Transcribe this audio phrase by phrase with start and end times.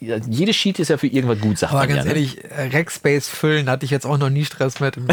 [0.00, 2.10] jede Sheet ist ja für irgendwas gut, sagt Aber man ganz ja, ne?
[2.10, 4.96] ehrlich, äh, Rackspace füllen hatte ich jetzt auch noch nie Stress mit.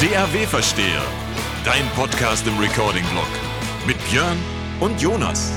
[0.00, 1.02] DAW-Versteher.
[1.64, 3.28] Dein Podcast im Recording-Blog.
[3.86, 4.36] Mit Björn
[4.80, 5.52] und Jonas.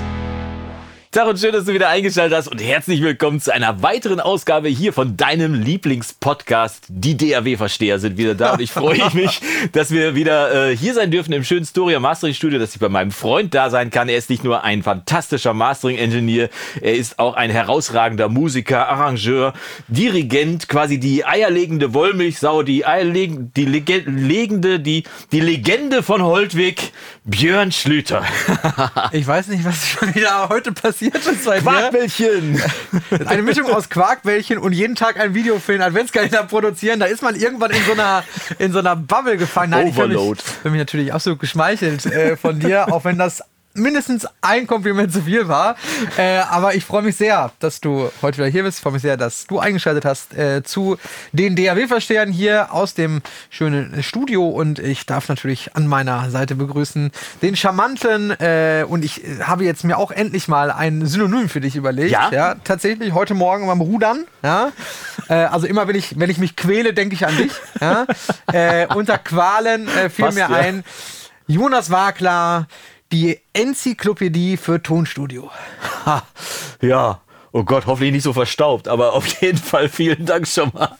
[1.17, 4.67] Tag und schön, dass du wieder eingeschaltet hast und herzlich willkommen zu einer weiteren Ausgabe
[4.67, 6.83] hier von deinem Lieblingspodcast.
[6.89, 9.41] Die DAW-Versteher sind wieder da und ich freue mich,
[9.71, 12.89] dass wir wieder äh, hier sein dürfen im schönen Storia Mastering Studio, dass ich bei
[12.89, 14.09] meinem Freund da sein kann.
[14.09, 16.51] Er ist nicht nur ein fantastischer Mastering-Engineer,
[16.81, 19.53] er ist auch ein herausragender Musiker, Arrangeur,
[19.87, 26.91] Dirigent, quasi die eierlegende Wollmilchsau, die eierlegende, die Lege legende, die, die Legende von Holtwig,
[27.23, 28.23] Björn Schlüter.
[29.11, 31.61] Ich weiß nicht, was schon wieder heute passiert ist bei mir.
[31.61, 32.61] Quackbällchen!
[33.25, 36.99] Eine Mischung aus Quarkbällchen und jeden Tag ein Video für den Adventskalender produzieren.
[36.99, 38.23] Da ist man irgendwann in so einer,
[38.59, 39.71] in so einer Bubble gefangen.
[39.71, 40.41] Nein, ich fühle mich, Overload.
[40.63, 43.43] mich natürlich absolut geschmeichelt äh, von dir, auch wenn das
[43.77, 45.75] mindestens ein Kompliment zu viel war.
[46.17, 48.79] Äh, aber ich freue mich sehr, dass du heute wieder hier bist.
[48.79, 50.97] Ich freue mich sehr, dass du eingeschaltet hast äh, zu
[51.31, 54.47] den DAW-Verstehern hier aus dem schönen Studio.
[54.47, 57.11] Und ich darf natürlich an meiner Seite begrüßen
[57.41, 61.75] den charmanten äh, und ich habe jetzt mir auch endlich mal ein Synonym für dich
[61.75, 62.11] überlegt.
[62.11, 62.29] Ja?
[62.31, 64.25] ja tatsächlich heute Morgen beim Rudern.
[64.43, 64.71] Ja?
[65.29, 67.51] Äh, also immer, wenn ich, wenn ich mich quäle, denke ich an dich.
[67.79, 68.05] Ja?
[68.51, 70.83] Äh, unter Qualen äh, fiel Passt, mir ein,
[71.47, 72.67] Jonas Wagler,
[73.11, 75.51] die Enzyklopädie für Tonstudio.
[76.05, 76.23] Ha,
[76.81, 80.97] ja, oh Gott, hoffentlich nicht so verstaubt, aber auf jeden Fall vielen Dank schon mal.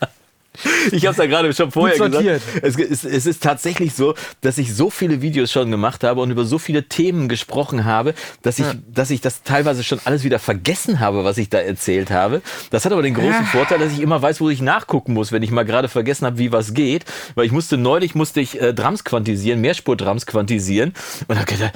[0.92, 2.42] Ich habe es ja gerade schon vorher gesagt.
[2.62, 6.32] Es, ist- es ist tatsächlich so, dass ich so viele Videos schon gemacht habe und
[6.32, 10.40] über so viele Themen gesprochen habe, dass ich, dass ich das teilweise schon alles wieder
[10.40, 12.42] vergessen habe, was ich da erzählt habe.
[12.72, 13.44] Das hat aber den großen Ja.
[13.44, 16.38] Vorteil, dass ich immer weiß, wo ich nachgucken muss, wenn ich mal gerade vergessen habe,
[16.38, 17.06] wie was geht.
[17.36, 20.94] Weil ich musste neulich musste ich äh, Drums quantisieren, Mehrspur-Drums quantisieren
[21.28, 21.74] und habe gedacht,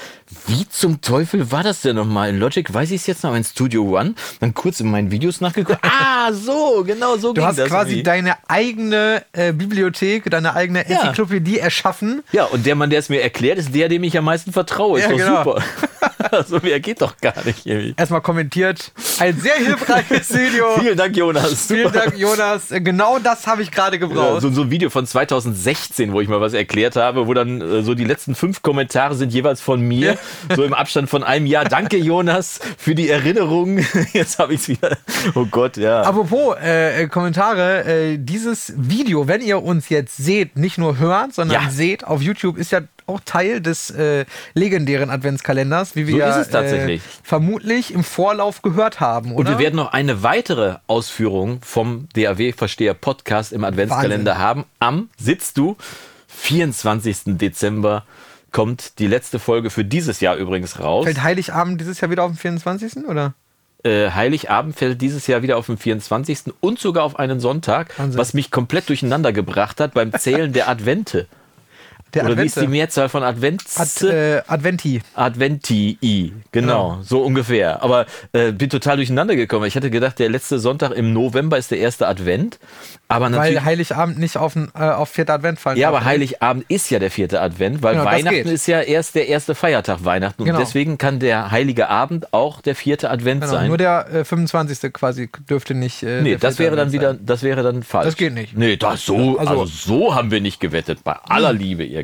[0.47, 2.29] wie zum Teufel war das denn nochmal?
[2.29, 4.15] In Logic weiß ich es jetzt noch in Studio One.
[4.39, 5.79] Dann kurz in meinen Videos nachgeguckt.
[5.83, 8.03] ah, so, genau so Du hast das quasi irgendwie.
[8.03, 11.02] deine eigene äh, Bibliothek, deine eigene Ja.
[11.02, 12.23] Enzyklopädie erschaffen.
[12.32, 14.99] Ja, und der Mann, der es mir erklärt, ist der, dem ich am meisten vertraue.
[14.99, 15.43] Ist Ja, doch genau.
[15.43, 15.64] super.
[16.32, 17.66] also mehr geht doch gar nicht.
[17.66, 17.94] Irgendwie.
[17.98, 18.92] Erstmal kommentiert.
[19.20, 20.66] Ein sehr hilfreiches Video.
[20.80, 21.67] Vielen Dank, Jonas.
[21.67, 22.00] Vielen Super.
[22.06, 22.67] Dank, Jonas.
[22.70, 24.42] Genau das habe ich gerade Ja, gebraucht.
[24.42, 27.84] so, so ein Video von 2016, wo ich mal was erklärt habe, wo dann äh,
[27.84, 30.17] so die letzten fünf Kommentare sind jeweils von mir,
[30.56, 31.66] so im Abstand von einem Jahr.
[31.66, 33.80] Danke, Jonas, für die Erinnerung.
[34.14, 34.98] Jetzt habe ich es wieder.
[35.36, 36.02] Oh Gott, ja.
[36.02, 41.33] Apropos äh, äh, Kommentare, äh, dieses Video, wenn ihr uns jetzt seht, nicht nur hört,
[41.33, 41.70] sondern Ja.
[41.70, 46.30] seht auf YouTube, ist ja auch Teil des äh, legendären Adventskalenders, wie wir So ja,
[46.30, 47.02] ist es tatsächlich.
[47.02, 49.52] Äh, vermutlich im Vorlauf gehört haben, Und oder?
[49.52, 54.44] wir werden noch eine weitere Ausführung vom DAW-Versteher Podcast im Adventskalender Wahnsinn.
[54.44, 54.66] haben.
[54.80, 55.77] Am, sitzt du,
[56.27, 57.38] 24.
[57.38, 58.04] Dezember
[58.52, 61.05] kommt die letzte Folge für dieses Jahr übrigens raus.
[61.05, 63.05] Fällt Heiligabend dieses Jahr wieder auf den 24.
[63.08, 63.33] oder?
[63.83, 66.54] Äh, Heiligabend fällt dieses Jahr wieder auf den 24.
[66.60, 68.20] und sogar auf einen Sonntag, Wahnsinn.
[68.20, 71.27] was mich komplett durcheinander gebracht hat beim Zählen der Advente.
[72.14, 72.72] Der Oder wie ist die Advente.
[72.72, 73.77] Mehrzahl von Advents?
[73.80, 75.02] Ad, äh, Adventi.
[75.16, 77.82] Adventii, genau, so ungefähr.
[77.83, 79.66] Aber äh, bin total durcheinander gekommen.
[79.66, 82.60] Ich hatte gedacht, der letzte Sonntag im November ist der erste Advent.
[83.08, 83.58] Aber natürlich.
[83.58, 86.05] Weil Heiligabend nicht auf, äh, auf vierter Advent fallen ja, aber?
[86.05, 90.05] Heiligabend ist ja der vierte Advent, weil Genau, Weihnachten ist ja erst der erste Feiertag
[90.05, 90.42] Weihnachten.
[90.42, 90.60] Und Genau.
[90.60, 93.67] deswegen kann der Heilige Abend auch der vierte Advent Genau, sein.
[93.67, 94.94] nur der äh, 25.
[94.94, 96.04] quasi dürfte nicht.
[96.04, 97.26] Äh, nee, das wäre dann Advent wieder, sein.
[97.26, 98.05] das wäre dann falsch.
[98.05, 98.58] Das geht nicht.
[98.58, 101.04] Nee, das so, also, Also- so haben wir nicht gewettet.
[101.04, 102.01] Bei aller Liebe irgendwie.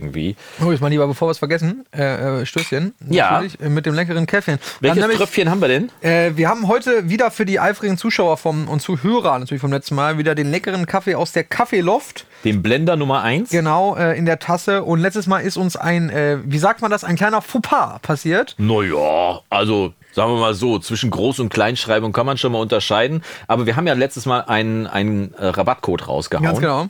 [0.62, 1.86] Hol ich mal lieber, bevor wir es vergessen.
[1.96, 2.94] Äh, äh, Stößchen.
[3.10, 3.42] Ja.
[3.62, 4.60] Äh, mit dem leckeren Käffchen.
[4.80, 5.90] Welches nämlich- Tröpfchen haben wir denn?
[6.02, 9.96] Äh, wir haben heute wieder für die eifrigen Zuschauer vom, und Zuhörer natürlich vom letzten
[9.96, 12.26] Mal wieder den leckeren Kaffee aus der Kaffeeloft.
[12.44, 13.50] Den Blender Nummer 1.
[13.50, 14.84] Genau, äh, in der Tasse.
[14.84, 18.56] Und letztes Mal ist uns ein, äh, wie sagt man das, ein kleiner Fauxpas passiert.
[18.58, 23.24] Naja, also sagen wir mal so, zwischen Groß- und Kleinschreibung kann man schon mal unterscheiden.
[23.48, 26.46] Aber wir haben ja letztes Mal einen, einen Rabattcode rausgehauen.
[26.46, 26.88] Ganz genau.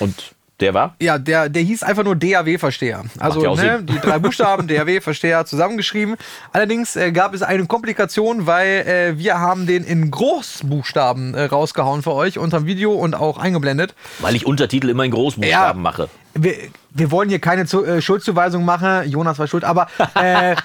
[0.00, 0.14] Und
[0.60, 0.94] der war?
[1.00, 3.04] Ja, der, der hieß einfach nur DAW-Versteher.
[3.18, 6.16] Also ja ne, die drei Buchstaben DAW-Versteher zusammengeschrieben.
[6.52, 12.02] Allerdings äh, gab es eine Komplikation, weil äh, wir haben den in Großbuchstaben äh, rausgehauen
[12.02, 13.94] für euch unterm Video und auch eingeblendet.
[14.18, 15.82] Weil ich Untertitel immer in Großbuchstaben Ja.
[15.82, 16.08] mache.
[16.34, 16.54] Wir,
[16.90, 19.08] wir wollen hier keine zu, äh, Schuldzuweisung machen.
[19.08, 19.64] Jonas war schuld.
[19.64, 20.56] Aber äh,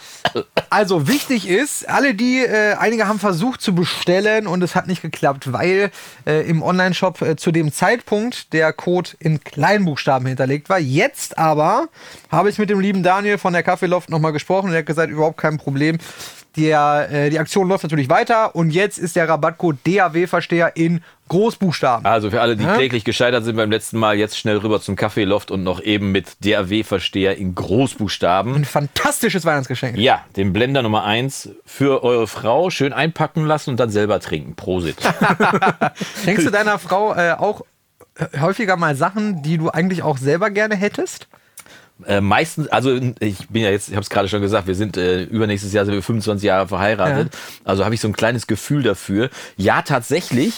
[0.69, 5.01] also wichtig ist, alle die, äh, einige haben versucht zu bestellen und es hat nicht
[5.01, 5.92] geklappt, weil
[6.25, 10.80] äh, im Online-Shop äh, zu dem Zeitpunkt der Code in Kleinbuchstaben hinterlegt war.
[10.80, 11.88] Jetzt aber
[12.31, 15.12] habe ich mit dem lieben Daniel von der Kaffeeloft nochmal gesprochen und er hat gesagt,
[15.12, 15.98] überhaupt kein Problem.
[16.55, 22.05] Der, äh, die Aktion läuft natürlich weiter und jetzt ist der Rabattcode DAW-Versteher in Großbuchstaben.
[22.05, 22.75] Also für alle, die Ja?
[22.75, 26.45] kläglich gescheitert sind beim letzten Mal, jetzt schnell rüber zum Kaffeeloft und noch eben mit
[26.45, 28.55] DAW-Versteher in Großbuchstaben.
[28.55, 29.97] Ein fantastisches Weihnachtsgeschenk.
[29.97, 34.55] Ja, den Blender Nummer 1 für eure Frau schön einpacken lassen und dann selber trinken.
[34.55, 34.97] Prosit.
[36.23, 37.61] Schenkst du deiner Frau äh, auch
[38.39, 41.27] häufiger mal Sachen, die du eigentlich auch selber gerne hättest?
[42.06, 44.98] Äh, meistens, also ich bin ja jetzt, ich habe es gerade schon gesagt, wir sind
[44.98, 47.34] äh, übernächstes Jahr sind wir 25 Jahre verheiratet.
[47.63, 49.30] Also habe ich so ein kleines Gefühl dafür.
[49.57, 50.54] Ja, tatsächlich.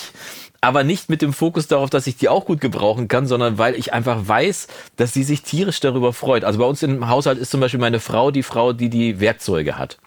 [0.61, 3.75] Aber nicht mit dem Fokus darauf, dass ich die auch gut gebrauchen kann, sondern weil
[3.75, 6.43] ich einfach weiß, dass sie sich tierisch darüber freut.
[6.43, 9.77] Also bei uns im Haushalt ist zum Beispiel meine Frau die Frau, die die Werkzeuge
[9.77, 9.99] hat.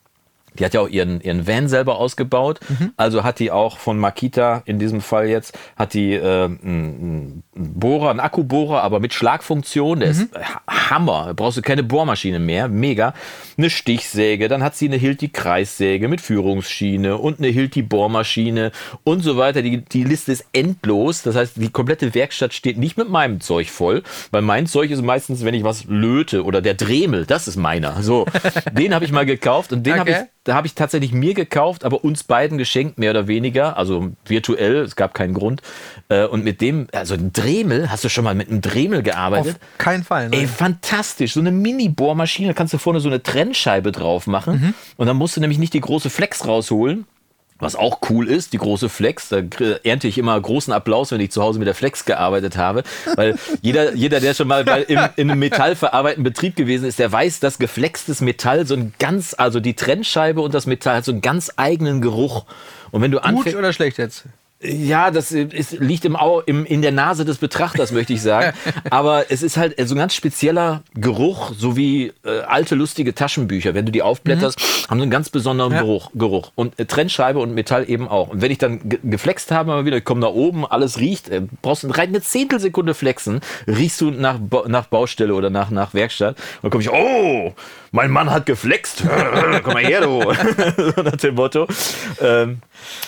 [0.58, 2.60] Die hat ja auch ihren, ihren Van selber ausgebaut.
[2.96, 8.10] Also hat die auch von Makita, in diesem Fall jetzt, hat die äh, einen Bohrer,
[8.10, 10.00] einen Akkubohrer, aber mit Schlagfunktion.
[10.00, 11.24] Der ist Ha- Hammer.
[11.28, 12.68] Da brauchst du keine Bohrmaschine mehr.
[12.68, 13.14] Mega.
[13.56, 14.48] Eine Stichsäge.
[14.48, 18.72] Dann hat sie eine Hilti Kreissäge mit Führungsschiene und eine Hilti Bohrmaschine
[19.04, 19.62] und so weiter.
[19.62, 21.22] Die, die Liste ist endlos.
[21.22, 25.02] Das heißt, die komplette Werkstatt steht nicht mit meinem Zeug voll, weil mein Zeug ist
[25.02, 28.02] meistens, wenn ich was löte oder der Dremel, das ist meiner.
[28.02, 28.26] So,
[28.72, 30.26] den habe ich mal gekauft und den habe ich Okay.
[30.48, 34.76] Da habe ich tatsächlich mir gekauft, aber uns beiden geschenkt, mehr oder weniger, also virtuell,
[34.76, 35.60] es gab keinen Grund.
[36.08, 39.04] Äh, Und mit dem, also ein Dremel, hast du schon mal mit einem Dremel Auf
[39.04, 39.58] gearbeitet?
[39.76, 40.30] keinen Fall.
[40.30, 40.36] Ne?
[40.38, 41.34] Ey, fantastisch.
[41.34, 44.74] So eine Mini-Bohrmaschine, da kannst du vorne so eine Trennscheibe drauf machen.
[44.96, 47.04] Und dann musst du nämlich nicht die große Flex rausholen.
[47.60, 49.38] Was auch cool ist, die große Flex, da
[49.82, 52.84] ernte ich immer großen Applaus, wenn ich zu Hause mit der Flex gearbeitet habe.
[53.16, 57.10] Weil jeder, jeder der schon mal bei, im, in einem metallverarbeitenden Betrieb gewesen ist, der
[57.10, 61.10] weiß, dass geflextes Metall so ein ganz, also die Trennscheibe und das Metall hat so
[61.10, 62.44] einen ganz eigenen Geruch.
[62.92, 63.58] Und wenn du Gut anfängst.
[63.58, 64.24] oder schlecht jetzt?
[64.60, 68.56] Ja, das ist, liegt im, Au, im, in der Nase des Betrachters, möchte ich sagen.
[68.90, 73.74] Aber es ist halt so ein ganz spezieller Geruch, so wie äh, alte, lustige Taschenbücher.
[73.74, 75.80] Wenn du die aufblätterst, haben so einen ganz besonderen Ja.
[75.82, 76.50] Geruch, Geruch.
[76.56, 78.30] Und äh, Trennscheibe und Metall eben auch.
[78.30, 81.28] Und wenn ich dann ge geflext habe, mal wieder, ich komme nach oben, alles riecht,
[81.28, 85.94] äh, brauchst du rein eine Zehntelsekunde flexen, riechst du nach, nach Baustelle oder nach, nach
[85.94, 86.36] Werkstatt.
[86.36, 87.54] Und dann komme ich, oh,
[87.90, 89.02] mein Mann hat geflext.
[89.62, 90.20] Komm mal her, du.
[90.94, 91.66] so nach dem Motto.
[92.20, 92.58] Ähm,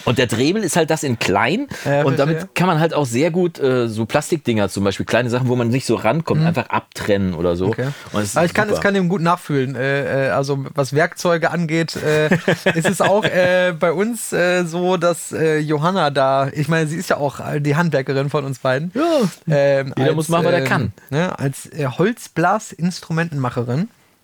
[0.05, 1.69] und der Dremel ist halt das in klein.
[1.85, 5.31] Ja, und damit kann man halt auch sehr gut äh, so Plastikdinger zum Beispiel, kleine
[5.31, 7.67] Sachen, wo man nicht so rankommt, einfach abtrennen oder so.
[7.67, 7.71] Mhm.
[7.71, 7.89] Okay.
[8.15, 9.77] Es Aber ich kann, ich kann dem gut nachfühlen.
[9.77, 12.35] Äh, äh, also was Werkzeuge angeht, äh,
[12.75, 16.97] ist es auch äh, bei uns äh, so, dass äh, Johanna da, ich meine, sie
[16.97, 18.93] ist ja auch die Handwerkerin von uns beiden.
[18.95, 19.03] Ja.
[19.49, 20.93] Ähm, Jeder muss machen, was er kann.
[21.11, 21.87] Ne, als äh,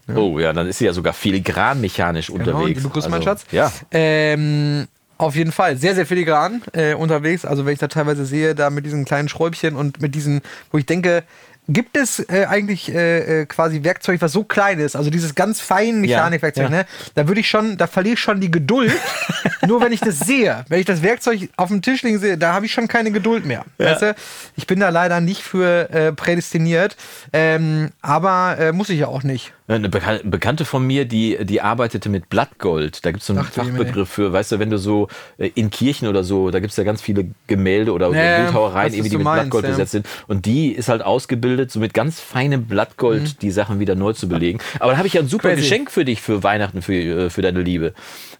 [0.08, 0.34] Holzblasinstrumentenmacherin.
[0.34, 2.82] Oh ja, dann ist sie ja sogar filigran mechanisch Genau, unterwegs.
[2.82, 3.44] Grüße, mein Also, Schatz.
[3.52, 3.72] Ja.
[3.90, 4.86] Ähm,
[5.18, 7.44] auf jeden Fall, sehr, sehr filigran äh, unterwegs.
[7.44, 10.78] Also wenn ich da teilweise sehe, da mit diesen kleinen Schräubchen und mit diesen, wo
[10.78, 11.22] ich denke,
[11.68, 15.60] gibt es äh, eigentlich äh, äh, quasi Werkzeug, was so klein ist, also dieses ganz
[15.60, 16.70] feine Mechanikwerkzeug, ja.
[16.70, 16.86] ne?
[17.14, 18.92] Da würde ich schon, da verliere ich schon die Geduld,
[19.66, 20.64] nur wenn ich das sehe.
[20.68, 23.44] Wenn ich das Werkzeug auf dem Tisch liegen sehe, da habe ich schon keine Geduld
[23.46, 23.64] mehr.
[23.78, 24.14] Weißt du?
[24.54, 26.96] Ich bin da leider nicht für äh, prädestiniert,
[27.32, 29.52] ähm, aber äh, muss ich ja auch nicht.
[29.68, 33.04] Eine Bekan Bekannte von mir, die, die arbeitete mit Blattgold.
[33.04, 33.50] Da gibt es so einen Ach.
[33.52, 35.08] Fachbegriff für, weißt du, wenn du so
[35.38, 38.92] äh, in Kirchen oder so, da gibt es ja ganz viele Gemälde oder Ja, Bildhauereien,
[38.92, 39.70] die mit meinst, Blattgold ja.
[39.70, 40.06] besetzt sind.
[40.28, 43.38] Und die ist halt ausgebildet, so mit ganz feinem Blattgold Mhm.
[43.42, 44.60] die Sachen wieder neu zu belegen.
[44.78, 45.62] Aber da habe ich ja ein super Crazy.
[45.62, 47.92] Geschenk für dich für Weihnachten, für, äh, für deine Liebe.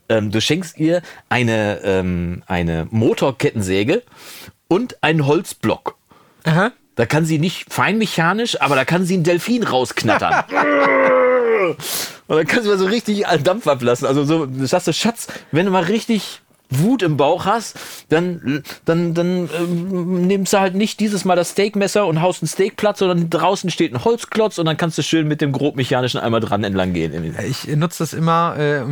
[0.09, 4.05] Ähm, du schenkst ihr eine, ähm, eine Motorkettensäge
[4.69, 5.97] und einen Holzblock.
[6.45, 6.71] Aha.
[6.97, 10.45] Da kann sie nicht feinmechanisch, aber da kann sie einen Delfin rausknattern.
[12.27, 14.07] Und dann kann sie mal so richtig Dampf ablassen.
[14.07, 16.41] Also so, das sagst du, Schatz, wenn du mal richtig
[16.71, 17.77] Wut im Bauch hast,
[18.09, 22.49] dann, dann, dann ähm, nimmst du halt nicht dieses Mal das Steakmesser und haust einen
[22.49, 26.41] Steakplatz, sondern draußen steht ein Holzklotz und dann kannst du schön mit dem grobmechanischen einmal
[26.41, 27.37] dran entlang gehen.
[27.49, 28.83] Ich nutze das immer, äh,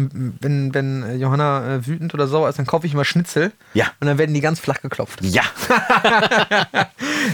[0.40, 3.52] wenn, wenn Johanna äh, wütend oder sauer ist, dann kaufe ich immer Schnitzel.
[3.74, 3.86] Ja.
[4.00, 5.20] Und dann werden die ganz flach geklopft.
[5.22, 5.42] Ja.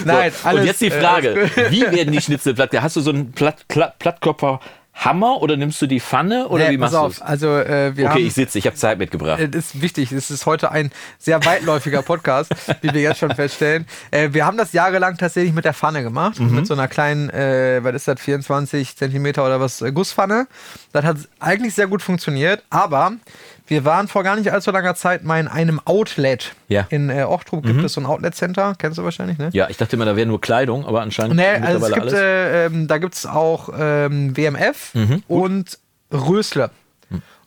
[0.04, 2.70] Nein, so, und jetzt die äh, Frage, alles wie werden die Schnitzel platt?
[2.80, 4.61] Hast du so einen Platt, Platt, Plattkopfer
[4.92, 8.06] Hammer oder nimmst du die Pfanne oder Nee, wie machst du auf, also äh, wir
[8.06, 9.40] Okay, haben, ich sitze, ich habe Zeit mitgebracht.
[9.40, 12.50] äh, das ist wichtig, es ist heute ein sehr weitläufiger Podcast,
[12.82, 13.87] wie wir jetzt schon feststellen.
[14.11, 16.54] Äh, wir haben das jahrelang tatsächlich mit der Pfanne gemacht, Mhm.
[16.54, 20.47] mit so einer kleinen, äh, was ist das, 24 Zentimeter oder was, äh, Gusspfanne.
[20.92, 23.12] Das hat eigentlich sehr gut funktioniert, aber
[23.71, 26.53] wir waren vor gar nicht allzu langer Zeit mal in einem Outlet.
[26.69, 26.83] Ja.
[26.83, 26.87] Mhm.
[26.91, 29.50] In äh, Ochtrup gibt es so ein Outlet-Center, kennst du wahrscheinlich, ne?
[29.53, 32.67] Ja, ich dachte immer, da wäre nur Kleidung, aber anscheinend Nee, also es gibt, äh,
[32.67, 35.79] ähm, da gibt es auch ähm, WMF Mhm, und
[36.12, 36.71] Rösle.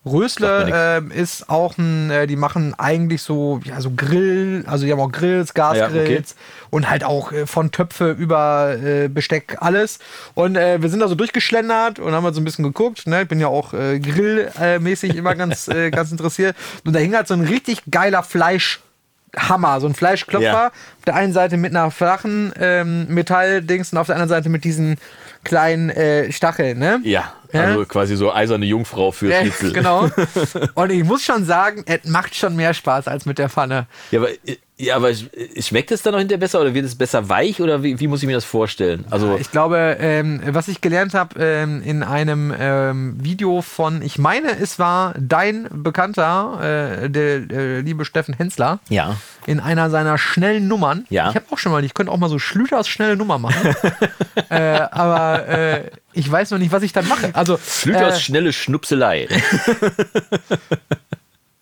[0.05, 4.91] Rösle ähm, ist auch ein, äh, die machen eigentlich so, ja, so Grill, also die
[4.91, 6.23] haben auch Grills, Gasgrills Ja, okay.
[6.71, 9.99] und halt auch äh, von Töpfe über äh, Besteck, alles.
[10.33, 13.07] Und äh, wir sind da so durchgeschlendert und haben halt so ein bisschen geguckt.
[13.07, 13.21] Ne?
[13.21, 16.57] Ich bin ja auch äh, grillmäßig immer ganz, äh, ganz interessiert.
[16.83, 20.45] Und da hing halt so ein richtig geiler Fleischhammer, so ein Fleischklopfer.
[20.45, 20.67] Ja.
[20.67, 24.65] Auf der einen Seite mit einer flachen ähm, Metalldings und auf der anderen Seite mit
[24.65, 24.97] diesen
[25.45, 26.99] kleinen äh, Stacheln, ne?
[27.03, 27.65] Ja, Ja?
[27.65, 29.73] also quasi so eiserne Jungfrau für Ja, Schnitzel.
[29.73, 30.09] genau.
[30.73, 33.87] Und ich muss schon sagen, es macht schon mehr Spaß als mit der Pfanne.
[34.11, 34.29] Ja, aber,
[34.77, 35.11] ja, aber
[35.59, 38.21] schmeckt es dann noch hinterher besser oder wird es besser weich oder wie, wie muss
[38.23, 39.05] ich mir das vorstellen?
[39.11, 44.17] Also, Ich glaube, ähm, was ich gelernt habe ähm, in einem ähm, Video von, ich
[44.17, 49.15] meine, es war dein Bekannter, äh, der äh, liebe Steffen Hensler, ja.
[49.45, 51.05] in einer seiner schnellen Nummern.
[51.09, 51.29] Ja.
[51.29, 53.75] Ich habe auch schon mal, ich könnte auch mal so Schlüters schnelle Nummer machen.
[54.49, 57.31] äh, aber äh, ich weiß noch nicht, was ich dann mache.
[57.33, 59.27] Also Schlüters äh, schnelle Schnupselei.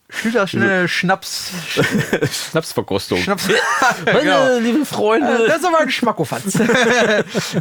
[0.10, 1.52] Schlüters schnelle Schnaps.
[2.52, 3.20] Schnapsverkostung.
[3.20, 3.48] Schnaps.
[4.06, 4.58] Genau.
[4.60, 5.46] lieben Freunde.
[5.48, 6.60] Das ist aber ein Schmackofatz.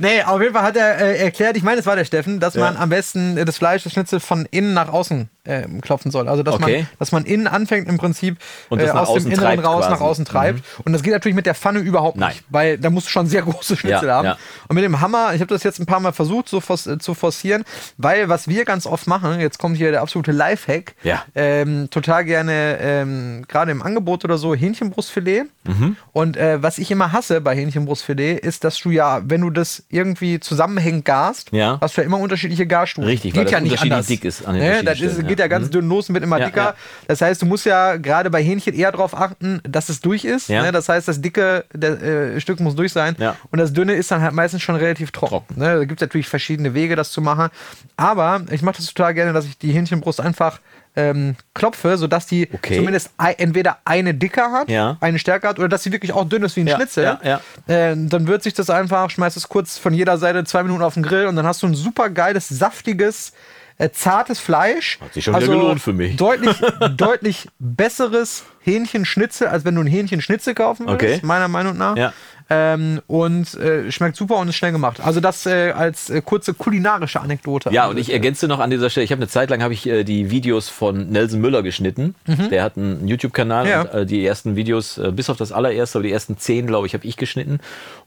[0.01, 2.57] nee, auf jeden Fall hat er äh, erklärt, ich meine, es war der Steffen, dass
[2.57, 6.29] man am besten äh, das Fleisch, das Schnitzel von innen nach außen ähm, klopfen soll.
[6.29, 6.79] Also, dass, Okay.
[6.81, 8.37] man, dass man innen anfängt im Prinzip
[8.69, 9.91] Und äh, das aus dem Inneren raus quasi.
[9.93, 10.63] nach außen treibt.
[10.85, 12.31] Und das geht natürlich mit der Pfanne überhaupt Nein.
[12.31, 14.25] nicht, weil da musst du schon sehr große Schnitzel Ja, haben.
[14.27, 14.37] ja.
[14.69, 16.99] Und mit dem Hammer, ich habe das jetzt ein paar Mal versucht so fors äh,
[16.99, 17.65] zu forcieren,
[17.97, 21.25] weil was wir ganz oft machen, jetzt kommt hier der absolute Lifehack, Ja.
[21.35, 25.45] ähm, total gerne, ähm, gerade im Angebot oder so, Hähnchenbrustfilet.
[25.65, 25.97] Mhm.
[26.13, 29.83] Und äh, was ich immer hasse bei Hähnchenbrustfilet, ist, dass du ja, wenn du das
[29.89, 33.09] irgendwie zusammenhängend garst, hast du ja immer unterschiedliche Garstufen.
[33.09, 34.07] Richtig, weil geht das ja nicht unterschiedlich anders.
[34.07, 34.85] dick ist an den ne?
[34.85, 35.47] Das ist, Stellen, geht ja.
[35.47, 35.71] ganz Mhm.
[35.71, 36.63] dünn los und wird immer Ja, dicker.
[36.63, 36.75] ja.
[37.09, 40.49] Das heißt, du musst ja gerade bei Hähnchen eher darauf achten, dass es durch ist.
[40.49, 40.63] Ja.
[40.63, 40.73] Ne?
[40.73, 43.17] Das heißt, das dicke der, äh, Stück muss durch sein.
[43.51, 45.21] Und das dünne ist dann halt meistens schon relativ trocken.
[45.31, 45.61] Trocken.
[45.61, 45.77] Ne?
[45.77, 47.51] Da gibt es natürlich verschiedene Wege, das zu machen.
[47.97, 50.59] Aber ich mache das total gerne, dass ich die Hähnchenbrust einfach
[50.97, 52.77] ähm, klopfe, sodass die Okay.
[52.79, 54.97] zumindest entweder eine dicker hat, Ja.
[55.01, 57.19] eine stärker hat, oder dass sie wirklich auch dünn ist wie ein Ja, Schnitzel.
[57.23, 57.41] ja.
[57.69, 60.95] Äh, dann würzt sich das einfach, schmeißt es kurz von jeder Seite zwei Minuten auf
[60.95, 63.33] den Grill und dann hast du ein super geiles, saftiges,
[63.81, 64.99] äh, zartes Fleisch.
[65.01, 66.17] Hat sich schon wieder gelohnt für mich.
[66.17, 66.57] Deutlich,
[66.97, 71.27] deutlich besseres Hähnchenschnitzel, als wenn du ein Hähnchenschnitzel kaufen würdest, Okay.
[71.27, 71.97] meiner Meinung nach.
[71.97, 72.13] Ja.
[72.53, 74.99] Ähm, und äh, schmeckt super und ist schnell gemacht.
[75.01, 77.71] Also das äh, als äh, kurze kulinarische Anekdote.
[77.73, 79.87] Ja, und ich ergänze noch an dieser Stelle, ich habe eine Zeit lang habe ich
[79.87, 82.17] äh, die Videos von Nelson Müller geschnitten.
[82.27, 83.71] Der hat einen YouTube-Kanal Mhm.
[83.71, 83.81] Ja.
[83.83, 86.95] und äh, die ersten Videos, bis auf das allererste, aber die ersten zehn, glaube ich,
[86.95, 87.61] habe ich geschnitten.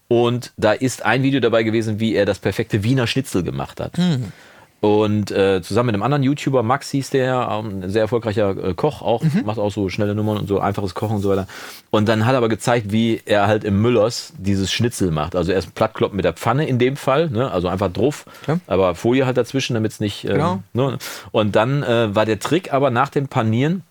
[0.09, 3.97] Und da ist ein Video dabei gewesen, wie er das perfekte Wiener Schnitzel gemacht hat.
[3.97, 4.33] Mhm.
[4.83, 8.73] Und äh, zusammen mit einem anderen YouTuber, Max hieß der, ähm, ein sehr erfolgreicher äh,
[8.73, 9.43] Koch, auch Mhm.
[9.45, 11.47] macht auch so schnelle Nummern und so einfaches Kochen und so weiter.
[11.89, 15.37] Und dann hat er aber gezeigt, wie er halt im Müllers dieses Schnitzel macht.
[15.37, 17.49] Also erst Plattkloppen mit der Pfanne in dem Fall, ne?
[17.49, 18.59] also einfach drauf, Ja.
[18.67, 20.25] aber Folie halt dazwischen, damit es nicht.
[20.25, 20.63] Ähm, Genau.
[20.73, 20.97] ne?
[21.31, 23.83] Und dann äh, war der Trick aber nach dem Panieren,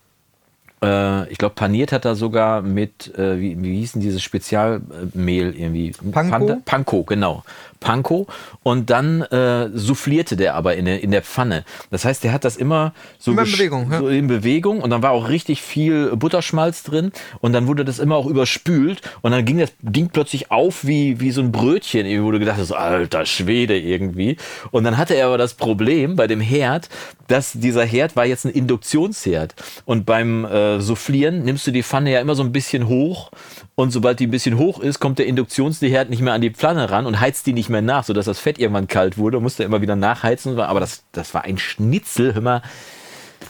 [0.85, 5.55] äh, ich glaube, paniert hat er sogar mit, äh, wie, wie hieß denn dieses Spezialmehl
[5.57, 5.93] irgendwie?
[6.13, 6.61] Panko?
[6.67, 7.45] Panko, genau.
[7.83, 8.27] Panko.
[8.63, 11.65] Und dann äh, soufflierte der aber in der, in der Pfanne.
[11.91, 13.99] Das heißt, der hat das immer so, Immer in Bewegung, ja.
[13.99, 14.81] so in Bewegung.
[14.81, 17.13] Und dann war auch richtig viel Butterschmalz drin.
[17.41, 19.03] Und dann wurde das immer auch überspült.
[19.21, 22.07] Und dann ging das Ding plötzlich auf wie, wie so ein Brötchen.
[22.07, 24.37] Irgendwie, wo du gedacht hast, alter Schwede irgendwie.
[24.71, 26.89] Und dann hatte er aber das Problem bei dem Herd,
[27.29, 29.55] dass dieser Herd war jetzt ein Induktionsherd.
[29.85, 33.31] Und beim äh, Soufflieren nimmst du die Pfanne ja immer so ein bisschen hoch.
[33.75, 36.91] Und sobald die ein bisschen hoch ist, kommt der Induktionsherd nicht mehr an die Pfanne
[36.91, 39.41] ran und heizt die nicht mehr nach, sodass das Fett irgendwann kalt wurde.
[39.41, 40.59] Musste immer wieder nachheizen.
[40.61, 42.63] Aber das, das war ein Schnitzel, hör mal.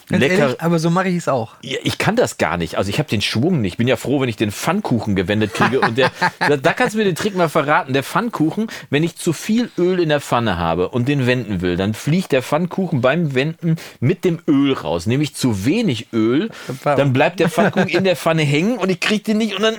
[0.09, 0.35] Lecker.
[0.35, 1.55] ehrlich, aber so mache ich es auch.
[1.63, 2.77] Ja, ich kann das gar nicht.
[2.77, 3.73] Also ich habe den Schwung nicht.
[3.73, 5.81] Ich bin ja froh, wenn ich den Pfannkuchen gewendet kriege.
[5.81, 7.93] Und der, da, da kannst du mir den Trick mal verraten.
[7.93, 11.77] Der Pfannkuchen, wenn ich zu viel Öl in der Pfanne habe und den wenden will,
[11.77, 15.07] dann fliegt der Pfannkuchen beim Wenden mit dem Öl raus.
[15.07, 16.51] Nehme ich zu wenig Öl,
[16.85, 19.77] dann bleibt der Pfannkuchen in der Pfanne hängen und ich kriege den nicht und dann...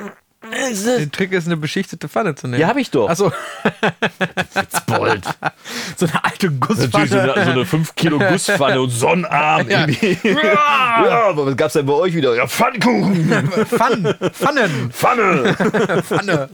[0.51, 2.59] Der Trick ist, eine beschichtete Pfanne zu nehmen.
[2.61, 3.09] Ja, habe ich doch.
[3.09, 3.31] Achso,
[4.87, 5.23] Bold.
[5.95, 7.07] so eine alte Natürlich Gusspfanne.
[7.07, 9.69] so eine, so eine 5 Kilo Gusspfanne und Sonnenarm.
[9.69, 9.81] Ja.
[9.87, 10.17] irgendwie.
[10.23, 12.35] Ja, aber was gab's denn bei euch wieder?
[12.35, 15.55] Ja, Pfannkuchen, Pfannen, Pfannen, Pfanne.
[16.03, 16.49] Pfanne.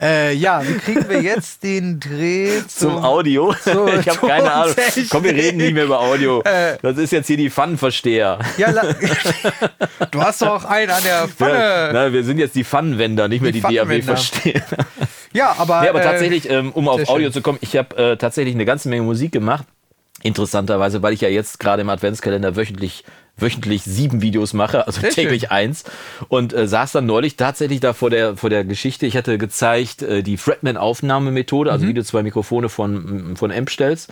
[0.00, 3.52] Äh, ja, wie kriegen wir jetzt den Dreh zum zum, Audio.
[3.64, 4.74] so, ich habe keine Ahnung.
[5.10, 6.40] Komm, wir reden nicht mehr über Audio.
[6.42, 6.76] Äh.
[6.82, 8.38] Das ist jetzt hier die Pfannenversteher.
[8.56, 8.72] Ja,
[10.10, 11.90] du hast doch einen an der Ja, Pfanne.
[11.92, 13.76] na, wir sind jetzt die Pfannenwender, nicht mehr Die die.
[13.76, 14.62] DAW-Versteher.
[15.32, 15.84] Ja, aber.
[15.84, 17.32] Ja, aber äh, tatsächlich, ähm, um auf Audio schön.
[17.32, 19.64] zu kommen, ich habe äh, tatsächlich eine ganze Menge Musik gemacht.
[20.22, 23.04] Interessanterweise, weil ich ja jetzt gerade im Adventskalender wöchentlich
[23.38, 25.50] wöchentlich sieben Videos mache, also Sehr täglich schön.
[25.50, 25.84] eins.
[26.28, 29.06] Und äh, saß dann neulich tatsächlich da vor der, vor der Geschichte.
[29.06, 31.72] Ich hatte gezeigt äh, die Fretman-Aufnahmemethode, Mhm.
[31.74, 34.10] also wie du zwei Mikrofone von, von Amp stellst.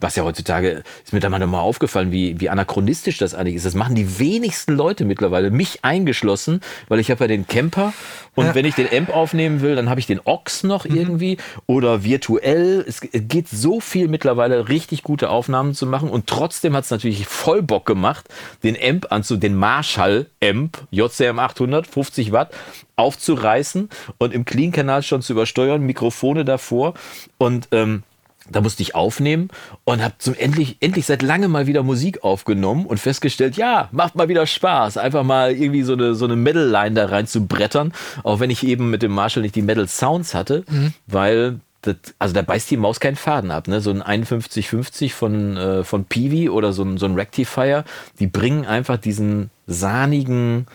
[0.00, 3.66] Was ja heutzutage, ist mir da mal nochmal aufgefallen, wie, wie anachronistisch das eigentlich ist.
[3.66, 7.92] Das machen die wenigsten Leute mittlerweile, mich eingeschlossen, weil ich habe ja den Camper
[8.34, 8.54] und Ja.
[8.54, 10.96] wenn ich den Amp aufnehmen will, dann habe ich den Ox noch Mhm.
[10.96, 12.84] irgendwie oder virtuell.
[12.88, 17.26] Es geht so viel mittlerweile, richtig gute Aufnahmen zu machen und trotzdem hat es natürlich
[17.26, 18.26] voll Bock gemacht,
[18.64, 22.52] den Amp anzu, den Marshall Amp JCM 800, 50 Watt
[22.96, 26.94] aufzureißen und im Clean-Kanal schon zu übersteuern, Mikrofone davor
[27.38, 28.02] und ähm,
[28.50, 29.48] da musste ich aufnehmen
[29.84, 34.14] und habe zum endlich, endlich seit langem mal wieder Musik aufgenommen und festgestellt, ja, macht
[34.14, 37.92] mal wieder Spaß, einfach mal irgendwie so eine, so eine Metal-Line da rein zu brettern,
[38.22, 40.64] auch wenn ich eben mit dem Marshall nicht die Metal-Sounds hatte,
[41.06, 43.68] weil das, also da beißt die Maus keinen Faden ab.
[43.68, 43.80] Ne?
[43.80, 47.84] So ein 5150 von, äh, von Peavey oder so ein, so ein Rectifier,
[48.18, 50.66] die bringen einfach diesen sahnigen,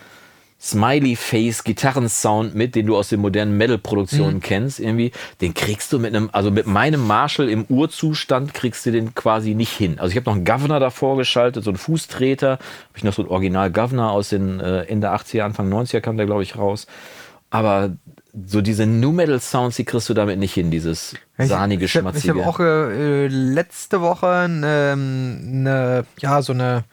[0.60, 6.30] Smiley-Face-Gitarrensound mit, den du aus den modernen Metal-Produktionen kennst, irgendwie, den kriegst du mit einem,
[6.32, 10.00] also mit meinem Marshall im Urzustand kriegst du den quasi nicht hin.
[10.00, 12.60] Also ich habe noch einen Governor davor geschaltet, so einen Fußtreter, habe
[12.96, 16.42] ich noch so ein Original-Governor aus den äh, Ende 80er, Anfang 90er kam der, glaube
[16.42, 16.88] ich, raus.
[17.50, 17.96] Aber
[18.46, 21.96] so diese New Metal Sounds, die kriegst du damit nicht hin, dieses sahnige, ich, ich
[21.96, 22.44] habe schmatzige.
[22.44, 26.84] hab auch äh, letzte Woche ne, ne, ja, so eine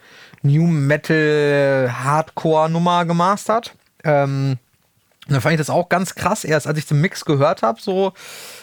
[0.46, 3.74] New Metal Hardcore Nummer gemastert.
[4.04, 4.58] Ähm,
[5.28, 7.80] und da fand ich das auch ganz krass, erst als ich den Mix gehört habe,
[7.80, 8.12] so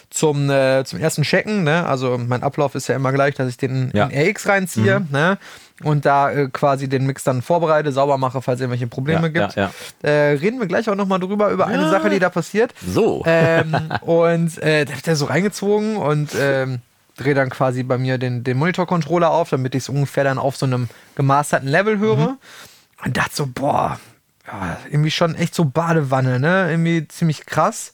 [0.10, 1.64] zum, äh, zum ersten Checken.
[1.64, 1.86] Ne?
[1.86, 4.06] Also mein Ablauf ist ja immer gleich, dass ich den Ja.
[4.08, 5.38] in RX reinziehe ne?
[5.84, 9.48] und da äh, quasi den Mix dann vorbereite, sauber mache, falls es irgendwelche Probleme Ja,
[9.48, 9.56] gibt.
[9.56, 9.72] ja,
[10.04, 12.74] Äh, reden wir gleich auch nochmal drüber, über eine Sache, die da passiert.
[12.88, 13.24] So.
[13.26, 16.80] Ähm, und äh, da wird er so reingezogen und ähm,
[17.18, 20.56] drehe dann quasi bei mir den, den Monitor-Controller auf, damit ich es ungefähr dann auf
[20.56, 22.38] so einem gemasterten Level höre.
[23.06, 24.00] Und dachte so, boah,
[24.48, 26.70] ja, irgendwie schon echt so Badewanne, ne?
[26.70, 27.94] Irgendwie ziemlich krass.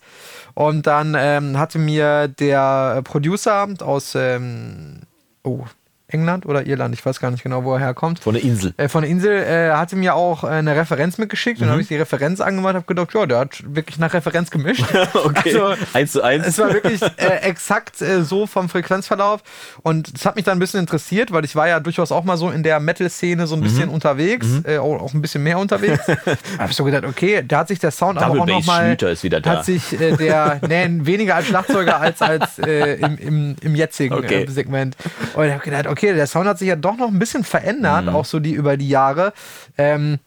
[0.54, 5.02] Und dann ähm, hatte mir der Producer aus ähm,
[5.44, 5.66] oh,
[6.10, 8.20] England oder Irland, ich weiß gar nicht genau, wo er herkommt.
[8.20, 8.74] Von der Insel.
[8.78, 11.82] Äh, von der Insel äh, hatte mir auch äh, eine Referenz mitgeschickt und dann habe
[11.82, 14.86] ich die Referenz angemacht und habe gedacht, ja, der hat wirklich nach Referenz gemischt.
[15.13, 15.54] Okay.
[15.60, 16.48] Also, eins zu eins.
[16.48, 19.42] es war wirklich äh, exakt äh, so vom Frequenzverlauf
[19.84, 22.38] und das hat mich dann ein bisschen interessiert, weil ich war ja durchaus auch mal
[22.38, 26.04] so in der Metal-Szene so ein bisschen unterwegs, äh, auch, auch ein bisschen mehr unterwegs.
[26.08, 26.16] da
[26.60, 28.96] habe ich so gedacht, okay, da hat sich der Sound aber Double auch Bass nochmal,
[28.96, 29.50] ist wieder da.
[29.58, 34.46] hat sich der, nee, weniger als Schlagzeuger als, als im, im, im jetzigen Okay.
[34.50, 34.96] Segment.
[35.36, 38.06] Und ich habe gedacht, okay, der Sound hat sich ja doch noch ein bisschen verändert,
[38.06, 38.15] Mhm.
[38.15, 39.34] auch so die über die Jahre.
[39.77, 40.20] Ähm,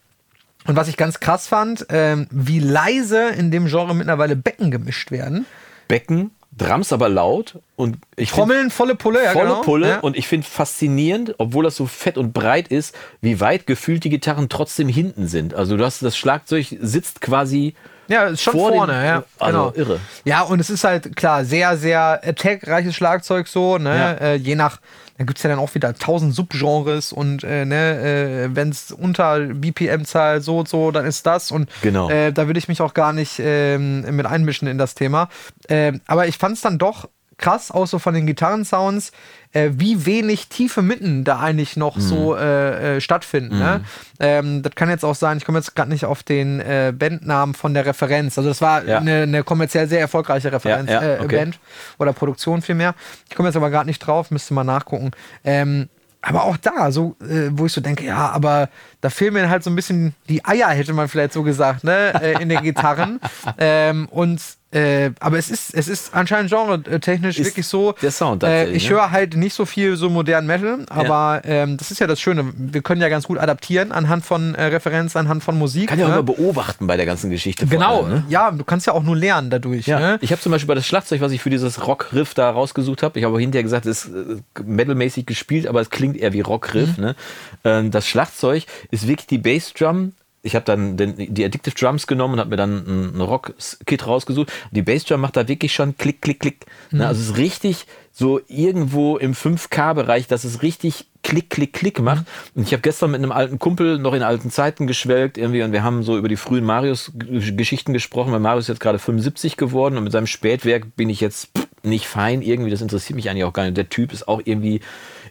[0.67, 5.11] und was ich ganz krass fand, ähm, wie leise in dem Genre mittlerweile Becken gemischt
[5.11, 5.45] werden.
[5.89, 9.61] Becken, Drums aber laut und ich Trommeln, volle Pulle, ja volle genau.
[9.63, 9.99] Pulle Ja.
[10.01, 14.11] und ich finde faszinierend, obwohl das so fett und breit ist, wie weit gefühlt die
[14.11, 15.55] Gitarren trotzdem hinten sind.
[15.55, 17.75] Also du hast das Schlagzeug sitzt quasi
[18.09, 19.25] Ja, ist schon vor dem- vorne, ja.
[19.39, 19.73] also genau.
[19.75, 20.01] irre.
[20.25, 23.97] Ja, und es ist halt klar, sehr, sehr attack-reiches Schlagzeug so, ne?
[23.97, 24.13] Ja.
[24.13, 24.79] Äh, je nach,
[25.23, 28.91] da gibt es ja dann auch wieder tausend Subgenres und äh, ne, äh, wenn es
[28.91, 32.11] unter BPM-Zahl so und so, dann ist das und Genau.
[32.11, 35.29] äh, da würde ich mich auch gar nicht ähm, mit einmischen in das Thema.
[35.69, 37.09] Ähm, aber ich fand es dann doch
[37.39, 39.13] krass, auch so von den Gitarrensounds,
[39.53, 42.01] äh, wie wenig tiefe Mitten da eigentlich noch Mhm.
[42.01, 43.59] so äh, äh, stattfinden.
[43.59, 43.81] Ne?
[44.21, 47.55] Ähm, das kann jetzt auch sein, ich komme jetzt gerade nicht auf den äh, Bandnamen
[47.55, 48.39] von der Referenz.
[48.39, 48.99] Also das war Ja.
[48.99, 51.37] eine, eine kommerziell sehr erfolgreiche Referenz, Ja, ja, äh, okay.
[51.37, 51.59] Band
[51.99, 52.95] oder Produktion vielmehr.
[53.29, 55.11] Ich komme jetzt aber gerade nicht drauf, müsste mal nachgucken.
[55.45, 55.89] Ähm,
[56.25, 58.69] aber auch da, so, äh, wo ich so denke, ja, aber
[59.03, 62.15] da fehlen mir halt so ein bisschen die Eier, hätte man vielleicht so gesagt, ne,
[62.23, 63.21] äh, in den Gitarren.
[63.59, 64.41] ähm, und
[64.73, 67.93] äh, aber es ist, es ist anscheinend genre-technisch Ist wirklich so.
[68.01, 68.97] der Sound Äh, ich ne?
[68.97, 72.51] höre halt nicht so viel so modernen Metal, aber ähm, das ist ja das Schöne.
[72.57, 75.91] Wir können ja ganz gut adaptieren anhand von äh, Referenz, anhand von Musik.
[75.91, 76.15] kann ja auch ne?
[76.15, 77.67] immer beobachten bei der ganzen Geschichte.
[77.67, 78.25] Genau, allem, ne?
[78.31, 79.87] ja, du kannst ja auch nur lernen dadurch.
[79.87, 80.19] Ja, Ne?
[80.23, 83.19] ich habe zum Beispiel bei das Schlagzeug, was ich für dieses Rock-Riff da rausgesucht habe,
[83.19, 86.97] ich habe hinterher gesagt, es ist äh, metalmäßig gespielt, aber es klingt eher wie Rock-Riff.
[86.97, 87.05] Mhm.
[87.05, 87.17] Ne?
[87.65, 90.13] Ähm, das Schlagzeug ist wirklich die Bassdrum.
[90.45, 94.07] Ich habe dann den, die Addictive Drums genommen und habe mir dann ein, ein Rock-Kit
[94.07, 94.53] rausgesucht.
[94.71, 96.67] Die Bassdrum macht da wirklich schon Klick, Klick, Klick.
[96.91, 96.99] Mhm.
[96.99, 97.07] Ne?
[97.07, 102.27] Also es ist richtig so irgendwo im 5K-Bereich, dass es richtig Klick, Klick, Klick macht.
[102.55, 105.73] Und ich habe gestern mit einem alten Kumpel noch in alten Zeiten geschwelgt irgendwie und
[105.73, 109.97] wir haben so über die frühen Marius-Geschichten gesprochen, weil Marius ist jetzt gerade 75 geworden
[109.97, 113.45] und mit seinem Spätwerk bin ich jetzt pff, nicht fein irgendwie, das interessiert mich eigentlich
[113.45, 113.77] auch gar nicht.
[113.77, 114.81] Der Typ ist auch irgendwie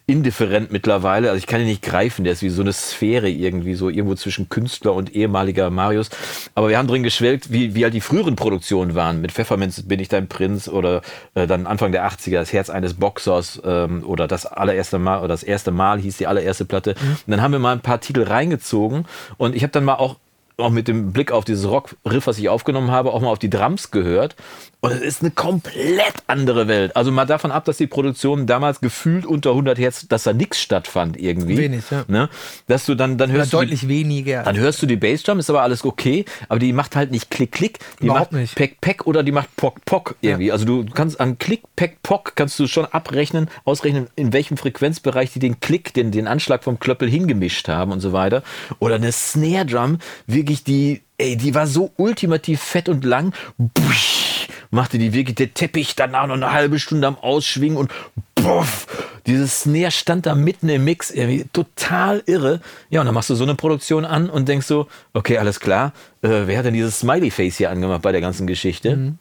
[0.08, 3.76] indifferent mittlerweile, also ich kann ihn nicht greifen, der ist wie so eine Sphäre irgendwie,
[3.76, 6.10] so irgendwo zwischen Künstler und ehemaliger Marius.
[6.56, 9.22] Aber wir haben drin geschwelgt, wie, wie halt die früheren Produktionen waren.
[9.22, 11.02] Mit Pfefferminz bin ich dein Prinz oder
[11.36, 15.30] äh, dann Anfang der 80er das Herz eines Boxers ähm, oder das allererste Mal oder
[15.30, 16.96] das erste Mal hieß die allererste Platte.
[17.02, 19.06] Und dann haben wir mal ein paar Titel reingezogen
[19.38, 20.18] und ich habe dann mal auch
[20.58, 23.50] auch mit dem Blick auf dieses Rock-Riff, was ich aufgenommen habe, auch mal auf die
[23.50, 24.36] Drums gehört.
[24.84, 26.96] Und es ist eine komplett andere Welt.
[26.96, 30.60] Also mal davon ab, dass die Produktion damals gefühlt unter 100 Hertz, dass da nichts
[30.60, 31.56] stattfand irgendwie.
[31.56, 32.04] Wenig, ja.
[32.08, 32.30] Ne?
[32.66, 34.42] Dass du dann, dann Oder hörst du deutlich die, weniger.
[34.42, 37.52] dann hörst du die Bassdrum, ist aber alles okay, aber die macht halt nicht Klick,
[37.52, 37.78] Klick.
[38.00, 38.56] Die Überhaupt macht nicht.
[38.56, 40.52] Peck, Peck oder die macht Pock, Pock irgendwie.
[40.52, 45.32] Also du kannst an Klick, Peck, Pock kannst du schon abrechnen, ausrechnen, in welchem Frequenzbereich
[45.32, 48.42] die den Klick, den, den Anschlag vom Klöppel hingemischt haben und so weiter.
[48.80, 53.32] Oder eine Snare Drum, wirklich die, ey, die war so ultimativ fett und lang.
[53.60, 54.31] Busch,
[54.72, 57.92] machte die wirklich der Teppich danach noch eine halbe Stunde am Ausschwingen und
[58.36, 58.88] puff,
[59.28, 62.62] dieses Snare stand da mitten im Mix, irgendwie total irre.
[62.90, 65.94] Ja, und dann machst du so eine Produktion an und denkst so, okay, alles klar,
[66.22, 69.16] äh, wer hat denn dieses Smiley-Face hier angemacht bei der ganzen Geschichte?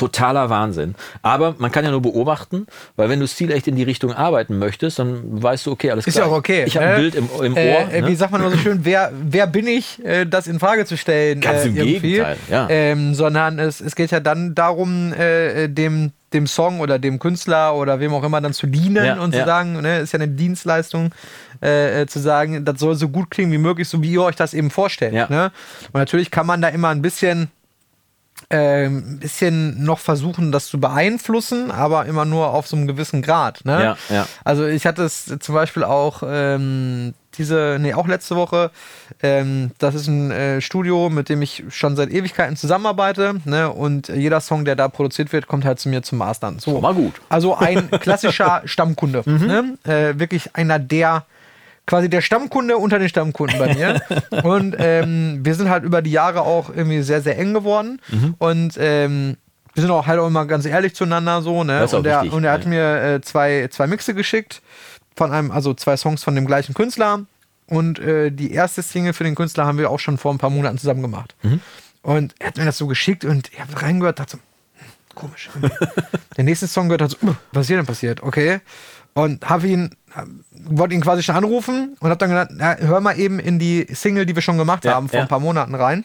[0.00, 0.94] Totaler Wahnsinn.
[1.20, 4.98] Aber man kann ja nur beobachten, weil wenn du stilecht in die Richtung arbeiten möchtest,
[4.98, 6.26] dann weißt du, okay, alles Ist klar.
[6.26, 6.64] ja auch okay.
[6.66, 6.98] Ich habe ein ne?
[7.00, 7.58] Bild im, im Ohr.
[7.58, 8.08] Äh, äh, ne?
[8.08, 10.96] Wie sagt man immer so schön, wer, wer bin ich, äh, das in Frage zu
[10.96, 11.42] stellen?
[11.42, 12.12] Ganz äh, im irgendwie.
[12.12, 12.66] Gegenteil, ja.
[12.70, 17.74] Ähm, sondern es, es geht ja dann darum, äh, dem, dem Song oder dem Künstler
[17.74, 19.44] oder wem auch immer dann zu dienen Ja, und zu ja.
[19.44, 21.10] sagen, ne, ist ja eine Dienstleistung,
[21.62, 24.36] äh, äh, zu sagen, das soll so gut klingen wie möglich, so wie ihr euch
[24.36, 25.12] das eben vorstellt.
[25.12, 25.26] Ja.
[25.28, 25.52] Ne?
[25.92, 27.50] Und natürlich kann man da immer ein bisschen
[28.50, 33.22] ähm, ein bisschen noch versuchen, das zu beeinflussen, aber immer nur auf so einem gewissen
[33.22, 33.64] Grad.
[33.64, 33.96] Ne?
[34.10, 34.26] Ja, ja.
[34.44, 38.72] Also ich hatte es zum Beispiel auch ähm, diese, nee, auch letzte Woche.
[39.22, 43.36] Ähm, das ist ein äh, Studio, mit dem ich schon seit Ewigkeiten zusammenarbeite.
[43.44, 43.70] Ne?
[43.70, 46.58] Und jeder Song, der da produziert wird, kommt halt zu mir zum Mastern.
[46.58, 46.80] So.
[46.80, 47.14] Mal gut.
[47.28, 49.22] Also ein klassischer Stammkunde.
[49.26, 49.78] Ne?
[49.84, 51.24] Äh, wirklich einer der
[51.90, 54.00] quasi der Stammkunde unter den Stammkunden bei mir.
[54.44, 58.00] und ähm, wir sind halt über die Jahre auch irgendwie sehr, sehr eng geworden.
[58.38, 59.36] Und ähm,
[59.74, 61.84] wir sind auch halt auch immer ganz ehrlich zueinander so, ne?
[61.84, 62.68] Und, er, wichtig, und er hat ja.
[62.70, 64.62] mir äh, zwei, zwei Mixe geschickt
[65.16, 67.24] von einem, also zwei Songs von dem gleichen Künstler.
[67.66, 70.50] Und äh, die erste Single für den Künstler haben wir auch schon vor ein paar
[70.50, 71.34] Monaten zusammen gemacht.
[71.42, 71.60] Mhm.
[72.02, 74.38] Und er hat mir das so geschickt und ich habe reingehört, dachte so,
[74.78, 75.50] hm, komisch.
[76.36, 78.22] Der nächste Song gehört hat so, "Uh, was ist hier denn passiert?
[78.22, 78.60] Okay.
[79.12, 79.96] Und habe ihn,
[80.52, 83.86] wollte ihn quasi schon anrufen und habe dann gedacht, na, hör mal eben in die
[83.92, 85.22] Single, die wir schon gemacht Ja, haben, vor ja.
[85.24, 86.04] ein paar Monaten rein.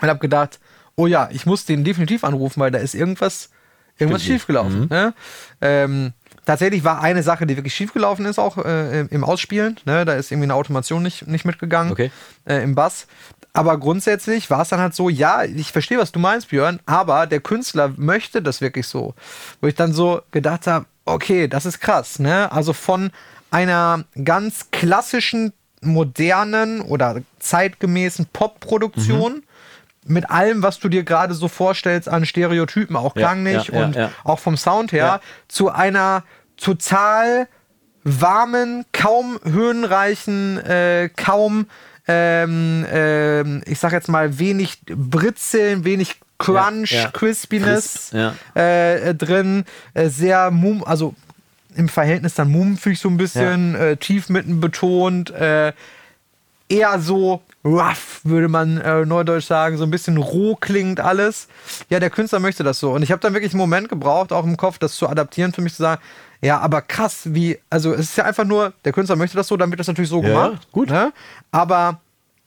[0.00, 0.60] Und habe gedacht,
[0.96, 3.50] oh ja, ich muss den definitiv anrufen, weil da ist irgendwas,
[3.98, 4.40] irgendwas Stimmt.
[4.40, 4.88] schiefgelaufen.
[4.90, 5.14] Ne?
[5.60, 6.12] Ähm,
[6.44, 9.78] tatsächlich war eine Sache, die wirklich schiefgelaufen ist, auch äh, im Ausspielen.
[9.84, 10.04] Ne?
[10.04, 12.10] Da ist irgendwie eine Automation nicht, nicht mitgegangen Okay.
[12.46, 13.06] äh, im Bass.
[13.52, 17.26] Aber grundsätzlich war es dann halt so, ja, ich verstehe, was du meinst, Björn, aber
[17.28, 19.14] der Künstler möchte das wirklich so.
[19.60, 22.50] Wo ich dann so gedacht habe, okay, das ist krass, ne?
[22.52, 23.10] Also von
[23.50, 29.42] einer ganz klassischen, modernen oder zeitgemäßen Pop-Produktion
[30.06, 33.96] mit allem, was du dir gerade so vorstellst an Stereotypen, auch klanglich ja, ja, und
[33.96, 34.10] ja.
[34.22, 36.24] auch vom Sound her, zu einer
[36.56, 37.48] total
[38.02, 41.66] warmen, kaum höhenreichen, äh, kaum,
[42.06, 47.10] ähm, ähm, ich sag jetzt mal, wenig Britzeln, wenig Crunch, Ja, ja.
[47.10, 48.34] Crispiness Crisp, ja.
[48.54, 51.14] äh, drin, äh, sehr mum, also
[51.76, 55.72] im Verhältnis dann mumpfig so ein bisschen, äh, tief mitten betont, äh,
[56.68, 61.48] eher so rough, würde man äh, neudeutsch sagen, so ein bisschen roh klingt alles.
[61.88, 62.92] Ja, der Künstler möchte das so.
[62.92, 65.62] Und ich habe dann wirklich einen Moment gebraucht, auch im Kopf, das zu adaptieren, für
[65.62, 66.00] mich zu sagen,
[66.42, 69.56] ja, aber krass, wie, also es ist ja einfach nur, der Künstler möchte das so,
[69.56, 70.68] dann wird das natürlich so gemacht.
[70.72, 70.90] gut.
[70.90, 71.12] Ne?
[71.52, 72.00] Aber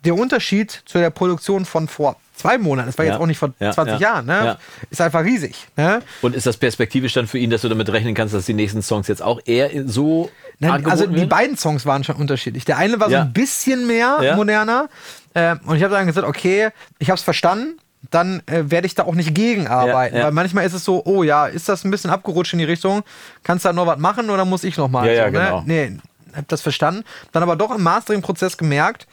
[0.05, 3.37] der Unterschied zu der Produktion von vor zwei Monaten, das war Ja, jetzt auch nicht
[3.37, 4.57] vor ja, 20 ja, Jahren, ne?
[4.89, 5.67] ist einfach riesig.
[5.75, 6.01] Ne?
[6.21, 8.81] Und ist das perspektivisch dann für ihn, dass du damit rechnen kannst, dass die nächsten
[8.81, 11.29] Songs jetzt auch eher so Nein, also die werden?
[11.29, 12.65] beiden Songs waren schon unterschiedlich.
[12.65, 14.89] Der eine war so ein bisschen mehr moderner.
[15.33, 16.69] Äh, und ich habe dann gesagt, okay,
[16.99, 17.77] ich habe es verstanden.
[18.11, 20.21] Dann äh, werde ich da auch nicht gegenarbeiten.
[20.21, 23.03] Weil manchmal ist es so, oh ja, ist das ein bisschen abgerutscht in die Richtung?
[23.43, 25.05] Kannst du da noch was machen oder muss ich noch mal?
[25.07, 25.61] Ja, ja, so, genau.
[25.61, 25.65] Ne?
[25.91, 25.97] Nee,
[26.35, 27.03] hab das verstanden.
[27.31, 29.07] Dann aber doch im Mastering-Prozess gemerkt,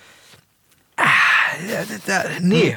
[0.97, 1.03] ah,
[2.41, 2.77] nee.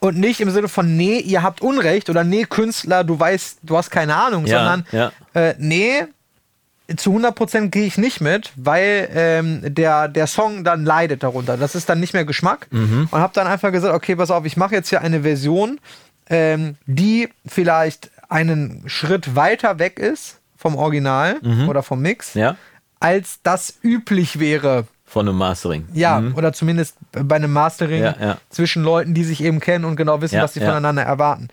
[0.00, 3.76] Und nicht im Sinne von, nee, ihr habt Unrecht oder nee, Künstler, du weißt, du
[3.76, 5.12] hast keine Ahnung, Ja, sondern ja.
[5.40, 6.04] äh, nee,
[6.96, 11.56] zu 100% gehe ich nicht mit, weil ähm, der, der Song dann leidet darunter.
[11.56, 12.66] Das ist dann nicht mehr Geschmack.
[12.70, 13.08] Mhm.
[13.10, 15.78] Und habe dann einfach gesagt, okay, pass auf, ich mache jetzt hier eine Version,
[16.28, 21.36] ähm, die vielleicht einen Schritt weiter weg ist vom Original
[21.68, 22.40] oder vom Mix, Mhm.
[22.40, 22.56] Ja.
[22.98, 24.86] als das üblich wäre.
[25.12, 25.86] Von einem Mastering.
[25.92, 28.04] Ja, oder zumindest bei einem Mastering Mhm.
[28.04, 28.38] Ja, ja.
[28.48, 31.48] zwischen Leuten, die sich eben kennen und genau wissen, Ja, was sie voneinander erwarten.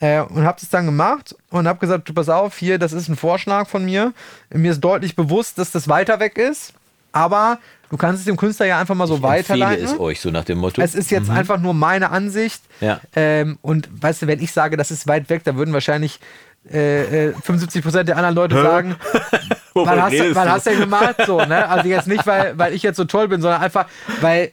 [0.00, 3.08] Äh, und habe es dann gemacht und habe gesagt, du pass auf, hier, das ist
[3.08, 4.12] ein Vorschlag von mir.
[4.52, 6.72] Mir ist deutlich bewusst, dass das weiter weg ist,
[7.12, 7.58] aber
[7.90, 9.84] du kannst es dem Künstler ja einfach mal so Ich weiterleiten.
[9.84, 10.82] es euch, so nach dem Motto.
[10.82, 12.62] Es ist jetzt einfach nur meine Ansicht.
[12.80, 13.00] Ja.
[13.14, 16.18] Ähm, und weißt du, wenn ich sage, das ist weit weg, da würden wahrscheinlich
[16.72, 18.96] äh, äh, 75% der anderen Leute sagen,
[19.74, 20.34] was hast, du?
[20.34, 21.16] hast du denn gemacht?
[21.26, 21.68] So, ne?
[21.68, 23.86] Also jetzt nicht, weil, weil ich jetzt so toll bin, sondern einfach,
[24.20, 24.52] weil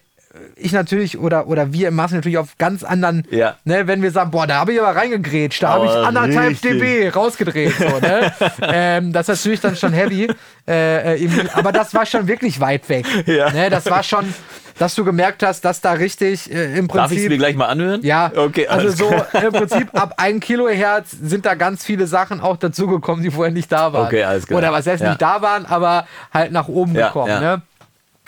[0.55, 3.55] ich natürlich oder, oder wir im Maßen natürlich auf ganz anderen, Ja.
[3.65, 6.51] ne, wenn wir sagen, boah, da habe ich aber reingegrätscht, da habe ich Aber anderthalb
[6.51, 6.79] richtig.
[6.79, 7.73] dB rausgedreht.
[7.77, 8.31] So, ne?
[8.61, 10.29] ähm, das ist natürlich dann schon heavy.
[10.67, 13.05] Äh, äh, aber das war schon wirklich weit weg.
[13.27, 13.49] Ja.
[13.51, 13.69] Ne?
[13.69, 14.33] Das war schon,
[14.77, 17.29] dass du gemerkt hast, dass da richtig äh, im Darf ich es Prinzip.
[17.31, 18.01] mir gleich mal anhören?
[18.03, 19.11] Ja, Okay, also so
[19.45, 23.71] im Prinzip ab 1 Kilohertz sind da ganz viele Sachen auch dazugekommen, die vorher nicht
[23.71, 24.05] da waren.
[24.07, 24.59] Okay, alles klar.
[24.59, 25.09] Oder was heißt Ja.
[25.09, 27.39] nicht da waren, aber halt nach oben Ja, gekommen.
[27.39, 27.61] Ne?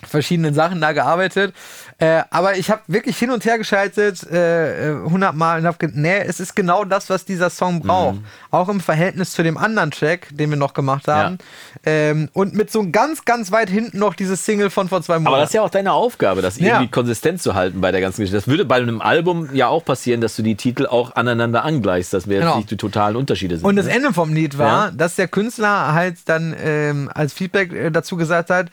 [0.08, 1.54] Verschiedenen Sachen da gearbeitet.
[2.00, 5.78] Äh, aber ich habe wirklich hin und her geschaltet, äh, äh, 100 Mal und habe
[5.78, 8.16] gedacht, nee, es ist genau das, was dieser Song braucht.
[8.16, 8.24] Mhm.
[8.52, 11.38] Auch im Verhältnis zu dem anderen Track, den wir noch gemacht haben.
[11.86, 15.28] Ähm, und mit so ganz, ganz weit hinten noch dieses Single von vor zwei Monaten.
[15.28, 16.68] Aber das ist ja auch deine Aufgabe, das Ja.
[16.76, 18.38] irgendwie konsistent zu halten bei der ganzen Geschichte.
[18.38, 22.14] Das würde bei einem Album ja auch passieren, dass du die Titel auch aneinander angleichst,
[22.14, 22.58] dass wir jetzt Genau.
[22.58, 23.66] nicht die totalen Unterschiede sind.
[23.66, 23.94] Und das ne?
[23.94, 24.92] Ende vom Lied war, Ja.
[24.92, 28.68] dass der Künstler halt dann ähm, als Feedback äh, dazu gesagt hat,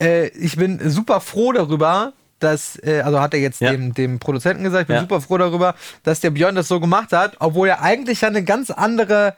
[0.00, 3.70] äh, ich bin super froh darüber, dass, äh, also hat er jetzt Ja.
[3.70, 5.02] dem, dem Produzenten gesagt, ich bin Ja.
[5.02, 8.44] super froh darüber, dass der Björn das so gemacht hat, obwohl er eigentlich ja eine
[8.44, 9.34] ganz andere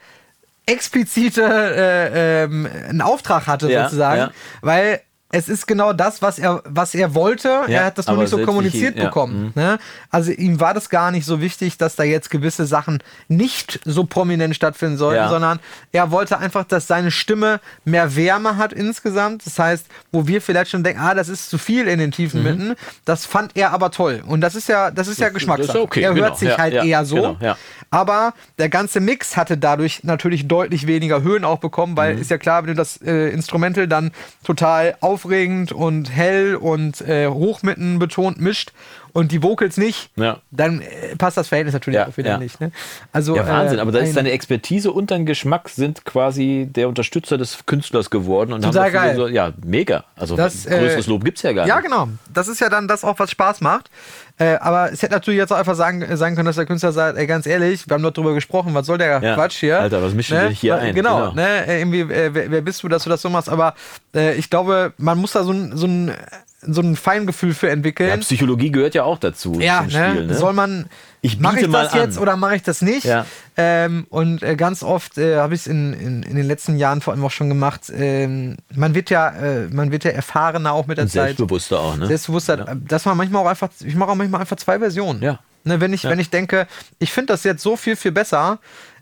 [0.66, 6.62] explizite äh, ähm, einen Auftrag hatte Ja, sozusagen, weil es ist genau das, was er,
[6.64, 7.48] was er wollte.
[7.48, 9.52] Ja, er hat das nur nicht so kommuniziert nicht- ja, bekommen.
[9.54, 9.78] Ne?
[10.10, 14.04] Also ihm war das gar nicht so wichtig, dass da jetzt gewisse Sachen nicht so
[14.04, 15.28] prominent stattfinden sollten, Ja.
[15.28, 15.60] sondern
[15.92, 19.44] er wollte einfach, dass seine Stimme mehr Wärme hat insgesamt.
[19.44, 22.42] Das heißt, wo wir vielleicht schon denken, ah, das ist zu viel in den tiefen
[22.42, 24.22] Mitten, das fand er aber toll.
[24.26, 25.76] Und das ist ja, das ist ja Geschmackssache.
[25.78, 25.84] Mhm.
[25.84, 27.16] okay, er genau, hört sich ja, halt eher so.
[27.38, 27.54] genau.
[27.90, 32.20] Aber der ganze Mix hatte dadurch natürlich deutlich weniger Höhen auch bekommen, weil Mhm.
[32.22, 34.10] ist ja klar, wenn du das äh, Instrumental dann
[34.44, 38.72] total aufregend und hell und äh, hochmitten betont mischt
[39.12, 40.38] und die Vocals nicht, Ja.
[40.52, 42.38] dann äh, passt das Verhältnis natürlich Ja, auch wieder ja.
[42.38, 42.60] nicht.
[42.60, 42.70] Ne?
[43.12, 46.68] Also, Ja, Wahnsinn, äh, aber da ist ein- deine Expertise und dein Geschmack sind quasi
[46.70, 48.52] der Unterstützer des Künstlers geworden.
[48.52, 49.16] Und Total haben geil.
[49.16, 50.04] So, ja, mega.
[50.14, 51.84] Also Das, äh, größeres Lob gibt es ja gar Ja, nicht.
[51.86, 52.08] genau.
[52.32, 53.90] Das ist ja dann das auch, was Spaß macht.
[54.38, 57.18] Äh, aber es hätte natürlich jetzt auch einfach sagen, sein können, dass der Künstler sagt,
[57.18, 59.34] ey, ganz ehrlich, wir haben doch drüber gesprochen, was soll der Ja.
[59.34, 59.80] Quatsch hier?
[59.80, 60.94] Alter, was mischst du denn hier ein?
[60.94, 61.32] Genau, Genau.
[61.32, 61.66] ne?
[61.66, 63.48] äh, Irgendwie, äh, wer, wer bist du, dass du das so machst?
[63.48, 63.74] Aber
[64.14, 66.12] äh, ich glaube, man muss da so ein, so ein,
[66.60, 68.08] so ein Feingefühl für entwickeln.
[68.08, 70.10] Ja, Psychologie gehört ja auch dazu Ja, zum ne?
[70.10, 70.26] Spiel.
[70.26, 70.34] Ne?
[70.34, 70.86] soll man.
[71.20, 72.22] Ich mache ich das jetzt an.
[72.22, 73.04] oder mache ich das nicht?
[73.04, 73.26] Ja.
[73.56, 77.00] Ähm, und äh, ganz oft äh, habe ich es in, in, in den letzten Jahren
[77.00, 77.92] vor allem auch schon gemacht.
[77.94, 81.36] Ähm, man wird ja, äh, man wird ja erfahrener auch mit der Und Zeit.
[81.36, 82.06] selbstbewusster auch, ne?
[82.06, 85.22] Selbstbewusstsein, dass man manchmal auch einfach, ich mache auch manchmal einfach zwei Versionen.
[85.22, 85.38] Ja.
[85.64, 86.66] Ne, wenn ich, wenn ich denke,
[86.98, 88.58] ich finde das jetzt so viel, viel besser,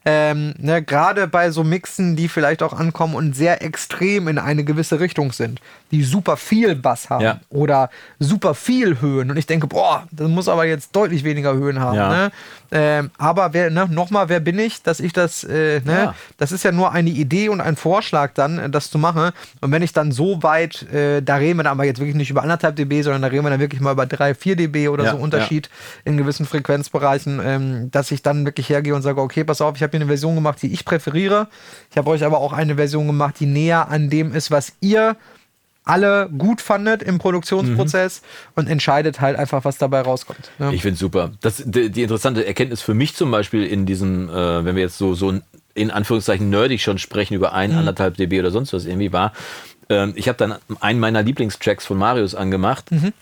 [0.09, 4.63] ähm, ne, gerade bei so Mixen, die vielleicht auch ankommen und sehr extrem in eine
[4.63, 7.41] gewisse Richtung sind, die super viel Bass haben Ja.
[7.51, 7.91] oder
[8.21, 11.97] super viel Höhen und ich denke, boah, das muss aber jetzt deutlich weniger Höhen haben.
[11.97, 12.09] Ja.
[12.09, 12.31] Ne?
[12.73, 16.15] Ähm, aber wer, ne, nochmal, wer bin ich, dass ich das, äh, ne, Ja.
[16.37, 19.31] das ist ja nur eine Idee und ein Vorschlag dann, äh, das zu machen.
[19.61, 22.31] Und wenn ich dann so weit, äh, da reden wir dann aber jetzt wirklich nicht
[22.31, 25.05] über anderthalb dB, sondern da reden wir dann wirklich mal über drei, vier dB oder
[25.05, 25.71] Ja, so Unterschied
[26.05, 29.83] in gewissen Frequenzbereichen, ähm, dass ich dann wirklich hergehe und sage, okay, pass auf, ich
[29.83, 31.49] habe hier eine Version gemacht, die ich präferiere.
[31.91, 35.17] Ich habe euch aber auch eine Version gemacht, die näher an dem ist, was ihr
[35.87, 38.21] alle gut fandet im Produktionsprozess
[38.55, 40.51] und entscheidet halt einfach, was dabei rauskommt.
[40.59, 40.75] Ne?
[40.75, 41.31] Ich finde super.
[41.41, 44.99] Das, die, die interessante Erkenntnis für mich zum Beispiel in diesem, äh, wenn wir jetzt
[44.99, 45.33] so, so
[45.75, 47.79] in Anführungszeichen nerdig schon sprechen über ein, Mhm.
[47.79, 49.33] anderthalb dB oder sonst was irgendwie war,
[49.89, 52.91] ähm, ich habe dann einen meiner Lieblingstracks von Marius angemacht.
[52.91, 53.13] Mhm.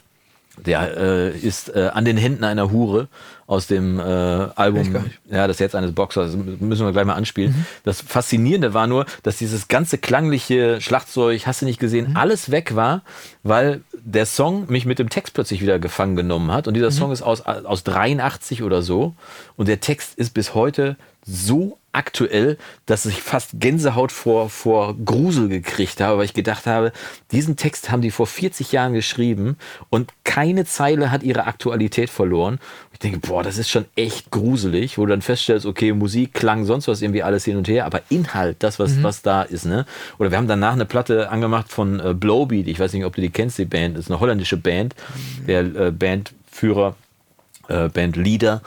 [0.57, 3.09] Der äh, ist äh, an den Händen einer Hure
[3.47, 7.51] aus dem äh, Album, ja, das Herz eines Boxers, das müssen wir gleich mal anspielen.
[7.53, 7.67] Mhm.
[7.83, 12.17] Das Faszinierende war nur, dass dieses ganze klangliche Schlagzeug, hast du nicht gesehen, Mhm.
[12.17, 13.03] alles weg war,
[13.43, 16.69] weil der Song mich mit dem Text plötzlich wieder gefangen genommen hat.
[16.69, 16.95] Und dieser Mhm.
[16.95, 19.15] Song ist aus, aus 83 oder so.
[19.57, 25.49] Und der Text ist bis heute so aktuell, dass ich fast Gänsehaut vor, vor Grusel
[25.49, 26.93] gekriegt habe, weil ich gedacht habe,
[27.33, 29.57] diesen Text haben die vor 40 Jahren geschrieben
[29.91, 32.59] und keine Zeile hat ihre Aktualität verloren.
[32.93, 36.65] Ich denke, boah, das ist schon echt gruselig, wo du dann feststellst, okay, Musik, Klang,
[36.65, 39.87] sonst was irgendwie alles hin und her, aber Inhalt, das, was, was da ist, ne?
[40.19, 43.21] Oder wir haben danach eine Platte angemacht von äh, Blowbeat, ich weiß nicht, ob du
[43.21, 44.95] die kennst, die Band, das ist eine holländische Band,
[45.47, 46.97] der äh, Bandführer,
[47.69, 48.63] äh, Bandleader,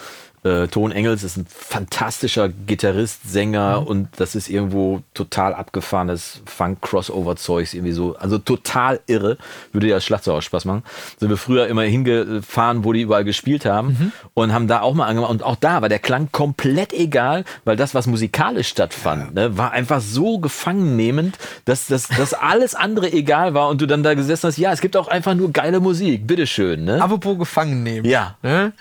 [0.47, 3.87] äh, Ton Engels ist ein fantastischer Gitarrist, Sänger Mhm.
[3.87, 8.15] und das ist irgendwo total abgefahrenes Funk-Crossover-Zeugs, irgendwie so.
[8.17, 9.37] Also total irre.
[9.71, 10.83] Würde ja das Schlagzeug auch Spaß machen.
[11.19, 14.11] Sind wir früher immer hingefahren, wo die überall gespielt haben Mhm.
[14.33, 15.31] und haben da auch mal angemacht.
[15.31, 19.71] Und auch da war der Klang komplett egal, weil das, was musikalisch stattfand, ne, war
[19.71, 24.47] einfach so gefangennehmend, dass, dass, dass alles andere egal war und du dann da gesessen
[24.47, 26.85] hast, ja, es gibt auch einfach nur geile Musik, bitteschön.
[26.85, 27.01] Ne?
[27.01, 28.05] Apropos gefangen nehmen.
[28.05, 28.37] Ja.
[28.43, 28.73] Ne?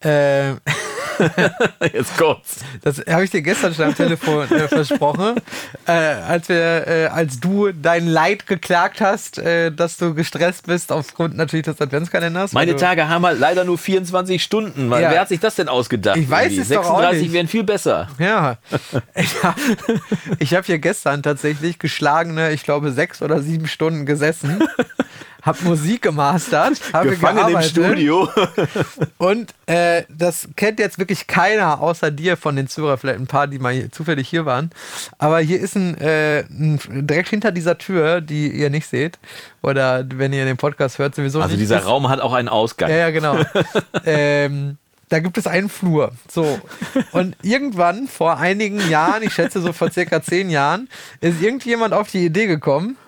[0.00, 0.54] Äh,
[1.92, 2.60] Jetzt kommt's.
[2.82, 5.36] Das habe ich dir gestern schon am Telefon äh, versprochen,
[5.86, 10.92] äh, als wir, äh, als du dein Leid geklagt hast, äh, dass du gestresst bist
[10.92, 12.52] aufgrund natürlich des Adventskalenders.
[12.52, 14.90] Meine Tage haben halt leider nur 24 Stunden.
[14.90, 14.98] Ja.
[14.98, 16.16] Wer hat sich das denn ausgedacht?
[16.16, 16.62] Ich weiß irgendwie?
[16.62, 17.32] es doch auch 36 nicht.
[17.32, 18.08] wären viel besser.
[18.18, 18.58] Ja,
[19.14, 19.60] ich habe
[20.38, 24.62] ich hab hier gestern tatsächlich geschlagene, ich glaube, sechs oder sieben Stunden gesessen,
[25.48, 27.70] habe Musik gemastert, habe Gefangen im gearbeitet.
[27.70, 28.28] Studio.
[29.18, 33.46] Und äh, das kennt jetzt wirklich keiner außer dir von den Zuhörern, vielleicht ein paar,
[33.46, 34.70] die mal hier, zufällig hier waren.
[35.18, 39.18] Aber hier ist ein, äh, ein, direkt hinter dieser Tür, die ihr nicht seht,
[39.62, 41.62] oder wenn ihr den Podcast hört, sowieso Also nicht.
[41.62, 42.90] dieser ist, Raum hat auch einen Ausgang.
[42.90, 43.38] Ja, ja, genau.
[44.04, 44.76] ähm,
[45.08, 46.12] da gibt es einen Flur.
[46.30, 46.60] So.
[47.12, 50.88] Und irgendwann, vor einigen Jahren, ich schätze so vor circa zehn Jahren,
[51.22, 52.98] ist irgendjemand auf die Idee gekommen,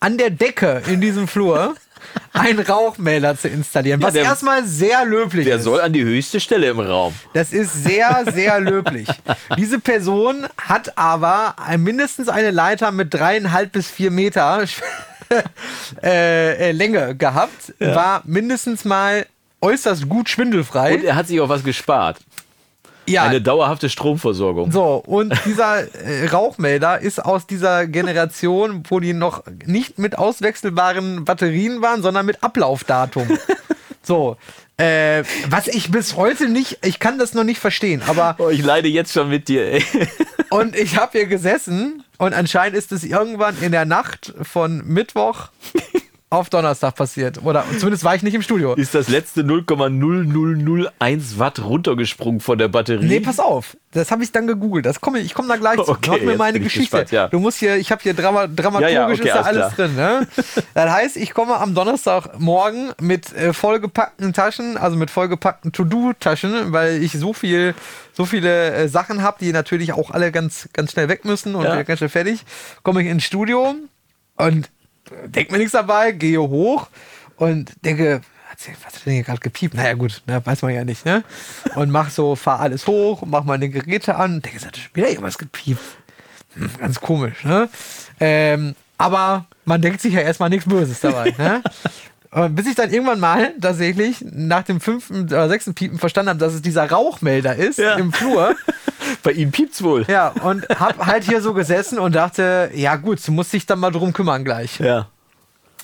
[0.00, 1.74] an der Decke in diesem Flur
[2.32, 4.00] einen Rauchmelder zu installieren.
[4.02, 5.64] Was der- erstmal sehr löblich Der ist.
[5.64, 7.14] soll an die höchste Stelle im Raum.
[7.34, 9.08] Das ist sehr, sehr löblich.
[9.56, 14.64] Diese Person hat aber mindestens eine Leiter mit dreieinhalb bis vier Meter
[16.02, 19.26] äh, äh, Länge gehabt, war mindestens mal
[19.60, 20.94] äußerst gut schwindelfrei.
[20.94, 22.18] Und er hat sich auch was gespart.
[23.08, 24.70] Ja, Eine dauerhafte Stromversorgung.
[24.72, 31.24] so, und dieser äh, Rauchmelder ist aus dieser Generation, wo die noch nicht mit auswechselbaren
[31.24, 33.38] Batterien waren, sondern mit Ablaufdatum.
[34.02, 34.36] so,
[34.76, 38.62] äh, was ich bis heute nicht, ich kann das noch nicht verstehen, aber Oh, ich
[38.62, 39.84] leide jetzt schon mit dir, ey.
[40.50, 45.48] Und ich habe hier gesessen und anscheinend ist es irgendwann in der Nacht von Mittwoch
[46.30, 47.42] auf Donnerstag passiert.
[47.42, 48.74] Oder zumindest war ich nicht im Studio.
[48.74, 53.06] Ist das letzte 0,0001 Watt runtergesprungen von der Batterie?
[53.06, 53.76] Nee, pass auf.
[53.92, 54.84] Das habe ich dann gegoogelt.
[54.84, 55.88] Das komm, ich komme da gleich zu.
[55.88, 56.98] Okay, Mach mir jetzt meine Geschichte.
[56.98, 57.28] gespannt, ja.
[57.28, 59.74] Du musst hier, ich habe hier Drama, dramaturgisch Ja, ja, okay, ist da alles alles
[59.74, 59.96] drin.
[59.96, 60.26] Ne?
[60.74, 67.02] Das heißt, ich komme am Donnerstagmorgen mit äh, vollgepackten Taschen, also mit vollgepackten To-Do-Taschen, weil
[67.02, 67.74] ich so viel,
[68.12, 71.64] so viele äh, Sachen habe, die natürlich auch alle ganz, ganz schnell weg müssen und
[71.64, 72.44] ganz schnell fertig.
[72.82, 73.74] Komme ich ins Studio
[74.36, 74.70] und
[75.26, 76.88] denke mir nichts dabei, gehe hoch
[77.36, 79.74] und denke, was hat denn hier gerade gepiept?
[79.74, 81.22] Naja, gut, ne, weiß man ja nicht, ne?
[81.76, 85.08] Und mach so, fahr alles hoch, mach meine Geräte an, denke, es hat schon wieder
[85.08, 85.80] irgendwas gepiept.
[86.54, 87.68] Hm, ganz komisch, ne?
[88.20, 91.62] Ähm, aber man denkt sich ja erstmal nichts Böses dabei, ne?
[92.50, 96.52] Bis ich dann irgendwann mal tatsächlich nach dem fünften oder sechsten Piepen verstanden habe, dass
[96.52, 97.94] es dieser Rauchmelder ist Ja.
[97.94, 98.54] im Flur.
[99.22, 100.04] Bei ihm piept's wohl.
[100.08, 103.78] Ja, und hab halt hier so gesessen und dachte, ja gut, du musst dich dann
[103.78, 104.78] mal drum kümmern gleich.
[104.80, 105.06] Ja.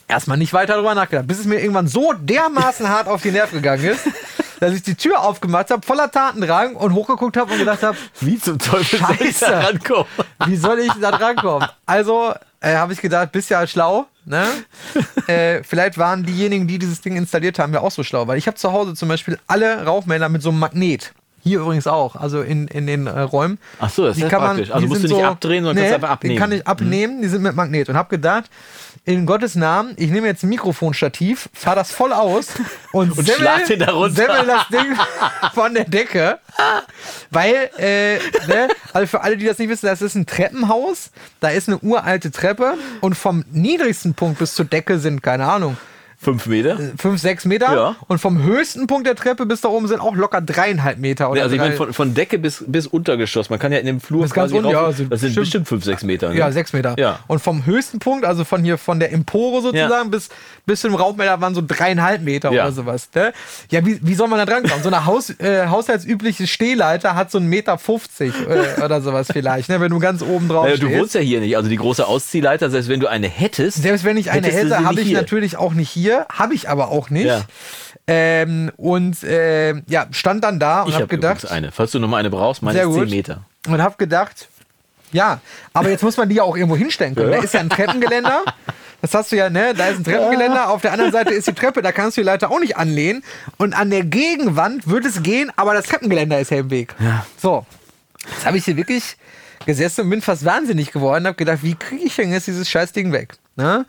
[0.07, 3.63] Erstmal nicht weiter drüber nachgedacht, bis es mir irgendwann so dermaßen hart auf die Nerven
[3.63, 4.07] gegangen ist,
[4.61, 8.39] dass ich die Tür aufgemacht habe, voller Tatendrang und hochgeguckt habe und gedacht habe, Wie
[8.39, 9.47] zum Teufel soll ich Scheiße.
[9.51, 10.05] da rankommen?
[10.45, 11.67] wie soll ich da drankommen?
[11.87, 14.07] Also äh, habe ich gedacht, bist ja schlau.
[14.25, 14.47] Ne?
[15.27, 18.47] äh, vielleicht waren diejenigen, die dieses Ding installiert haben, ja auch so schlau, weil ich
[18.47, 21.13] habe zu Hause zum Beispiel alle Rauchmelder mit so einem Magnet.
[21.43, 23.59] Hier übrigens auch, also in, in den äh, Räumen.
[23.79, 24.71] Ach so, das ist ja praktisch.
[24.71, 26.33] Also die musst du nicht abdrehen, sondern kannst einfach abnehmen.
[26.33, 26.37] Mhm.
[26.37, 27.91] Die kann ich abnehmen, die sind mit Magnet.
[27.91, 28.45] Und habe gedacht,
[29.07, 32.49] in Gottes Namen, ich nehme jetzt ein Mikrofonstativ, fahr das voll aus
[32.93, 34.15] und, Und schlag den da runter.
[34.15, 34.97] semmel das Ding
[35.55, 36.39] von der Decke.
[37.31, 41.49] Weil, äh, ne, also für alle, die das nicht wissen, das ist ein Treppenhaus, da
[41.49, 45.77] ist eine uralte Treppe und vom niedrigsten Punkt bis zur Decke sind, keine Ahnung,
[46.25, 46.79] Fünf Meter?
[46.99, 47.75] fünf, sechs Meter.
[47.75, 47.97] Ja.
[48.09, 51.31] Und vom höchsten Punkt der Treppe bis da oben sind auch locker dreieinhalb Meter.
[51.31, 53.51] Oder Ja, also ich meine von, von Decke bis, bis Untergeschoss.
[53.51, 55.29] Man kann ja in dem Flur Bis ganz quasi unten, rauf- ja, also Das sind
[55.35, 56.31] bestimmt- bestimmt fünf, sechs Meter.
[56.31, 56.37] Ne?
[56.39, 56.95] Ja, sechs Meter.
[56.99, 57.19] Ja.
[57.27, 60.29] Und vom höchsten Punkt, also von hier, von der Empore sozusagen, bis,
[60.67, 62.65] bis zum Rauchmelder waren so dreieinhalb Meter Ja.
[62.65, 63.09] oder sowas.
[63.15, 63.33] Ne?
[63.71, 64.83] Ja, wie, wie soll man da drankommen?
[64.83, 68.33] So eine Haus, äh, haushaltsübliche Stehleiter hat so einen Meter 50
[68.79, 69.81] äh, oder sowas vielleicht, ne?
[69.81, 71.57] wenn du ganz oben drauf Naja, du wohnst ja hier nicht.
[71.57, 73.83] Also die große Ausziehleiter, selbst wenn du eine hättest.
[73.83, 75.17] Selbst wenn ich eine hätte, habe ich hier.
[75.19, 77.27] natürlich auch nicht hier, habe ich aber auch nicht.
[77.27, 77.43] Ja.
[78.07, 81.73] Ähm, und äh, ja, stand dann da und Ich habe habe gedacht, eine.
[81.73, 83.11] Falls du noch mal eine brauchst, meine ist 10 gut.
[83.11, 83.45] Meter.
[83.67, 84.49] und habe gedacht,
[85.13, 85.41] ja,
[85.73, 87.31] aber jetzt muss man die ja auch irgendwo hinstellen können.
[87.31, 87.39] Ja.
[87.39, 88.43] Da ist ja ein Treppengeländer.
[89.01, 89.75] Das hast du ja, ne?
[89.75, 90.71] Da ist ein Treppengeländer.
[90.71, 91.83] Auf der anderen Seite ist die Treppe.
[91.83, 93.23] Da kannst du die Leiter auch nicht anlehnen.
[93.59, 96.95] Und an der Gegenwand wird es gehen, aber das Treppengeländer ist ja im Weg.
[96.99, 97.25] Ja.
[97.41, 97.65] So.
[98.31, 99.17] Jetzt habe ich hier wirklich
[99.67, 101.27] gesessen und bin fast wahnsinnig geworden.
[101.27, 103.35] Habe gedacht, wie kriege ich denn jetzt dieses Scheißding weg?
[103.57, 103.87] Ne?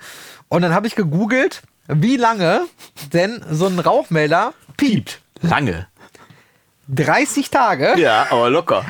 [0.49, 2.61] Und dann habe ich gegoogelt, wie lange
[3.13, 5.21] denn so ein Rauchmelder piept.
[5.41, 5.87] Lange.
[6.87, 7.95] 30 Tage.
[7.97, 8.85] Ja, aber locker.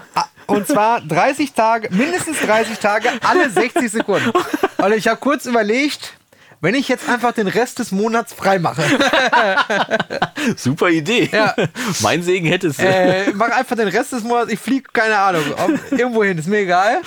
[0.48, 4.32] Und zwar 30 Tage, mindestens 30 Tage, alle 60 Sekunden.
[4.78, 6.14] Und ich habe kurz überlegt,
[6.62, 8.82] wenn ich jetzt einfach den Rest des Monats frei mache,
[10.58, 11.30] Super Idee.
[11.32, 11.56] Ja.
[12.02, 12.86] Mein Segen hättest du.
[12.86, 15.44] äh, mach einfach den Rest des Monats, ich fliege, keine Ahnung,
[15.92, 17.02] irgendwo hin, ist mir egal.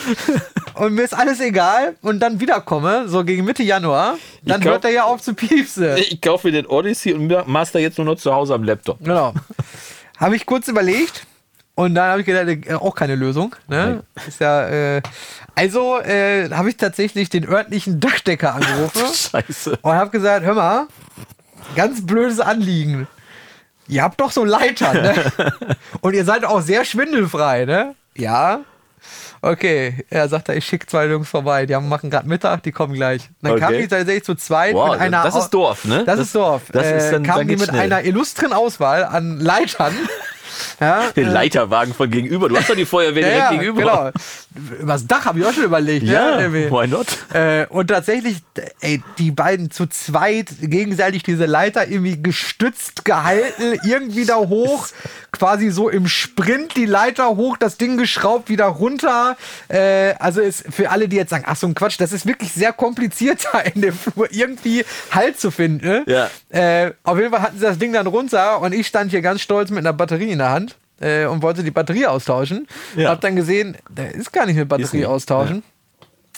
[0.74, 4.84] Und mir ist alles egal und dann wiederkomme, so gegen Mitte Januar, dann glaub- hört
[4.84, 5.96] er ja auf zu piepsen.
[5.98, 9.02] Ich kaufe mir den Odyssey und Master jetzt nur noch zu Hause am Laptop.
[9.02, 9.34] Genau.
[10.18, 11.26] habe ich kurz überlegt
[11.78, 13.54] und dann habe ich gedacht, äh, auch keine Lösung.
[13.68, 14.02] Ne?
[14.26, 15.02] Ist ja, äh,
[15.54, 19.78] also äh, habe ich tatsächlich den örtlichen Dachdecker angerufen Scheiße.
[19.80, 20.86] und habe gesagt, hör mal,
[21.76, 23.06] ganz blödes Anliegen.
[23.86, 25.14] Ihr habt doch so Leitern, ne?
[26.02, 27.94] Und ihr seid auch sehr schwindelfrei, ne?
[28.16, 28.60] Ja.
[29.40, 31.64] Okay, er sagt, ich schicke zwei Jungs vorbei.
[31.64, 33.30] Die haben, machen gerade Mittag, die kommen gleich.
[33.40, 33.60] Dann Okay.
[33.60, 35.22] kamen die tatsächlich zu zweit Wow, mit einer.
[35.22, 35.98] das ist Dorf, ne?
[36.04, 36.62] Das, Das- ist Dorf.
[36.72, 37.80] das ist dann- äh, kamen dann die mit schnell.
[37.80, 39.94] einer illustren Auswahl an Leitern.
[40.80, 42.48] ja, Den äh, Leiterwagen von gegenüber.
[42.48, 44.12] Du hast doch die Feuerwehr direkt ja, ja, gegenüber.
[44.54, 44.80] Genau.
[44.80, 46.04] Übers Dach habe ich auch schon überlegt.
[46.06, 46.42] Ja, ne?
[46.42, 46.70] Irgendwie.
[46.70, 47.06] why not?
[47.32, 48.38] Äh, und tatsächlich,
[48.80, 54.88] ey, die beiden zu zweit gegenseitig diese Leiter irgendwie gestützt gehalten, irgendwie da hoch,
[55.32, 59.36] quasi so im Sprint die Leiter hoch, das Ding geschraubt, wieder runter.
[59.68, 62.52] Äh, also ist für alle, die jetzt sagen, ach so ein Quatsch, das ist wirklich
[62.52, 65.86] sehr kompliziert da in dem Flur irgendwie Halt zu finden.
[65.86, 66.04] ne?
[66.06, 66.30] Ja.
[66.50, 69.40] Äh, auf jeden Fall hatten sie das Ding dann runter und ich stand hier ganz
[69.40, 72.66] stolz mit einer Batterie in der Hand äh, und wollte die Batterie austauschen.
[72.96, 73.10] Ja.
[73.10, 75.62] Hab dann gesehen, der ist gar nicht mit Batterie nicht, austauschen.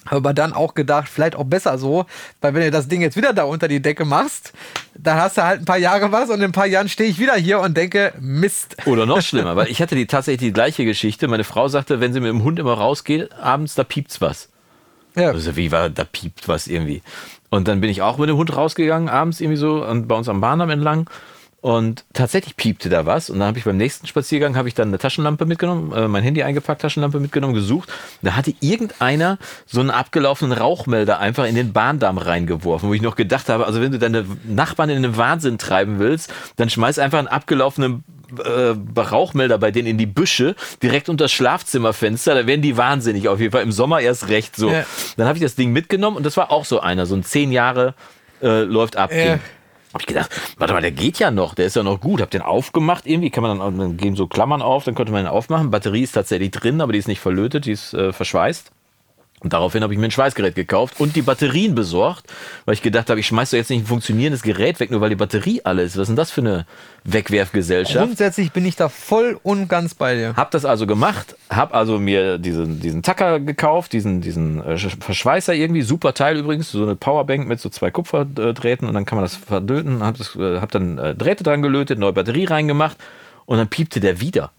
[0.06, 2.06] Aber dann auch gedacht, vielleicht auch besser so,
[2.40, 4.52] weil wenn du das Ding jetzt wieder da unter die Decke machst,
[4.94, 7.18] dann hast du halt ein paar Jahre was und in ein paar Jahren stehe ich
[7.18, 8.76] wieder hier und denke, Mist.
[8.86, 11.28] Oder noch schlimmer, weil ich hatte die tatsächlich die gleiche Geschichte.
[11.28, 14.48] Meine Frau sagte, wenn sie mit dem Hund immer rausgeht, abends, da piept's was.
[15.16, 15.28] Ja.
[15.32, 17.02] Also wie war, da piept was irgendwie.
[17.50, 20.28] Und dann bin ich auch mit dem Hund rausgegangen, abends irgendwie so und bei uns
[20.28, 21.10] am Bahndamm entlang.
[21.62, 23.28] Und tatsächlich piepte da was.
[23.28, 26.22] Und dann habe ich beim nächsten Spaziergang habe ich dann eine Taschenlampe mitgenommen, äh, mein
[26.22, 27.90] Handy eingepackt, Taschenlampe mitgenommen, gesucht.
[28.22, 33.14] Da hatte irgendeiner so einen abgelaufenen Rauchmelder einfach in den Bahndamm reingeworfen, wo ich noch
[33.14, 37.18] gedacht habe, also wenn du deine Nachbarn in den Wahnsinn treiben willst, dann schmeiß einfach
[37.18, 38.04] einen abgelaufenen
[38.42, 43.28] äh, Rauchmelder bei denen in die Büsche, direkt unter das Schlafzimmerfenster, da werden die wahnsinnig
[43.28, 43.62] auf jeden Fall.
[43.62, 44.70] Im Sommer erst recht so.
[44.70, 44.86] Ja.
[45.18, 47.52] Dann habe ich das Ding mitgenommen und das war auch so einer, so ein zehn
[47.52, 47.94] Jahre
[48.40, 49.12] äh, läuft ab.
[49.12, 49.38] Ja.
[49.92, 52.20] Hab ich gedacht, warte mal, der geht ja noch, der ist ja noch gut.
[52.20, 55.24] Hab den aufgemacht, irgendwie kann man dann, dann gehen so Klammern auf, dann konnte man
[55.24, 55.70] ihn aufmachen.
[55.70, 58.70] Batterie ist tatsächlich drin, aber die ist nicht verlötet, die ist äh, verschweißt.
[59.42, 62.26] Und daraufhin habe ich mir ein Schweißgerät gekauft und die Batterien besorgt,
[62.66, 65.08] weil ich gedacht habe, ich schmeiß doch jetzt nicht ein funktionierendes Gerät weg, nur weil
[65.08, 65.96] die Batterie alle ist.
[65.96, 66.66] Was ist denn das für eine
[67.04, 68.06] Wegwerfgesellschaft?
[68.06, 70.34] Grundsätzlich bin ich da voll und ganz bei dir.
[70.36, 75.02] Hab das also gemacht, hab also mir diesen, diesen Tacker gekauft, diesen, diesen äh, Sch-
[75.02, 79.16] Verschweißer irgendwie, super Teil übrigens, so eine Powerbank mit so zwei Kupferdrähten und dann kann
[79.16, 82.98] man das verdöten, hab, das, äh, hab dann äh, Drähte dran gelötet, neue Batterie reingemacht
[83.46, 84.52] und dann piepte der wieder.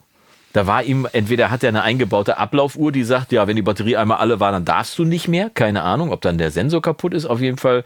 [0.54, 3.96] Da war ihm, entweder hat er eine eingebaute Ablaufuhr, die sagt, ja, wenn die Batterie
[3.96, 5.50] einmal alle war, dann darfst du nicht mehr.
[5.50, 7.26] Keine Ahnung, ob dann der Sensor kaputt ist.
[7.26, 7.84] Auf jeden Fall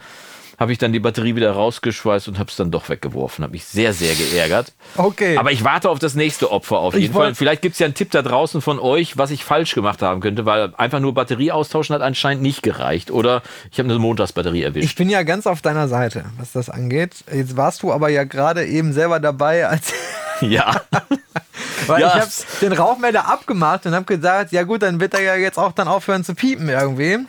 [0.59, 3.43] habe ich dann die Batterie wieder rausgeschweißt und habe es dann doch weggeworfen.
[3.43, 4.73] Habe mich sehr, sehr geärgert.
[4.97, 5.37] Okay.
[5.37, 7.35] Aber ich warte auf das nächste Opfer auf jeden Fall.
[7.35, 10.21] Vielleicht gibt es ja einen Tipp da draußen von euch, was ich falsch gemacht haben
[10.21, 13.11] könnte, weil einfach nur Batterie austauschen hat anscheinend nicht gereicht.
[13.11, 13.41] Oder
[13.71, 14.85] ich habe eine Montagsbatterie erwischt.
[14.85, 17.11] Ich bin ja ganz auf deiner Seite, was das angeht.
[17.33, 19.93] Jetzt warst du aber ja gerade eben selber dabei, als
[20.41, 20.81] ja.
[21.87, 22.07] weil Ja.
[22.07, 22.31] ich habe
[22.61, 25.87] den Rauchmelder abgemacht und habe gesagt, ja gut, dann wird er ja jetzt auch dann
[25.87, 27.19] aufhören zu piepen irgendwie.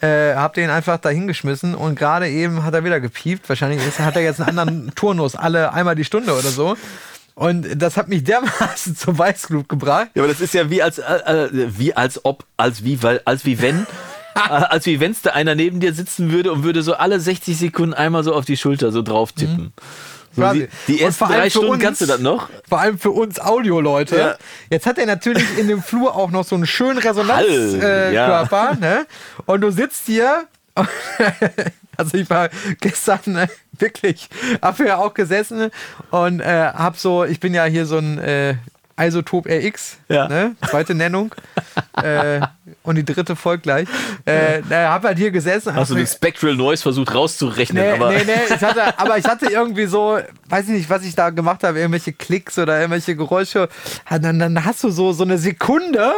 [0.00, 3.48] Äh, hab den einfach da hingeschmissen und gerade eben hat er wieder gepiept.
[3.48, 6.76] Wahrscheinlich ist, hat er jetzt einen anderen Turnus, alle einmal die Stunde oder so.
[7.34, 10.08] Und das hat mich dermaßen zur Weißglut gebracht.
[10.14, 13.20] Ja, aber das ist ja wie als, äh, äh, wie als ob, als wie, weil,
[13.24, 13.86] als wie wenn,
[14.34, 17.56] äh, als wie wenn's da einer neben dir sitzen würde und würde so alle 60
[17.56, 19.72] Sekunden einmal so auf die Schulter so drauf tippen.
[19.76, 19.84] So
[20.34, 20.68] Quasi.
[20.86, 22.48] die, die ersten drei Stunden uns- kannst du das noch?
[22.68, 24.16] Vor allem für uns Audioleute.
[24.16, 24.34] Ja.
[24.70, 27.82] Jetzt hat er natürlich in dem Flur auch noch so einen schönen Resonanzkörper.
[27.82, 28.74] Äh, ja.
[28.80, 29.06] Ne?
[29.46, 30.44] Und du sitzt hier.
[31.96, 32.48] also ich war
[32.80, 34.28] gestern äh, wirklich,
[34.62, 35.70] hab ja auch gesessen
[36.10, 38.54] und äh, hab so, ich bin ja hier so ein äh,
[39.00, 40.28] Isotop RX, Ja.
[40.28, 40.54] ne?
[40.68, 41.34] zweite Nennung.
[42.02, 42.40] äh,
[42.82, 43.88] und die dritte folgt gleich.
[44.26, 45.74] Äh, na, hab halt hier gesessen.
[45.74, 47.82] Hast du den Spectral Noise versucht rauszurechnen?
[47.82, 51.04] Nee, aber nee, nee, ich hatte, aber ich hatte irgendwie so, weiß ich nicht, was
[51.04, 53.68] ich da gemacht habe, irgendwelche Klicks oder irgendwelche Geräusche.
[54.04, 56.12] Ah, Dann, dann hast du so, so eine Sekunde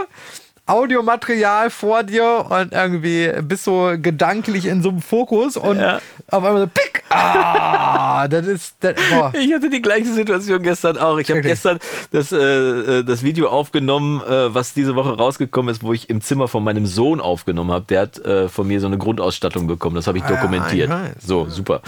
[0.66, 5.98] Audiomaterial vor dir und irgendwie bist so gedanklich in so einem Fokus und Ja.
[6.30, 7.02] auf einmal so pick.
[7.10, 8.94] Ah, das ist, das.
[9.34, 11.18] Ich hatte die gleiche Situation gestern auch.
[11.18, 11.78] Ich habe gestern
[12.12, 16.20] das, äh, äh, das Video aufgenommen, äh, was diese Woche rausgekommen ist, wo ich im
[16.20, 17.84] Zimmer von meinem Sohn aufgenommen habe.
[17.88, 19.96] Der hat äh, von mir so eine Grundausstattung bekommen.
[19.96, 20.88] Das habe ich Ah, dokumentiert.
[20.88, 21.12] ich weiß.
[21.26, 21.82] So, super.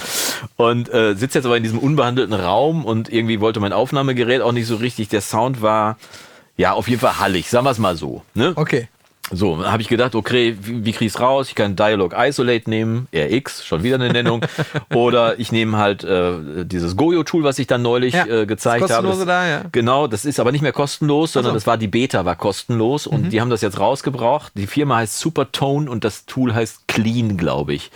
[0.57, 4.53] Und äh, sitze jetzt aber in diesem unbehandelten Raum und irgendwie wollte mein Aufnahmegerät auch
[4.53, 5.09] nicht so richtig.
[5.09, 5.97] Der Sound war
[6.57, 8.23] ja auf jeden Fall hallig, sagen wir es mal so.
[8.35, 8.53] Ne?
[8.57, 8.89] Okay.
[9.31, 11.49] So, dann habe ich gedacht, okay, wie, wie ich's raus?
[11.49, 14.45] Ich kann Dialog Isolate nehmen, RX, schon wieder eine Nennung.
[14.95, 16.35] Oder ich nehme halt äh,
[16.67, 19.07] dieses Goyo-Tool, was ich dann neulich Ja, äh, gezeigt das habe.
[19.07, 19.63] kostenlose da, ja.
[19.73, 21.55] Genau, das ist aber nicht mehr kostenlos, sondern so.
[21.55, 21.57] Mhm.
[21.57, 24.53] das war die Beta, war kostenlos und die haben das jetzt rausgebracht.
[24.57, 27.91] Die Firma heißt Supertone und das Tool heißt Clean, glaube ich.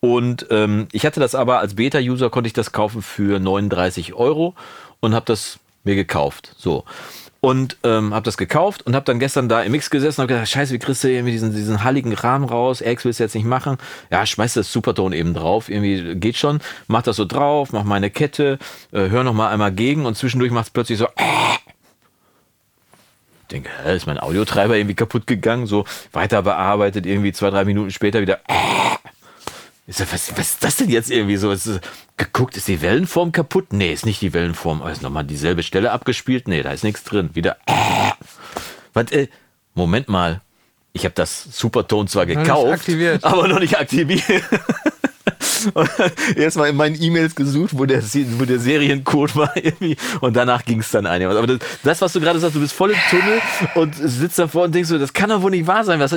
[0.00, 4.54] Und ähm, ich hatte das aber als Beta-User, konnte ich das kaufen für 39 Euro
[5.00, 6.52] und habe das mir gekauft.
[6.58, 6.84] So.
[7.46, 10.34] Und ähm, habe das gekauft und habe dann gestern da im Mix gesessen und habe
[10.34, 12.80] gedacht, scheiße, wie kriegst du irgendwie diesen, diesen halligen Rahmen raus?
[12.80, 13.78] X willst du jetzt nicht machen.
[14.10, 15.68] Ja, schmeiß das Superton eben drauf.
[15.68, 16.58] Irgendwie geht schon.
[16.88, 18.58] Mach das so drauf, mach meine Kette,
[18.90, 21.04] äh, hör noch mal einmal gegen und zwischendurch macht es plötzlich so...
[21.04, 21.54] Äh,
[23.42, 25.66] ich denke, hä, ist mein Audiotreiber irgendwie kaputt gegangen?
[25.66, 28.40] So weiter bearbeitet, irgendwie zwei, drei Minuten später wieder...
[28.48, 28.96] Äh,
[29.86, 31.50] ich sag, was, was ist das denn jetzt irgendwie so?
[31.52, 31.80] Ist,
[32.16, 33.72] geguckt, ist die Wellenform kaputt?
[33.72, 34.82] Nee, ist nicht die Wellenform.
[34.82, 36.48] Aber ist nochmal dieselbe Stelle abgespielt?
[36.48, 37.30] Nee, da ist nichts drin.
[37.34, 37.56] Wieder.
[37.66, 38.10] Äh,
[38.92, 39.28] was, äh,
[39.74, 40.40] Moment mal.
[40.92, 42.88] Ich habe das Superton zwar gekauft,
[43.22, 44.42] aber noch nicht aktiviert.
[46.36, 50.80] erstmal in meinen E-Mails gesucht, wo der, wo der Seriencode war irgendwie und danach ging
[50.80, 51.22] es dann ein.
[51.22, 53.40] Aber das, das, was du gerade sagst, du bist voll im Tunnel
[53.74, 56.00] und sitzt davor und denkst so, das kann doch wohl nicht wahr sein.
[56.00, 56.14] Was,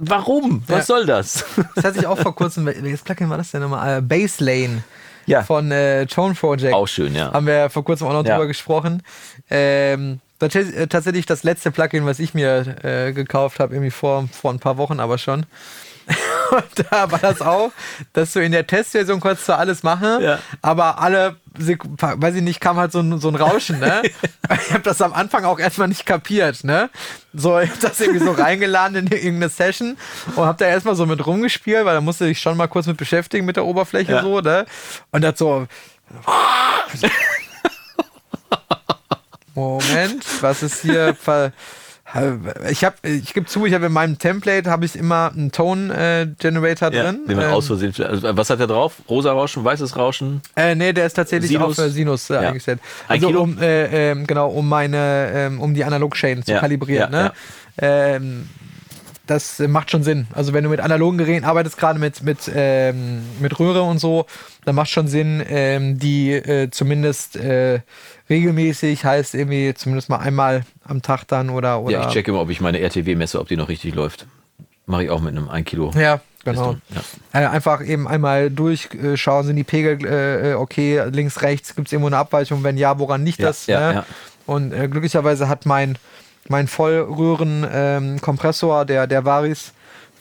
[0.00, 0.62] warum?
[0.66, 0.84] Was ja.
[0.84, 1.44] soll das?
[1.74, 3.98] Das hatte ich auch vor kurzem, welches Plugin war das denn nochmal?
[3.98, 4.82] Uh, Baselane.
[5.26, 5.42] Ja.
[5.42, 6.72] Von äh, Tone Project.
[6.72, 7.32] Auch schön, ja.
[7.32, 8.36] Haben wir vor kurzem auch noch ja.
[8.36, 9.02] drüber gesprochen.
[9.50, 14.60] Ähm, tatsächlich das letzte Plugin, was ich mir äh, gekauft habe, irgendwie vor, vor ein
[14.60, 15.46] paar Wochen aber schon.
[16.50, 17.72] Und da war das auch,
[18.12, 20.38] dass du in der Testversion konntest du alles machen, ja.
[20.62, 24.02] aber alle, weiß ich nicht, kam halt so ein, so ein Rauschen, ne?
[24.66, 26.90] ich habe das am Anfang auch erstmal nicht kapiert, ne?
[27.32, 29.96] So, ich habe das irgendwie so reingeladen in irgendeine Session
[30.34, 32.96] und habe da erstmal so mit rumgespielt, weil da musste ich schon mal kurz mit
[32.96, 34.22] beschäftigen mit der Oberfläche ja.
[34.22, 34.66] so, ne?
[35.10, 35.66] Und das so.
[39.54, 41.16] Moment, was ist hier?
[42.70, 45.94] Ich habe, ich gebe zu, ich habe in meinem Template habe ich immer einen Tone
[45.94, 47.20] äh, Generator ja, drin.
[47.28, 48.94] Den man ähm, aus Versehen, also, was hat der drauf?
[49.08, 50.40] Rosa Rauschen, weißes Rauschen?
[50.56, 51.78] Äh, nee, der ist tatsächlich Sinus.
[51.78, 52.40] auf äh, Sinus äh, ja.
[52.40, 52.80] eingestellt.
[53.08, 53.42] Also Kilo?
[53.42, 56.60] um äh, ähm, genau um meine ähm, um die Analog Chain zu ja.
[56.60, 57.10] kalibrieren.
[57.10, 57.32] ne?
[57.78, 58.48] Ähm,
[59.26, 60.28] das macht schon Sinn.
[60.32, 64.26] Also wenn du mit analogen Geräten arbeitest, gerade mit, mit, ähm, mit Röhre und so,
[64.64, 67.80] dann macht schon Sinn, ähm, die äh, zumindest äh,
[68.28, 71.80] regelmäßig, heißt irgendwie zumindest mal einmal am Tag dann oder.
[71.80, 74.26] oder ja, ich checke immer, ob ich meine RTW messe, ob die noch richtig läuft.
[74.86, 75.90] Mache ich auch mit einem 1 Kilo.
[75.96, 76.76] Ja, genau.
[77.32, 77.40] Ja.
[77.40, 82.08] Äh, einfach eben einmal durchschauen, sind die Pegel äh, okay, links, rechts, gibt es irgendwo
[82.08, 82.62] eine Abweichung?
[82.62, 83.66] Wenn ja, woran liegt ja, das?
[83.66, 84.04] Ja, ne?
[84.46, 85.98] Und äh, glücklicherweise hat mein
[86.48, 89.72] mein Vollröhren-Kompressor, ähm, der, der Varis,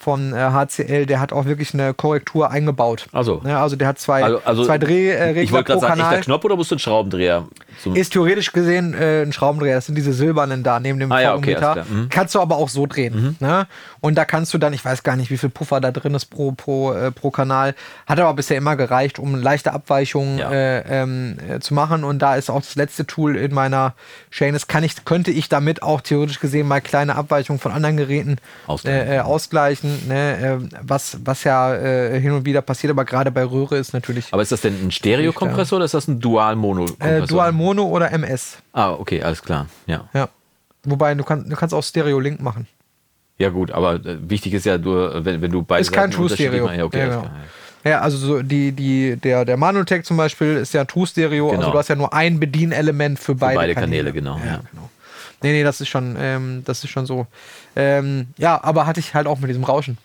[0.06, 3.08] von äh, HCL, der hat auch wirklich eine Korrektur eingebaut.
[3.12, 6.14] Also, ja, also der hat zwei, also, also zwei Drehregler Ich wollte gerade sagen, Kanal.
[6.14, 7.48] ist der Knopf oder musst du einen Schraubendreher?
[7.96, 9.74] Ist theoretisch gesehen äh, ein Schraubendreher.
[9.74, 11.58] Das sind diese silbernen da neben dem ah, ja, okay,
[11.90, 12.10] mhm.
[12.12, 13.16] Kannst du aber auch so drehen.
[13.40, 13.48] Mhm.
[13.48, 13.66] Ne?
[14.06, 16.26] Und da kannst du dann, ich weiß gar nicht, wie viel Puffer da drin ist
[16.28, 17.74] pro, pro, äh, pro Kanal.
[18.06, 20.52] Hat aber bisher immer gereicht, um leichte Abweichungen ja.
[20.52, 22.04] äh, ähm, äh, zu machen.
[22.04, 23.96] Und da ist auch das letzte Tool in meiner
[24.30, 24.54] Chain.
[24.54, 28.36] Das kann ich, könnte ich damit auch theoretisch gesehen mal kleine Abweichungen von anderen Geräten
[28.68, 29.12] ausgleichen.
[29.12, 33.44] Äh, ausgleichen ne, äh, was, was ja äh, hin und wieder passiert, aber gerade bei
[33.44, 34.28] Röhre ist natürlich.
[34.32, 37.24] Aber ist das denn ein Stereokompressor oder ist das ein Dual-Mono-Kompressor?
[37.24, 38.58] Äh, Dual-Mono oder MS.
[38.72, 39.66] Ah, okay, alles klar.
[39.88, 40.08] Ja.
[40.14, 40.30] ja.
[40.84, 42.68] Wobei, du, kann, du kannst auch Stereo-Link machen.
[43.38, 44.94] Ja, gut, aber äh, wichtig ist ja, du,
[45.26, 46.70] wenn, wenn du beide Ist kein True Stereo.
[46.70, 47.30] Ja, okay, ja, genau.
[47.84, 51.52] Ja, also so die, die, der, der Manotech zum Beispiel ist ja True Stereo, also
[51.52, 51.62] genau.
[51.62, 54.12] also du hast ja nur ein Bedienelement für beide, für beide Kanäle.
[54.12, 54.38] Kanäle genau.
[54.38, 54.90] Ja, genau.
[55.44, 57.28] Nee, nee, das ist schon, ähm, das ist schon so.
[57.76, 59.98] Ähm, ja, aber hatte ich halt auch mit diesem Rauschen.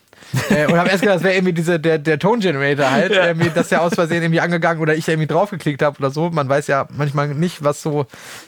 [0.49, 3.27] Äh, und habe erst gedacht, das wäre irgendwie diese, der, der Tone Generator halt, ja.
[3.27, 6.29] irgendwie, dass der aus Versehen irgendwie angegangen oder ich irgendwie draufgeklickt habe oder so.
[6.29, 8.05] Man weiß ja manchmal nicht, was so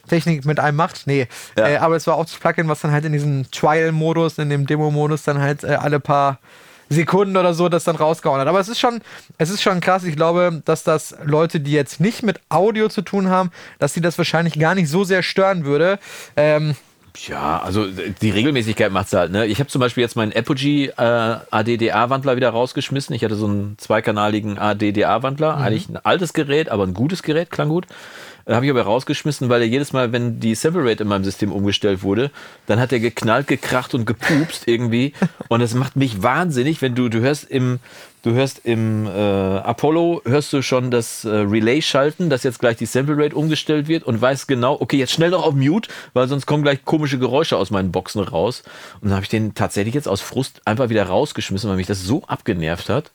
[0.07, 1.07] Technik mit einem macht.
[1.07, 1.28] Nee.
[1.57, 1.67] Ja.
[1.67, 4.65] Äh, aber es war auch das Plugin, was dann halt in diesem Trial-Modus, in dem
[4.65, 6.39] Demo-Modus dann halt äh, alle paar
[6.89, 8.47] Sekunden oder so das dann rausgehauen hat.
[8.47, 9.01] Aber es ist schon,
[9.38, 10.03] es ist schon krass.
[10.03, 14.01] Ich glaube, dass das Leute, die jetzt nicht mit Audio zu tun haben, dass sie
[14.01, 15.99] das wahrscheinlich gar nicht so sehr stören würde.
[16.38, 16.76] Ähm,
[17.28, 19.32] ja, also die Regelmäßigkeit macht es halt.
[19.32, 19.45] Ne?
[19.45, 23.16] Ich habe zum Beispiel jetzt meinen Apogee äh, ADDA-Wandler wieder rausgeschmissen.
[23.16, 25.57] Ich hatte so einen zweikanaligen ADDA-Wandler.
[25.57, 25.61] Mhm.
[25.61, 27.86] Eigentlich ein altes Gerät, aber ein gutes Gerät, klang gut.
[28.45, 31.24] Äh, habe ich aber rausgeschmissen, weil er jedes Mal, wenn die Sample Rate in meinem
[31.24, 32.32] System umgestellt wurde,
[32.66, 35.14] dann hat er geknallt, gekracht und gepupst irgendwie.
[35.49, 37.80] Und das macht mich wahnsinnig, wenn du, du hörst im,
[38.24, 42.78] du hörst im äh, Apollo, hörst du schon das äh, Relay schalten, dass jetzt gleich
[42.78, 46.28] die Sample Rate umgestellt wird und weißt genau, okay, jetzt schnell noch auf Mute, weil
[46.28, 48.63] sonst kommen gleich komische Geräusche aus meinen Boxen raus.
[49.01, 52.03] Und dann habe ich den tatsächlich jetzt aus Frust einfach wieder rausgeschmissen, weil mich das
[52.03, 53.11] so abgenervt hat.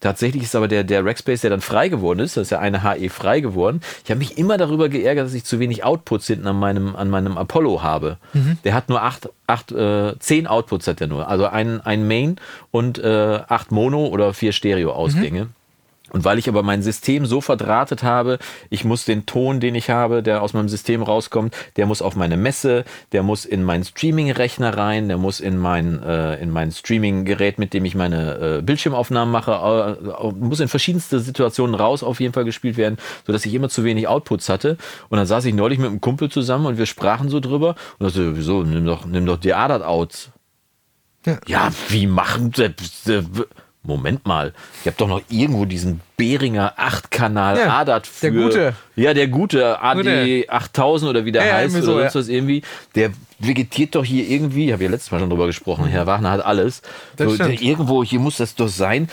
[0.00, 2.82] Tatsächlich ist aber der, der Rackspace, der dann frei geworden ist, das ist ja eine
[2.84, 3.80] HE frei geworden.
[4.04, 7.10] Ich habe mich immer darüber geärgert, dass ich zu wenig Outputs hinten an meinem, an
[7.10, 8.18] meinem Apollo habe.
[8.32, 8.58] Mhm.
[8.64, 11.28] Der hat nur acht, acht, äh, zehn Outputs hat er nur.
[11.28, 12.36] Also ein, ein Main
[12.70, 15.44] und äh, acht Mono oder vier Stereo-Ausgänge.
[15.46, 15.57] Mhm.
[16.10, 18.38] Und weil ich aber mein System so verdrahtet habe,
[18.70, 22.16] ich muss den Ton, den ich habe, der aus meinem System rauskommt, der muss auf
[22.16, 26.72] meine Messe, der muss in meinen Streaming-Rechner rein, der muss in mein, äh, in mein
[26.72, 32.20] Streaming-Gerät, mit dem ich meine äh, Bildschirmaufnahmen mache, äh, muss in verschiedenste Situationen raus auf
[32.20, 34.76] jeden Fall gespielt werden, sodass ich immer zu wenig Outputs hatte.
[35.08, 38.10] Und dann saß ich neulich mit einem Kumpel zusammen und wir sprachen so drüber und
[38.10, 40.30] so, wieso, nimm doch, nimm doch die ADAT-Outs.
[41.26, 41.38] Ja.
[41.46, 42.52] ja, wie machen...
[42.58, 43.22] Äh,
[43.88, 48.30] Moment mal, ich habe doch noch irgendwo diesen Behringer 8-Kanal ja, ADAT für.
[48.30, 48.74] Der gute.
[48.96, 52.20] Ja, der gute AD 8000 oder wie der ja, heißt oder so, sonst ja.
[52.20, 52.62] was irgendwie.
[52.94, 56.32] Der vegetiert doch hier irgendwie, ich habe ja letztes Mal schon drüber gesprochen, Herr Wagner
[56.32, 56.82] hat alles.
[57.18, 59.08] So, der, irgendwo, hier muss das doch sein.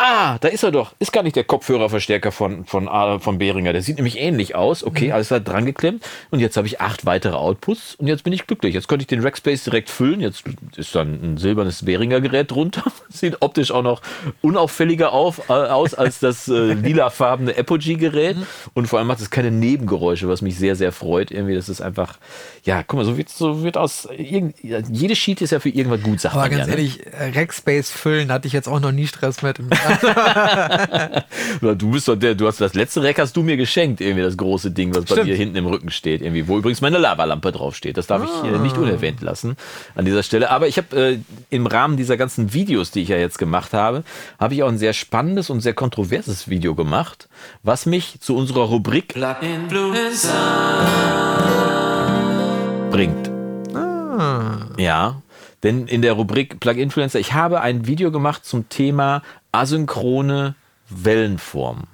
[0.00, 0.94] Ah, da ist er doch.
[1.00, 2.88] Ist gar nicht der Kopfhörerverstärker von, von,
[3.20, 3.72] von Behringer.
[3.72, 4.84] Der sieht nämlich ähnlich aus.
[4.84, 5.12] Okay, mhm.
[5.14, 6.04] alles da dran geklemmt.
[6.30, 8.74] Und jetzt habe ich acht weitere Outputs und jetzt bin ich glücklich.
[8.74, 10.20] Jetzt könnte ich den Rackspace direkt füllen.
[10.20, 10.44] Jetzt
[10.76, 12.84] ist dann ein silbernes Behringer Gerät drunter.
[13.08, 14.00] sieht optisch auch noch
[14.40, 18.36] unauffälliger auf, äh, aus als das äh, lilafarbene Apogee Gerät.
[18.36, 18.46] Mhm.
[18.74, 21.32] Und vor allem macht es keine Nebengeräusche, was mich sehr, sehr freut.
[21.32, 22.18] Irgendwie, das ist einfach,
[22.62, 26.20] ja, guck mal, so wird, so wird aus, jede Sheet ist ja für irgendwas gut,
[26.20, 26.72] sagt Aber ganz ja, ne?
[26.74, 27.34] ehrlich, ne?
[27.34, 29.58] Rackspace füllen hatte ich jetzt auch noch nie Stress mit.
[31.60, 34.36] du bist doch der, du hast das letzte Rack hast du mir geschenkt, irgendwie das
[34.36, 35.20] große Ding, was Stimmt.
[35.20, 37.96] bei dir hinten im Rücken steht, irgendwie, wo übrigens meine Lavalampe draufsteht.
[37.96, 38.42] Das darf ah.
[38.44, 39.56] ich äh, nicht unerwähnt lassen
[39.94, 40.50] an dieser Stelle.
[40.50, 41.18] Aber ich habe äh,
[41.50, 44.04] im Rahmen dieser ganzen Videos, die ich ja jetzt gemacht habe,
[44.38, 47.28] habe ich auch ein sehr spannendes und sehr kontroverses Video gemacht,
[47.62, 49.14] was mich zu unserer Rubrik
[52.90, 53.30] bringt.
[53.74, 54.66] Ah.
[54.76, 55.22] Ja,
[55.62, 59.22] denn in der Rubrik Plug Influencer, ich habe ein Video gemacht zum Thema
[59.60, 60.54] asynchrone
[61.04, 61.86] Wellenform.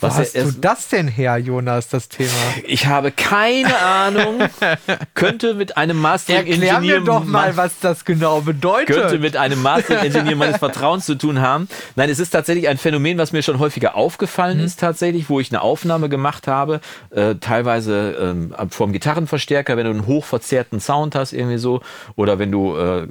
[0.00, 2.30] Was Wo hast du das denn her, Jonas, das Thema?
[2.66, 4.40] Ich habe keine Ahnung.
[5.14, 6.74] könnte mit einem Mastering-Ingenieur...
[6.74, 8.96] Erklär mir doch mal, was das genau bedeutet.
[8.96, 11.68] Könnte mit einem Mastering-Ingenieur meines Vertrauens zu tun haben.
[11.96, 14.64] Nein, es ist tatsächlich ein Phänomen, was mir schon häufiger aufgefallen mhm.
[14.64, 16.80] ist tatsächlich, wo ich eine Aufnahme gemacht habe,
[17.10, 21.82] äh, teilweise ähm, vom Gitarrenverstärker, wenn du einen hochverzerrten Sound hast, irgendwie so,
[22.16, 23.08] oder wenn du, äh, äh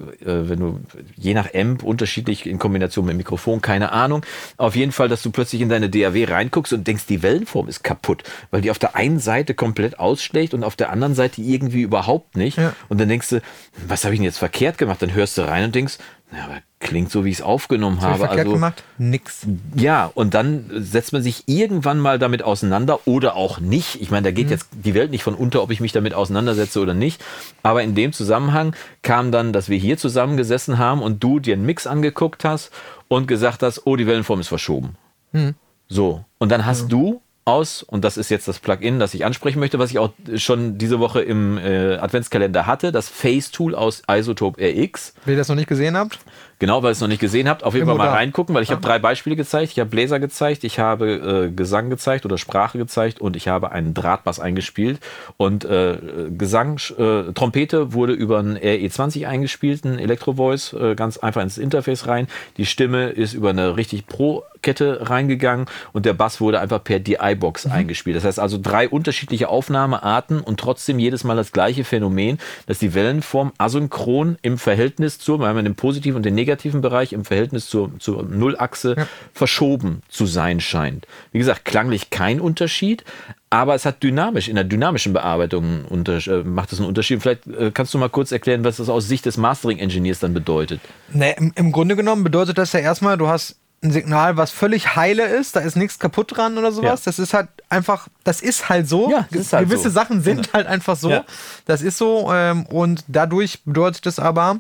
[0.50, 0.80] wenn du
[1.16, 4.26] je nach Amp unterschiedlich in Kombination mit dem Mikrofon, keine Ahnung.
[4.58, 7.68] Auf jeden Fall, dass du plötzlich in deine DAW reinguckst und und denkst, die Wellenform
[7.68, 11.42] ist kaputt, weil die auf der einen Seite komplett ausschlägt und auf der anderen Seite
[11.42, 12.58] irgendwie überhaupt nicht.
[12.58, 12.74] Ja.
[12.88, 13.42] Und dann denkst du,
[13.88, 15.02] was habe ich denn jetzt verkehrt gemacht?
[15.02, 15.98] Dann hörst du rein und denkst,
[16.32, 18.18] ja, aber klingt so, wie ich es aufgenommen was habe.
[18.20, 18.84] Verkehrt also, gemacht?
[18.98, 19.48] Nix.
[19.76, 24.00] Ja, und dann setzt man sich irgendwann mal damit auseinander oder auch nicht.
[24.00, 24.52] Ich meine, da geht mhm.
[24.52, 27.24] jetzt die Welt nicht von unter, ob ich mich damit auseinandersetze oder nicht.
[27.64, 31.66] Aber in dem Zusammenhang kam dann, dass wir hier zusammengesessen haben und du dir einen
[31.66, 32.72] Mix angeguckt hast
[33.08, 34.96] und gesagt hast, oh, die Wellenform ist verschoben.
[35.32, 35.56] Mhm.
[35.90, 36.88] So, und dann hast ja.
[36.88, 40.12] du aus, und das ist jetzt das Plugin, das ich ansprechen möchte, was ich auch
[40.36, 45.16] schon diese Woche im äh, Adventskalender hatte, das Face-Tool aus Isotope RX.
[45.26, 46.20] Wenn ihr das noch nicht gesehen habt?
[46.60, 48.72] Genau, weil ihr es noch nicht gesehen habt, auf jeden Fall mal reingucken, weil ich
[48.72, 49.72] habe drei Beispiele gezeigt.
[49.72, 53.72] Ich habe Bläser gezeigt, ich habe äh, Gesang gezeigt oder Sprache gezeigt und ich habe
[53.72, 55.00] einen Drahtbass eingespielt.
[55.38, 55.98] Und äh,
[56.38, 62.08] Gesang, äh, Trompete wurde über einen RE20 eingespielt, ein Electro-Voice, äh, ganz einfach ins Interface
[62.08, 62.28] rein.
[62.58, 67.68] Die Stimme ist über eine richtig Pro-Kette reingegangen und der Bass wurde einfach per DI-Box
[67.68, 67.72] mhm.
[67.72, 68.18] eingespielt.
[68.18, 72.38] Das heißt also drei unterschiedliche Aufnahmearten und trotzdem jedes Mal das gleiche Phänomen,
[72.68, 76.82] dass die Wellenform asynchron im Verhältnis zur, wir haben den positiven und den negativen negativen
[76.82, 79.08] Bereich im Verhältnis zur, zur Nullachse ja.
[79.34, 81.06] verschoben zu sein scheint.
[81.32, 83.04] Wie gesagt, klanglich kein Unterschied,
[83.52, 87.22] aber es hat dynamisch, in der dynamischen Bearbeitung äh, macht es einen Unterschied.
[87.22, 90.82] Vielleicht äh, kannst du mal kurz erklären, was das aus Sicht des Mastering-Engineers dann bedeutet.
[91.14, 94.96] Nee, im, im Grunde genommen bedeutet das ja erstmal, du hast ein Signal, was völlig
[94.96, 97.06] heile ist, da ist nichts kaputt dran oder sowas.
[97.06, 97.12] Ja.
[97.12, 99.10] Das ist halt einfach, das ist halt so.
[99.10, 99.92] Ja, ist halt Gewisse so.
[99.92, 100.54] Sachen sind ja.
[100.54, 101.24] halt einfach so.
[101.66, 102.30] Das ist so.
[102.34, 104.60] Ähm, und dadurch bedeutet es aber,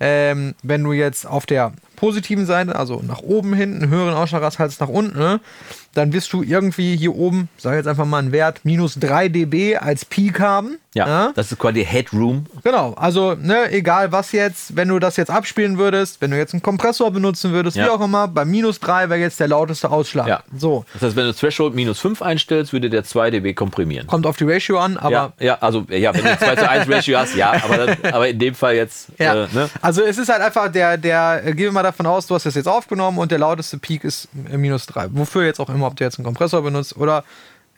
[0.00, 4.42] ähm, wenn du jetzt auf der positiven Seite, also nach oben hin, einen höheren Ausschlag
[4.42, 5.40] hast als nach unten, ne?
[5.94, 9.76] dann wirst du irgendwie hier oben, sag jetzt einfach mal einen Wert, minus 3 dB
[9.76, 10.78] als Peak haben.
[10.92, 12.46] Ja, ja, das ist quasi Headroom.
[12.64, 16.52] Genau, also ne, egal was jetzt, wenn du das jetzt abspielen würdest, wenn du jetzt
[16.52, 17.84] einen Kompressor benutzen würdest, ja.
[17.84, 20.26] wie auch immer, bei minus 3 wäre jetzt der lauteste Ausschlag.
[20.26, 20.42] Ja.
[20.56, 20.84] So.
[20.94, 24.08] Das heißt, wenn du Threshold minus 5 einstellst, würde der 2 dB komprimieren.
[24.08, 25.12] Kommt auf die Ratio an, aber...
[25.12, 28.28] Ja, ja also ja, wenn du 2 zu 1 Ratio hast, ja, aber, dann, aber
[28.28, 29.10] in dem Fall jetzt...
[29.18, 29.44] Ja.
[29.44, 29.70] Äh, ne?
[29.80, 32.56] Also es ist halt einfach der, der, gehen wir mal davon aus, du hast das
[32.56, 35.10] jetzt aufgenommen und der lauteste Peak ist minus 3.
[35.12, 37.22] Wofür jetzt auch immer, ob du jetzt einen Kompressor benutzt oder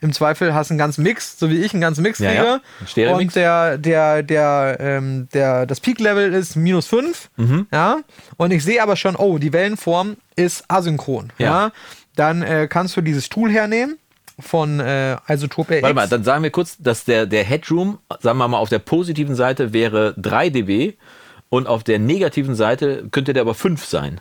[0.03, 2.61] im Zweifel hast du einen ganzen Mix, so wie ich einen ganzen Mix ja, kriege.
[2.95, 3.15] Ja.
[3.15, 7.29] Und der, der, der, ähm, der, das Peak-Level ist minus 5.
[7.37, 7.67] Mhm.
[7.71, 7.99] Ja.
[8.37, 11.31] Und ich sehe aber schon, oh, die Wellenform ist asynchron.
[11.37, 11.45] Ja.
[11.45, 11.71] ja?
[12.15, 13.97] Dann äh, kannst du dieses Tool hernehmen
[14.39, 15.83] von äh, Isotope RX.
[15.83, 18.79] Warte mal, dann sagen wir kurz, dass der, der Headroom, sagen wir mal, auf der
[18.79, 20.93] positiven Seite wäre 3 dB
[21.49, 24.19] und auf der negativen Seite könnte der aber 5 sein.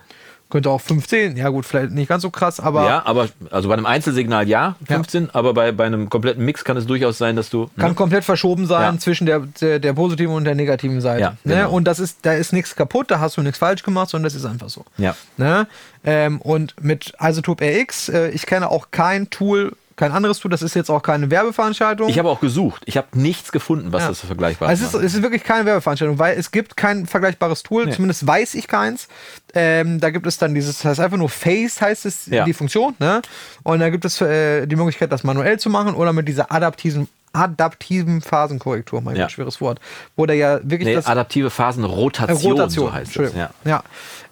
[0.53, 3.75] Könnte auch 15, ja gut, vielleicht nicht ganz so krass, aber Ja, aber also bei
[3.75, 7.49] einem Einzelsignal ja, 15, aber bei, bei einem kompletten Mix kann es durchaus sein, dass
[7.49, 7.71] du.
[7.79, 7.95] kann ne?
[7.95, 9.01] komplett verschoben sein Ja.
[9.01, 11.23] zwischen der, der, der positiven und der negativen Seite.
[11.23, 11.55] Ja, ne?
[11.55, 11.71] genau.
[11.71, 14.35] Und das ist, da ist nichts kaputt, da hast du nichts falsch gemacht, sondern das
[14.35, 14.85] ist einfach so.
[14.99, 15.17] Ja.
[15.39, 15.67] Ne?
[16.05, 20.63] Ähm, und mit Isotope RX, äh, ich kenne auch kein Tool, kein anderes Tool, das
[20.63, 22.09] ist jetzt auch keine Werbeveranstaltung.
[22.09, 22.83] Ich habe auch gesucht.
[22.87, 24.09] Ich habe nichts gefunden, was Ja.
[24.09, 27.87] das vergleichbar Also ist, es ist wirklich keine Werbeveranstaltung, weil es gibt kein vergleichbares Tool,
[27.87, 27.93] Nee.
[27.93, 29.09] zumindest weiß ich keins.
[29.55, 32.45] Ähm, da gibt es dann dieses, das heißt einfach nur Face, heißt es, Ja.
[32.45, 32.95] die Funktion.
[32.99, 33.23] Ne?
[33.63, 37.09] Und da gibt es äh, die Möglichkeit, das manuell zu machen oder mit dieser adaptiven,
[37.35, 39.25] adaptiven Phasenkorrektur, mein Ja.
[39.25, 39.81] Gott, schweres Wort,
[40.17, 43.35] wo der ja wirklich Nee, das adaptive Phasenrotation, äh, Rotation, so heißt es.
[43.35, 43.51] Ja.
[43.65, 43.83] Ja.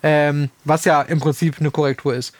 [0.03, 2.33] Ähm, was ja im Prinzip eine Korrektur ist.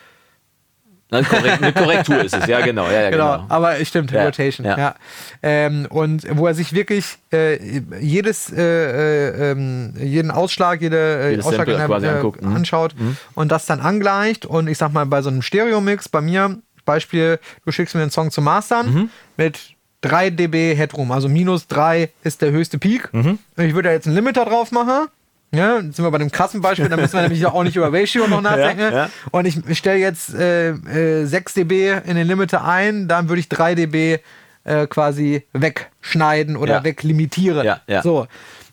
[1.11, 2.86] Eine, Korrekt, eine Korrektur ist es, ja genau.
[2.86, 3.44] Ja, ja, Genau, genau.
[3.48, 4.66] aber es stimmt, Ja, Rotation.
[4.66, 4.78] Ja.
[4.78, 4.94] ja.
[5.42, 7.58] Ähm, und wo er sich wirklich äh,
[8.00, 12.46] jedes, äh, äh, ähm, jeden Ausschlag, jede äh, Jedes Ausschlag Sample in der, quasi äh,
[12.46, 12.56] mhm.
[12.56, 12.94] anschaut
[13.34, 14.46] und das dann angleicht.
[14.46, 18.11] Und ich sag mal, bei so einem Stereo-Mix, bei mir, Beispiel, du schickst mir einen
[18.11, 19.11] Song zum Mastern Mhm.
[19.36, 19.58] mit
[20.02, 23.12] 3 dB Headroom, also minus 3 ist der höchste Peak.
[23.12, 23.38] Mhm.
[23.56, 25.08] Und ich würde da jetzt einen Limiter drauf machen.
[25.53, 27.92] Ja, jetzt sind wir bei dem krassen Beispiel, da müssen wir nämlich auch nicht über
[27.92, 28.92] Ratio noch nachdenken.
[28.92, 29.11] ja.
[29.32, 33.48] Und ich stelle jetzt äh, äh, 6 dB in den Limiter ein, dann würde ich
[33.48, 34.18] 3 dB
[34.64, 36.84] äh, quasi wegschneiden oder Ja.
[36.84, 37.64] weglimitieren.
[37.66, 38.03] Ja, ja.
[38.03, 38.26] So.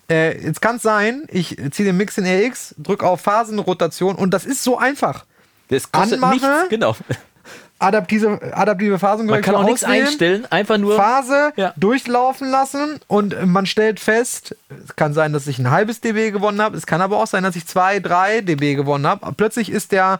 [0.09, 4.33] Äh, jetzt kann es sein, ich ziehe den Mix in RX, drücke auf Phasenrotation und
[4.33, 5.25] das ist so einfach.
[5.69, 6.33] Das kostet Anmache.
[6.35, 6.95] nichts, genau.
[7.79, 10.95] Adaptive, adaptive Man Phasenkorrektur kann auch nichts einstellen, einfach nur.
[10.95, 11.73] Phase Ja.
[11.77, 16.59] durchlaufen lassen und man stellt fest, es kann sein, dass ich ein halbes dB gewonnen
[16.61, 19.31] habe, es kann aber auch sein, dass ich zwei, drei dB gewonnen habe.
[19.33, 20.19] Plötzlich ist der,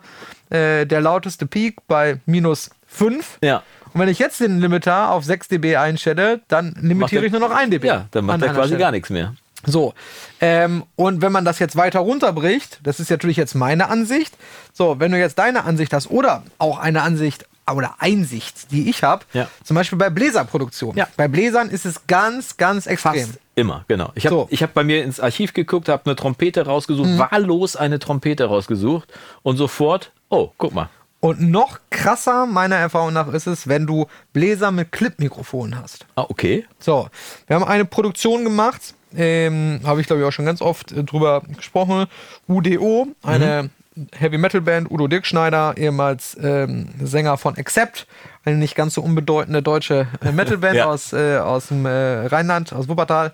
[0.51, 3.39] äh, der lauteste Peak bei minus 5.
[3.41, 3.63] Ja.
[3.93, 7.41] Und wenn ich jetzt den Limiter auf 6 dB einstelle, dann limitiere er- ich nur
[7.41, 7.87] noch 1 dB.
[7.87, 8.79] Ja, dann macht er quasi Stelle.
[8.79, 9.33] gar nichts mehr.
[9.65, 9.93] So,
[10.39, 14.37] ähm, und wenn man das jetzt weiter runterbricht, das ist natürlich jetzt meine Ansicht.
[14.71, 19.03] So, wenn du jetzt deine Ansicht hast oder auch eine Ansicht oder Einsicht, die ich
[19.03, 19.47] habe, Ja.
[19.63, 20.95] zum Beispiel bei Bläserproduktion.
[20.95, 21.07] Ja.
[21.17, 23.13] Bei Bläsern ist es ganz, ganz extrem.
[23.15, 24.11] Fast immer, genau.
[24.15, 24.47] Ich habe So.
[24.51, 29.11] ich hab bei mir ins Archiv geguckt, habe eine Trompete rausgesucht, wahllos eine Trompete rausgesucht
[29.43, 30.89] und sofort, oh, guck mal.
[31.19, 36.05] Und noch krasser, meiner Erfahrung nach, ist es, wenn du Bläser mit Clip-Mikrofonen hast.
[36.15, 36.65] Ah, okay.
[36.79, 37.09] So,
[37.47, 41.03] wir haben eine Produktion gemacht, ähm, habe ich glaube ich auch schon ganz oft äh,
[41.03, 42.07] drüber gesprochen.
[42.47, 43.69] UDO, eine
[44.15, 48.05] Heavy Metal Band, Udo Dirkschneider, ehemals ähm, Sänger von Accept,
[48.45, 50.85] eine nicht ganz so unbedeutende deutsche äh, Metal Band Ja.
[50.85, 53.33] aus, äh, aus dem äh, Rheinland, aus Wuppertal.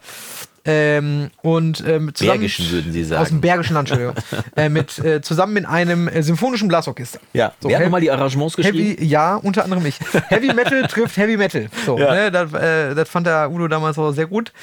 [0.65, 3.21] Ähm, und ähm, zusammen, Bergischen würden Sie sagen.
[3.21, 4.23] Aus dem Bergischen Land, Entschuldigung.
[4.55, 7.19] äh, mit, äh, zusammen mit einem äh, symphonischen Blasorchester.
[7.33, 8.77] Ja, So, wer hat nochmal die Arrangements geschrieben?
[8.77, 9.99] Heavy, ja, unter anderem ich.
[10.29, 11.67] Heavy Metal trifft Heavy Metal.
[11.85, 12.13] So, Ja.
[12.13, 14.53] ne, das, äh, das fand der Udo damals auch sehr gut.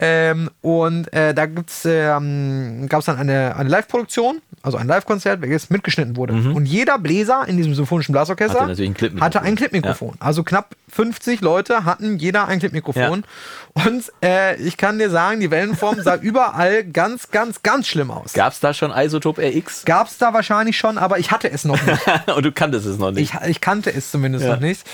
[0.00, 5.40] Ähm, und äh, da gibt's, ähm, gab es dann eine, eine Live-Produktion, also ein Live-Konzert,
[5.40, 6.32] welches mitgeschnitten wurde.
[6.32, 8.58] Und jeder Bläser in diesem symphonischen Blasorchester Mhm.
[8.60, 9.24] Hatte natürlich ein Clipmikrofon.
[9.24, 10.14] hatte ein Clipmikrofon.
[10.18, 13.24] Also knapp 50 Leute hatten jeder ein Clipmikrofon.
[13.74, 18.32] Und äh, ich kann dir sagen, die Wellenform sah überall ganz, ganz, ganz schlimm aus.
[18.32, 19.84] Gab es da schon Isotop RX?
[19.84, 22.00] Gab es da wahrscheinlich schon, aber ich hatte es noch nicht.
[22.34, 23.34] Und du kanntest es noch nicht.
[23.34, 24.54] Ich, ich kannte es zumindest Ja.
[24.54, 24.84] noch nicht.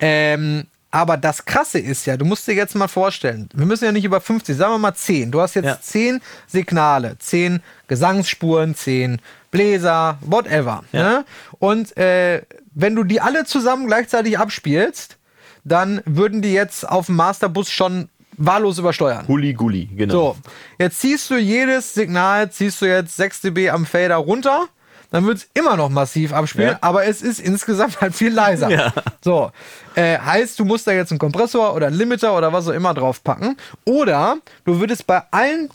[0.00, 3.92] Ähm, aber das Krasse ist ja, du musst dir jetzt mal vorstellen, wir müssen ja
[3.92, 5.30] nicht über 50, sagen wir mal 10.
[5.30, 5.78] Du hast jetzt Ja.
[5.80, 9.20] 10 Signale, 10 Gesangsspuren, 10
[9.50, 10.84] Bläser, whatever.
[10.92, 11.02] Ja.
[11.02, 11.24] Ne?
[11.58, 12.42] Und äh,
[12.74, 15.16] wenn du die alle zusammen gleichzeitig abspielst,
[15.64, 18.08] dann würden die jetzt auf dem Masterbus schon
[18.38, 19.26] wahllos übersteuern.
[19.28, 20.12] Huli Gulli, genau.
[20.12, 20.36] So,
[20.78, 24.66] jetzt ziehst du jedes Signal, ziehst du jetzt 6 dB am Fader runter,
[25.10, 26.78] dann wird es immer noch massiv abspielen, Ja.
[26.82, 28.68] aber es ist insgesamt halt viel leiser.
[28.70, 28.92] Ja.
[29.24, 29.50] So,
[29.94, 32.94] äh, heißt, du musst da jetzt einen Kompressor oder einen Limiter oder was auch immer
[32.94, 33.56] drauf packen.
[33.84, 35.70] Oder du würdest bei allen,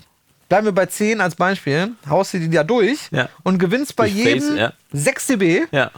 [0.49, 3.27] bleiben wir bei 10 als Beispiel, haust du die da durch Ja.
[3.43, 4.73] und gewinnst bei Durch jedem Phase, ja.
[4.91, 5.61] 6 dB.
[5.71, 5.89] Ja,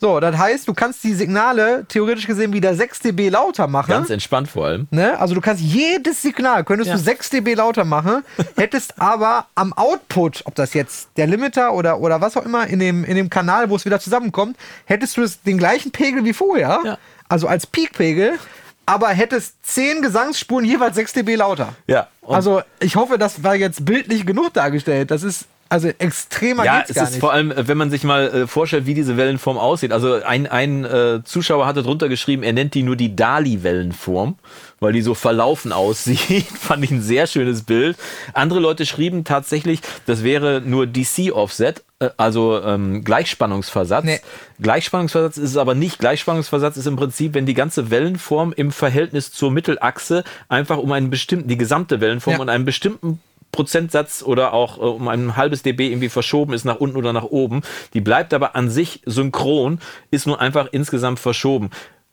[0.00, 3.90] So, das heißt, du kannst die Signale theoretisch gesehen wieder 6 dB lauter machen.
[3.90, 4.88] ganz entspannt vor allem.
[4.90, 5.18] Ne?
[5.20, 6.96] Also du kannst jedes Signal, könntest Ja.
[6.96, 8.24] du 6 dB lauter machen,
[8.56, 12.78] hättest aber am Output, ob das jetzt der Limiter oder, oder was auch immer, in
[12.78, 16.32] dem, in dem Kanal, wo es wieder zusammenkommt, hättest du das, den gleichen Pegel wie
[16.32, 16.98] vorher, Ja.
[17.28, 18.38] also als Peak-Pegel,
[18.86, 21.74] aber hättest 10 Gesangsspuren jeweils 6 dB lauter.
[21.86, 22.08] Ja.
[22.26, 25.10] Also ich hoffe, das war jetzt bildlich genug dargestellt.
[25.10, 27.20] Das ist, also extremer ja, geht's es gar ist nicht.
[27.20, 29.92] vor allem, äh, wenn man sich mal äh, vorstellt, wie diese Wellenform aussieht.
[29.92, 34.34] Also ein, ein äh, Zuschauer hatte drunter geschrieben, er nennt die nur die Dali-Wellenform,
[34.80, 36.44] weil die so verlaufen aussieht.
[36.60, 37.96] Fand ich ein sehr schönes Bild.
[38.34, 44.04] Andere Leute schrieben tatsächlich, das wäre nur DC-Offset, äh, also ähm, Gleichspannungsversatz.
[44.04, 44.20] Nee.
[44.60, 45.98] Gleichspannungsversatz ist es aber nicht.
[46.00, 51.10] Gleichspannungsversatz ist im Prinzip, wenn die ganze Wellenform im Verhältnis zur Mittelachse einfach um einen
[51.10, 52.40] bestimmten, die gesamte Wellenform Ja.
[52.42, 53.20] um einen bestimmten
[53.52, 57.24] Prozentsatz oder auch äh, um ein halbes dB irgendwie verschoben ist nach unten oder nach
[57.24, 57.62] oben.
[57.94, 59.80] Die bleibt aber an sich synchron,
[60.10, 61.70] ist nur einfach insgesamt verschoben.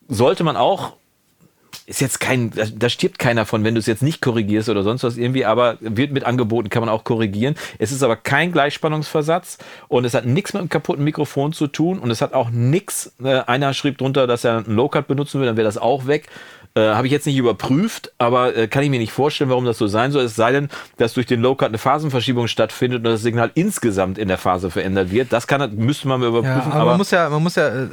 [0.08, 0.94] Sollte man auch
[1.88, 5.04] ist jetzt kein, da, stirbt keiner von, wenn du es jetzt nicht korrigierst oder sonst
[5.04, 7.56] was irgendwie, aber wird mit angeboten, kann man auch korrigieren.
[7.80, 9.58] Es ist aber kein Gleichspannungsversatz
[9.88, 13.14] und es hat nichts mit einem kaputten Mikrofon zu tun und es hat auch nichts,
[13.24, 16.28] äh, einer schrieb drunter, dass er einen Low-Cut benutzen will, dann wäre das auch weg.
[16.78, 19.80] Äh, Habe ich jetzt nicht überprüft, aber äh, kann ich mir nicht vorstellen, warum das
[19.80, 20.26] so sein soll.
[20.26, 24.28] Es sei denn, dass durch den Low-Cut eine Phasenverschiebung stattfindet und das Signal insgesamt in
[24.28, 25.34] der Phase verändert wird.
[25.34, 26.46] Das kann, müsste man überprüfen.
[26.46, 27.88] Ja, aber, aber man muss ja, man muss ja äh,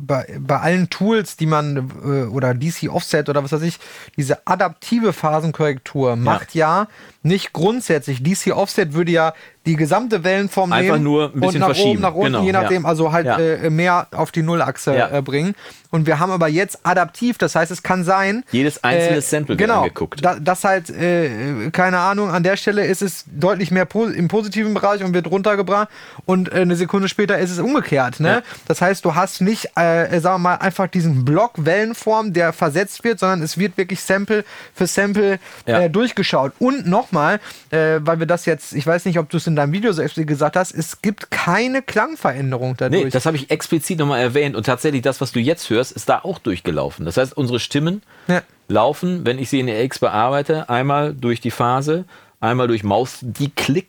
[0.00, 3.78] bei, bei allen Tools, die man äh, oder DC Offset oder was weiß ich,
[4.18, 6.88] diese adaptive Phasenkorrektur macht ja
[7.22, 8.22] nicht grundsätzlich.
[8.22, 9.32] DC Offset würde ja
[9.66, 11.90] die gesamte Wellenform Einfach nehmen nur ein bisschen und nach verschieben.
[11.90, 12.88] oben, nach unten, Genau, je nachdem, ja.
[12.88, 13.38] also halt Ja.
[13.38, 15.10] äh, mehr auf die Nullachse Ja.
[15.10, 15.54] äh, bringen.
[15.90, 18.44] Und wir haben aber jetzt adaptiv, das heißt, es kann sein.
[18.50, 20.22] Jedes einzelne Sample wird genau, angeguckt.
[20.24, 24.28] Da, das halt, äh, keine Ahnung, an der Stelle ist es deutlich mehr po im
[24.28, 25.88] positiven Bereich und wird runtergebracht
[26.26, 28.20] und äh, eine Sekunde später ist es umgekehrt.
[28.20, 28.42] Ne?
[28.68, 33.02] Das heißt, du hast nicht, äh, sagen wir mal, einfach diesen Block Wellenform, der versetzt
[33.04, 34.44] wird, sondern es wird wirklich Sample
[34.74, 36.52] für Sample äh, durchgeschaut.
[36.58, 37.40] Und nochmal,
[37.70, 40.02] äh, weil wir das jetzt, ich weiß nicht, ob du es in deinem Video so
[40.02, 43.04] explizit gesagt hast, es gibt keine Klangveränderung dadurch.
[43.04, 44.54] Nee, das habe ich explizit nochmal erwähnt.
[44.56, 47.04] Und tatsächlich, das, was du jetzt hörst, ist da auch durchgelaufen.
[47.04, 48.42] Das heißt, unsere Stimmen Ja.
[48.68, 52.04] laufen, wenn ich sie in EX bearbeite, einmal durch die Phase,
[52.40, 53.88] einmal durch Maus-Declick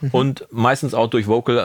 [0.00, 0.08] Mhm.
[0.12, 1.56] und meistens auch durch Vocal,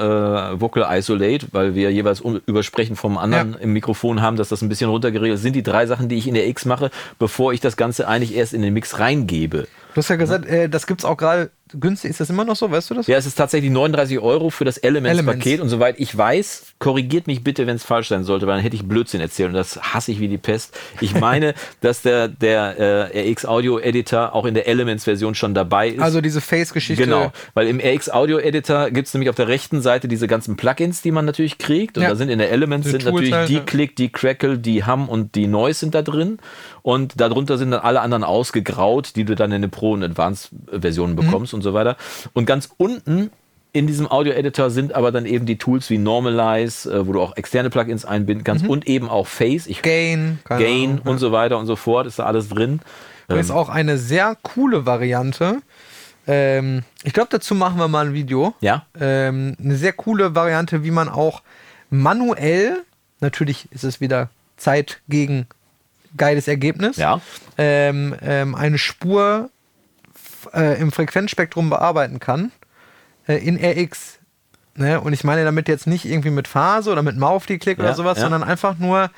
[0.55, 3.59] äh, Vocal Isolate, weil wir jeweils Übersprechen vom anderen Ja.
[3.59, 5.41] im Mikrofon haben, dass das ein bisschen runtergeregelt ist.
[5.41, 8.35] sind die drei Sachen, die ich in der X mache, bevor ich das Ganze eigentlich
[8.35, 9.67] erst in den Mix reingebe.
[9.93, 11.49] Du hast ja gesagt, äh, das gibt es auch gerade
[11.79, 12.11] günstig.
[12.11, 12.69] Ist das immer noch so?
[12.71, 13.07] Weißt du das?
[13.07, 15.63] Ja, es ist tatsächlich 39 Euro für das Elements-Paket Elements.
[15.63, 18.75] und soweit ich weiß, korrigiert mich bitte, wenn es falsch sein sollte, weil dann hätte
[18.75, 20.77] ich Blödsinn erzählt und das hasse ich wie die Pest.
[21.01, 25.89] Ich meine, dass der, der äh, RX Audio Editor auch in der Elements-Version schon dabei
[25.89, 25.99] ist.
[26.01, 27.03] Also diese Face-Geschichte.
[27.03, 30.55] Genau, weil im RX Audio Editor gibt es nämlich auf der rechten Seite diese ganzen
[30.57, 31.97] Plugins, die man natürlich kriegt.
[31.97, 32.09] Und Ja.
[32.09, 33.59] da sind in der Elements Diese sind natürlich halt, die.
[33.59, 36.39] Click, die Crackle, die Hum und die Noise sind da drin.
[36.81, 41.11] Und darunter sind dann alle anderen ausgegraut, die du dann in den Pro- und Advanced-Versionen
[41.15, 41.17] Mhm.
[41.59, 41.95] Und so weiter.
[42.33, 43.29] Und ganz unten
[43.71, 47.37] in diesem Audio-Editor sind aber dann eben die Tools wie Normalize, äh, wo du auch
[47.37, 49.83] externe Plugins einbinden kannst und eben auch Face, ich, Mhm.
[49.83, 50.39] Gain.
[50.45, 51.01] Gain Ahnung.
[51.05, 52.79] und so weiter und so fort, ist da alles drin.
[53.27, 55.57] Ist auch eine sehr coole Variante.
[56.25, 58.55] Ähm, ich glaube, dazu machen wir mal ein Video.
[58.59, 58.85] Ja?
[58.99, 61.43] Ähm, eine sehr coole Variante, wie man auch
[61.91, 62.83] manuell,
[63.19, 65.45] natürlich ist es wieder Zeit gegen
[66.17, 67.21] geiles Ergebnis, Ja.
[67.59, 69.49] ähm, ähm, eine Spur
[70.53, 72.51] äh, im Frequenzspektrum bearbeiten kann
[73.27, 74.19] äh, in RX.
[74.75, 75.01] Ne?
[75.01, 78.17] Und ich meine damit jetzt nicht irgendwie mit Phase oder mit Maufi-Klick Ja, oder sowas,
[78.17, 78.23] ja.
[78.23, 79.09] sondern einfach nur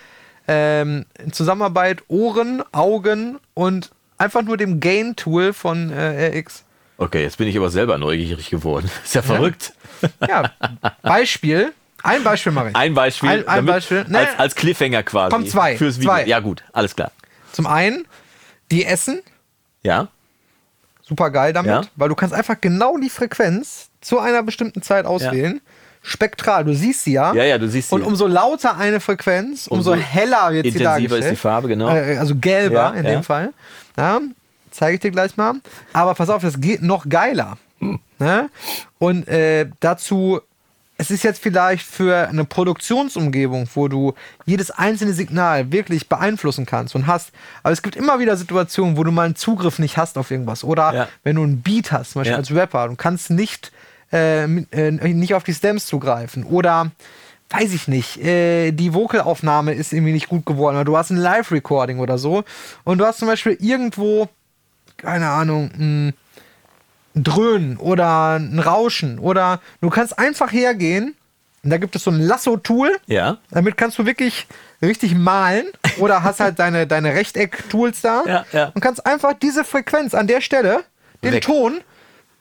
[0.48, 6.64] ähm, in Zusammenarbeit Ohren, Augen und einfach nur dem Gain-Tool von äh, RX.
[6.98, 8.90] Okay, jetzt bin ich aber selber neugierig geworden.
[9.04, 9.74] Ist ja verrückt.
[10.28, 10.52] Ja,
[11.02, 11.74] Beispiel.
[12.04, 12.76] Ein Beispiel mache ich.
[12.76, 13.30] Ein Beispiel.
[13.30, 14.06] Ein- ein Beispiel.
[14.08, 14.18] Nee.
[14.18, 15.30] Als, als Cliffhanger quasi.
[15.32, 15.78] Komm, zwei.
[15.78, 16.10] Fürs Video.
[16.12, 16.26] Zwei.
[16.26, 17.12] Ja, gut, alles klar.
[17.52, 18.08] Zum einen,
[18.72, 19.22] die essen,
[19.84, 20.08] Ja,
[21.12, 21.82] super geil damit, Ja.
[21.98, 25.60] weil du kannst einfach genau die Frequenz zu einer bestimmten Zeit auswählen.
[26.04, 27.34] Spektral, du siehst sie ja.
[27.34, 27.96] ja, ja, du siehst sie.
[27.96, 31.24] Und umso lauter eine Frequenz, umso, Umso heller wird sie intensiver dargestellt.
[31.26, 31.90] ist die Farbe, genau.
[31.90, 33.12] Äh, Also gelber Ja, in ja.
[33.12, 33.54] dem Fall.
[33.98, 34.20] Ja,
[34.72, 35.56] zeige ich dir gleich mal.
[35.94, 37.58] Aber pass auf, das geht noch geiler.
[37.80, 38.00] Hm.
[38.20, 38.50] Ne?
[39.00, 40.40] Und äh, dazu,
[41.02, 44.14] es ist jetzt vielleicht für eine Produktionsumgebung, wo du
[44.46, 47.32] jedes einzelne Signal wirklich beeinflussen kannst und hast.
[47.64, 50.64] Aber es gibt immer wieder Situationen, wo du mal einen Zugriff nicht hast auf irgendwas.
[50.64, 51.08] Oder Ja.
[51.24, 52.38] wenn du einen Beat hast, zum Beispiel Ja.
[52.38, 53.72] als Rapper, du kannst nicht,
[54.14, 56.44] äh, äh, nicht auf die Stems zugreifen.
[56.44, 56.92] Oder
[57.50, 61.18] weiß ich nicht, äh, die Vocalaufnahme ist irgendwie nicht gut geworden oder du hast ein
[61.18, 62.44] Live-Recording oder so
[62.84, 64.30] und du hast zum Beispiel irgendwo,
[64.98, 66.14] keine Ahnung, ein
[67.16, 71.16] Dröhnen oder ein Rauschen oder du kannst einfach hergehen
[71.64, 73.38] und da gibt es so ein Lasso-Tool, ja.
[73.52, 74.48] damit kannst du wirklich
[74.82, 75.66] richtig malen
[76.00, 78.72] oder hast halt deine, deine Rechteck-Tools da Ja, ja.
[78.74, 80.84] und kannst einfach diese Frequenz an der Stelle,
[81.24, 81.44] den Weg.
[81.44, 81.82] Ton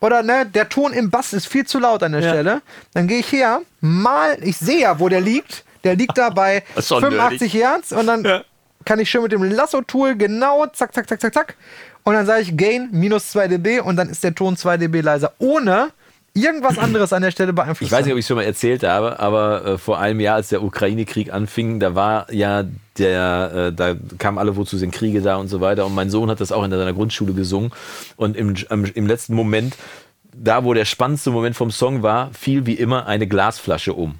[0.00, 2.28] oder ne, der Ton im Bass ist viel zu laut an der Ja.
[2.30, 2.62] Stelle,
[2.94, 5.64] dann gehe ich her, mal, ich sehe ja, wo der liegt.
[5.84, 8.42] Der liegt da bei Das ist schon 85 Hertz und dann Ja.
[8.86, 11.56] kann ich schön mit dem Lasso-Tool genau zack, zack, zack, zack, zack.
[12.10, 15.00] Und dann sage ich Gain minus 2 dB und dann ist der Ton 2 dB
[15.00, 15.90] leiser, ohne
[16.34, 17.82] irgendwas anderes an der Stelle beeinflusst.
[17.82, 20.34] Ich weiß nicht, ob ich es schon mal erzählt habe, aber äh, vor einem Jahr,
[20.34, 22.64] als der Ukraine-Krieg anfing, da war ja
[22.98, 25.86] der, äh, da kamen alle, wozu sind Kriege da und so weiter.
[25.86, 27.70] Und mein Sohn hat das auch in seiner Grundschule gesungen.
[28.16, 29.76] Und im, im, im letzten Moment,
[30.34, 34.16] da wo der spannendste Moment vom Song war, fiel wie immer eine Glasflasche um.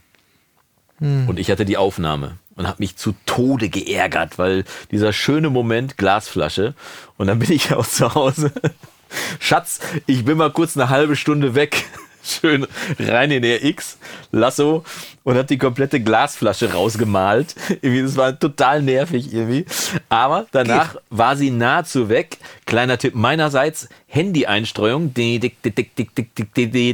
[1.00, 5.96] Und ich hatte die Aufnahme und habe mich zu Tode geärgert, weil dieser schöne Moment
[5.96, 6.74] Glasflasche
[7.16, 8.52] und dann bin ich auch zu Hause
[9.40, 11.86] Schatz, ich bin mal kurz eine halbe Stunde weg.
[12.22, 12.66] Schön
[12.98, 13.96] rein in RX,
[14.30, 14.84] Lasso
[15.24, 17.54] und hat die komplette Glasflasche rausgemalt.
[17.80, 19.64] Irgendwie, das war total nervig irgendwie.
[20.10, 21.02] Aber danach Geht.
[21.08, 22.36] war sie nahezu weg.
[22.66, 25.14] Kleiner Tipp meinerseits, Handy-Einstreuung.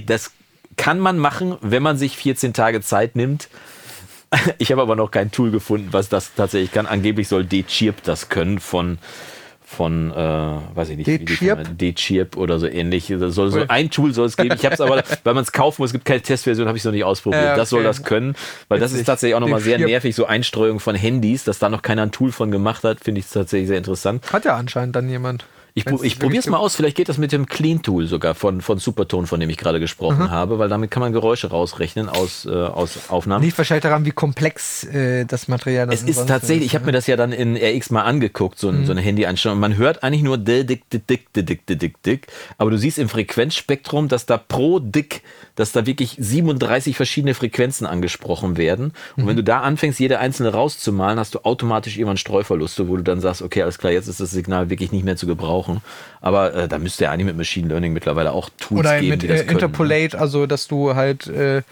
[0.06, 0.30] Das
[0.76, 3.48] kann man machen, wenn man sich 14 Tage Zeit nimmt.
[4.58, 6.86] Ich habe aber noch kein Tool gefunden, was das tatsächlich kann.
[6.86, 8.98] Angeblich soll D-Chirp das können von
[9.68, 13.12] von, äh, weiß ich nicht, D-Chirp oder so ähnlich.
[13.18, 14.54] Soll, so ein Tool soll es geben.
[14.54, 16.82] Ich habe es aber, weil man es kaufen muss, es gibt keine Testversion, habe ich
[16.82, 17.42] es noch nicht ausprobiert.
[17.42, 17.56] Äh, okay.
[17.56, 18.36] Das soll das können,
[18.68, 21.82] weil das ist tatsächlich auch nochmal sehr nervig, so Einstreuung von Handys, dass da noch
[21.82, 24.32] keiner ein Tool von gemacht hat, finde ich tatsächlich sehr interessant.
[24.32, 25.44] Hat ja anscheinend dann jemand.
[25.76, 26.74] Ich, ich probiere es mal aus.
[26.74, 29.78] Vielleicht geht das mit dem Clean Tool sogar von, von Supertone, von dem ich gerade
[29.78, 30.30] gesprochen mhm.
[30.30, 33.44] habe, weil damit kann man Geräusche rausrechnen aus, äh, aus Aufnahmen.
[33.44, 36.08] Liegt wahrscheinlich daran, wie komplex äh, das Material ist.
[36.08, 38.72] Es ist tatsächlich, ist, ich habe mir das ja dann in RX mal angeguckt, so,
[38.72, 38.86] mhm.
[38.86, 39.60] so eine Handy-Einstellung.
[39.60, 44.08] Man hört eigentlich nur dick, dick, dick, dick, dick, dick, aber du siehst im Frequenzspektrum,
[44.08, 45.20] dass da pro Dick
[45.56, 48.92] dass da wirklich 37 verschiedene Frequenzen angesprochen werden.
[49.16, 49.28] Und mhm.
[49.28, 53.20] wenn du da anfängst, jede einzelne rauszumalen, hast du automatisch irgendwann Streuverluste, wo du dann
[53.20, 55.65] sagst, okay, alles klar, jetzt ist das Signal wirklich nicht mehr zu gebrauchen.
[56.20, 59.22] Aber äh, da müsste ja eigentlich mit Machine Learning mittlerweile auch Tools Oder geben, mit
[59.22, 60.22] die das äh, können, Interpolate, ne?
[60.22, 61.62] also dass du halt äh,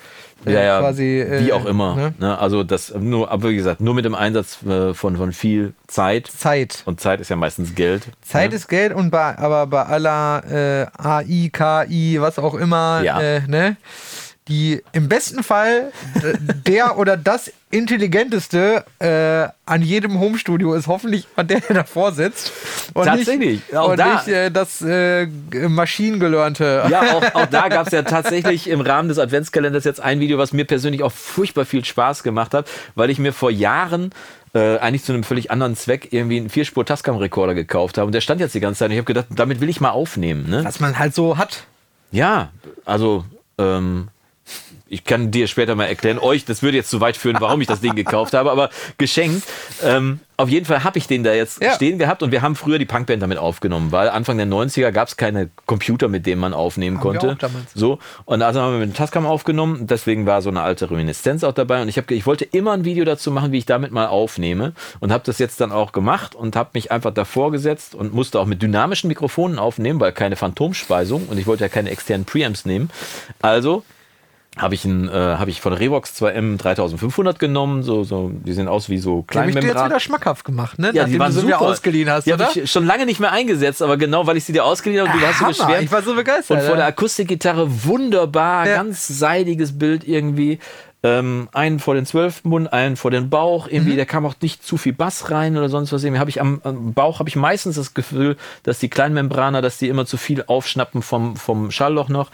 [0.45, 1.20] ja, ja, quasi.
[1.20, 1.97] Äh, wie auch immer.
[1.97, 2.14] Ne?
[2.18, 2.38] Ne?
[2.38, 6.26] Also das nur, aber wie gesagt, nur mit dem Einsatz äh, von, von viel Zeit.
[6.26, 6.82] Zeit.
[6.84, 8.09] Und Zeit ist ja meistens Geld.
[8.22, 8.57] Zeit ne?
[8.57, 13.20] ist Geld und bei, aber bei aller äh, AI, KI, was auch immer, ja.
[13.20, 13.76] äh, ne?
[14.49, 15.90] die im besten Fall
[16.66, 22.53] der oder das intelligenteste äh, an jedem Homestudio ist hoffentlich der, der davor sitzt.
[22.95, 23.61] Und tatsächlich.
[23.68, 25.27] Nicht, auch und da, nicht äh, das äh,
[25.68, 26.87] Maschinengelernte.
[26.89, 30.39] Ja, auch, auch da gab es ja tatsächlich im Rahmen des Adventskalenders jetzt ein Video,
[30.39, 34.11] was mir persönlich auch furchtbar viel Spaß gemacht hat, weil ich mir vor Jahren
[34.55, 38.07] äh, eigentlich zu einem völlig anderen Zweck irgendwie einen Vierspur-Tascam-Rekorder gekauft habe.
[38.07, 38.87] Und der stand jetzt die ganze Zeit.
[38.87, 40.49] Und ich habe gedacht, damit will ich mal aufnehmen.
[40.49, 40.64] Ne?
[40.64, 41.64] Was man halt so hat.
[42.12, 42.53] Ja,
[42.85, 43.25] also
[43.59, 44.09] ähm,
[44.95, 47.66] ich kann dir später mal erklären, euch, das würde jetzt zu weit führen, warum ich
[47.66, 49.42] das Ding gekauft habe, aber geschenkt.
[49.82, 51.74] Ähm, auf jeden Fall habe ich den da jetzt ja.
[51.74, 55.09] stehen gehabt und wir haben früher die Punkband damit aufgenommen, weil Anfang der 90er gab
[55.09, 57.36] es keine Computer, mit denen man aufnehmen haben konnte.
[57.74, 61.45] So, und also haben wir mit dem Tascam aufgenommen, deswegen war so eine alte Reminiszenz
[61.45, 63.90] auch dabei und ich, hab, ich wollte immer ein Video dazu machen, wie ich damit
[63.90, 67.95] mal aufnehme und habe das jetzt dann auch gemacht und habe mich einfach davor gesetzt
[67.95, 71.90] und musste auch mit dynamischen Mikrofonen aufnehmen, weil keine Phantomspeisung und ich wollte ja keine
[71.90, 72.90] externen Preamps nehmen.
[73.40, 73.84] Also
[74.57, 77.82] habe ich, ein, äh, hab ich von Revox 2M 3500 genommen.
[77.82, 79.62] So, so, die sehen aus wie so Kleinmembran.
[79.62, 80.88] Die habe ich dir jetzt wieder schmackhaft gemacht, ne?
[80.88, 81.61] Ja, Nachdem die waren du so super.
[81.61, 84.52] ausgeliehen hast, Die habe ich schon lange nicht mehr eingesetzt, aber genau, weil ich sie
[84.52, 85.82] dir ausgeliehen habe du ah, hast so beschwert.
[85.82, 86.59] Ich war so begeistert.
[86.59, 88.76] Und vor der Akustikgitarre wunderbar, ja.
[88.76, 90.61] ganz seidiges Bild irgendwie.
[91.05, 93.68] Ähm, einen vor den Zwölfmund, einen vor den Bauch.
[93.68, 93.98] Irgendwie, mhm.
[93.98, 96.02] da kam auch nicht zu viel Bass rein oder sonst was.
[96.02, 99.76] Irgendwie habe ich am, am Bauch habe ich meistens das Gefühl, dass die Kleinmembraner, dass
[99.76, 102.30] die immer zu viel aufschnappen vom, vom Schallloch noch.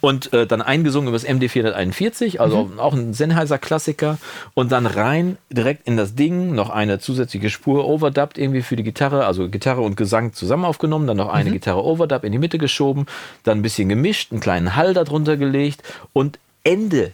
[0.00, 2.78] Und äh, dann eingesungen über das MD441, also mhm.
[2.78, 4.18] auch ein Sennheiser-Klassiker.
[4.54, 8.84] Und dann rein direkt in das Ding, noch eine zusätzliche Spur overdubbed irgendwie für die
[8.84, 11.54] Gitarre, also Gitarre und Gesang zusammen aufgenommen, dann noch eine mhm.
[11.54, 13.06] Gitarre overdub in die Mitte geschoben,
[13.42, 17.12] dann ein bisschen gemischt, einen kleinen Hall darunter gelegt und Ende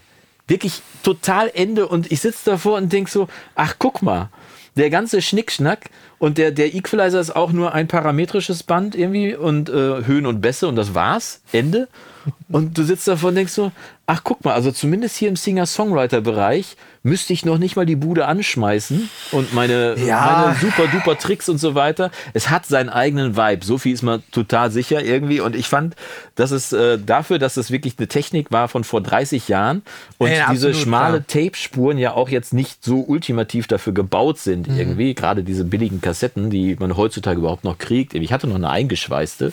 [0.49, 4.31] wirklich total Ende und ich sitze davor und denke so, ach guck mal,
[4.77, 9.69] der ganze Schnickschnack und der, der Equalizer ist auch nur ein parametrisches Band irgendwie und
[9.69, 11.89] äh, Höhen und Bässe und das war's, Ende.
[12.49, 13.73] Und du sitzt davor und denkst so,
[14.07, 18.27] ach guck mal, also zumindest hier im Singer-Songwriter-Bereich müsste ich noch nicht mal die Bude
[18.27, 20.45] anschmeißen und meine, ja.
[20.47, 22.11] meine super duper Tricks und so weiter.
[22.33, 25.41] Es hat seinen eigenen Vibe, so viel ist man total sicher irgendwie.
[25.41, 25.95] Und ich fand,
[26.35, 29.83] dass es äh, dafür, dass es wirklich eine Technik war von vor 30 Jahren
[30.17, 34.69] und ja, diese absolut, schmale Tape-Spuren ja auch jetzt nicht so ultimativ dafür gebaut sind
[34.69, 34.79] mhm.
[34.79, 35.15] irgendwie.
[35.15, 38.15] Gerade diese billigen Kassetten, die man heutzutage überhaupt noch kriegt.
[38.15, 39.53] Ich hatte noch eine eingeschweißte.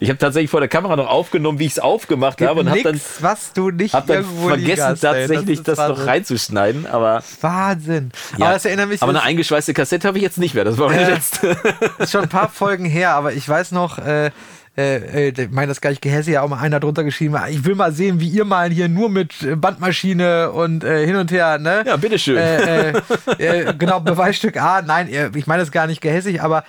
[0.00, 2.70] Ich habe tatsächlich vor der Kamera noch aufgenommen, wie ich es aufgemacht Gibt habe und
[2.70, 6.86] habe dann, was du nicht hab dann vergessen, hast, tatsächlich das, das noch reinzuschneiden.
[6.86, 8.12] Aber Wahnsinn.
[8.38, 8.46] Ja.
[8.46, 9.02] Aber das erinnert mich.
[9.02, 10.64] Aber eine eingeschweißte Kassette habe ich jetzt nicht mehr.
[10.64, 11.56] Das war meine äh, letzte.
[11.98, 13.98] ist schon ein paar Folgen her, aber ich weiß noch.
[13.98, 14.30] Äh,
[14.74, 17.36] äh, ich meine, das gleich Gehäse ja auch mal einer drunter geschrieben.
[17.50, 21.30] Ich will mal sehen, wie ihr mal hier nur mit Bandmaschine und äh, hin und
[21.30, 21.84] her, ne?
[21.86, 22.38] Ja, bitteschön.
[22.38, 23.02] Äh, äh,
[23.38, 24.80] äh, genau, Beweisstück A.
[24.80, 26.64] Nein, ich meine das gar nicht gehässig, aber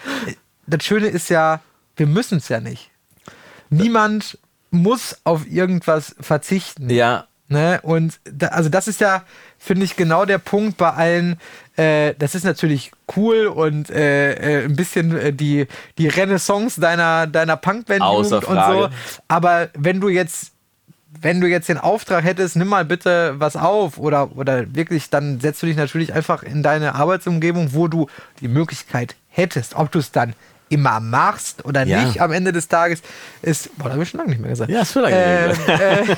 [0.68, 1.62] das Schöne ist ja,
[1.96, 2.93] wir müssen es ja nicht
[3.78, 4.38] niemand
[4.72, 6.90] muss auf irgendwas verzichten.
[6.90, 7.26] Ja.
[7.50, 7.80] Ne?
[7.84, 9.24] Und da, also das ist ja,
[9.60, 11.40] finde ich, genau der Punkt bei allen.
[11.76, 15.68] Äh, das ist natürlich cool und äh, äh, ein bisschen äh, die,
[15.98, 18.90] die Renaissance deiner, deiner Punkband und so.
[19.28, 20.54] Aber wenn du jetzt
[21.22, 25.40] wenn du jetzt den Auftrag hättest, nimm mal bitte was auf oder, oder wirklich, dann
[25.40, 28.08] setzt du dich natürlich einfach in deine Arbeitsumgebung, wo du
[28.42, 29.76] die Möglichkeit hättest.
[29.76, 30.34] Ob du es dann
[30.74, 32.04] immer machst oder Ja.
[32.04, 33.02] nicht am Ende des Tages,
[33.42, 34.70] ist, boah, da habe ich schon lange nicht mehr gesagt.
[34.72, 36.16] Ja, ist vielleicht Ähm, äh,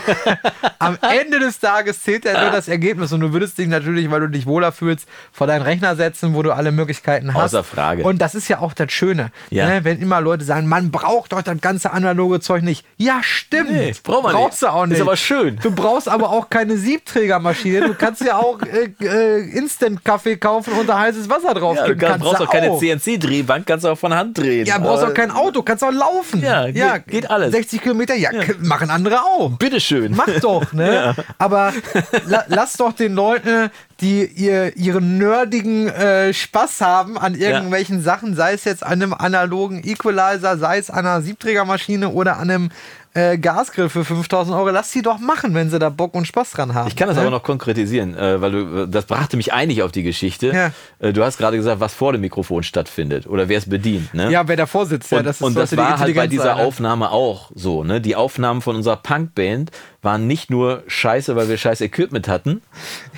[0.80, 4.22] am Ende des Tages zählt ja nur das Ergebnis und du würdest dich natürlich, weil
[4.22, 7.44] du dich wohler fühlst, vor deinen Rechner setzen, wo du alle Möglichkeiten hast.
[7.56, 8.04] Außer Frage.
[8.04, 9.68] Und das ist ja auch das Schöne, Ja.
[9.68, 9.84] ne?
[9.84, 12.86] wenn immer Leute sagen, man braucht doch das ganze analoge Zeug nicht.
[12.98, 13.72] Ja, stimmt.
[13.72, 14.72] Nee, braucht man Brauchst nicht.
[14.72, 15.02] du auch Ist nicht.
[15.02, 15.60] aber schön.
[15.62, 17.82] Du brauchst aber auch keine Siebträgermaschine.
[17.88, 21.96] Du kannst ja auch äh, äh, Instant-Kaffee kaufen und da heißes Wasser drauf Ja, du
[21.96, 22.00] geben.
[22.12, 24.45] kann, brauchst auch keine CNC-Drehbank, kannst du auch von Hand drehen.
[24.46, 26.42] Ja, brauchst Aber- auch kein Auto, kannst auch laufen.
[26.42, 26.68] Ja,
[26.98, 27.52] geht- geht alles.
[27.52, 29.52] 60 Kilometer, ja, k- machen andere auch.
[29.58, 30.14] Bitteschön.
[30.16, 31.16] Mach doch, ne?
[31.38, 31.74] Aber
[32.28, 33.70] la lass doch den Leuten,
[34.02, 39.14] die ihr, ihren nerdigen äh, Spaß haben an irgendwelchen Sachen, sei es jetzt an einem
[39.14, 42.70] analogen Equalizer, sei es an einer Siebträgermaschine oder an einem
[43.16, 46.52] äh, Gasgrill für 5000 Euro, lass sie doch machen, wenn sie da Bock und Spaß
[46.52, 46.88] dran haben.
[46.88, 47.22] Ich kann das ne?
[47.22, 50.48] aber noch konkretisieren, äh, weil du, äh, das brachte mich eigentlich auf die Geschichte.
[50.54, 50.72] Ja.
[51.00, 54.14] Äh, du hast gerade gesagt, was vor dem Mikrofon stattfindet oder wer es bedient.
[54.14, 54.30] Ne?
[54.32, 56.58] Ja, wer davor sitzt, ja, und das ist und das die war halt bei dieser?
[56.58, 57.84] Aufnahme auch so.
[57.84, 58.02] Ne?
[58.02, 59.72] Die Aufnahmen von unserer Punkband
[60.06, 62.62] waren nicht nur scheiße, weil wir scheiß Equipment hatten,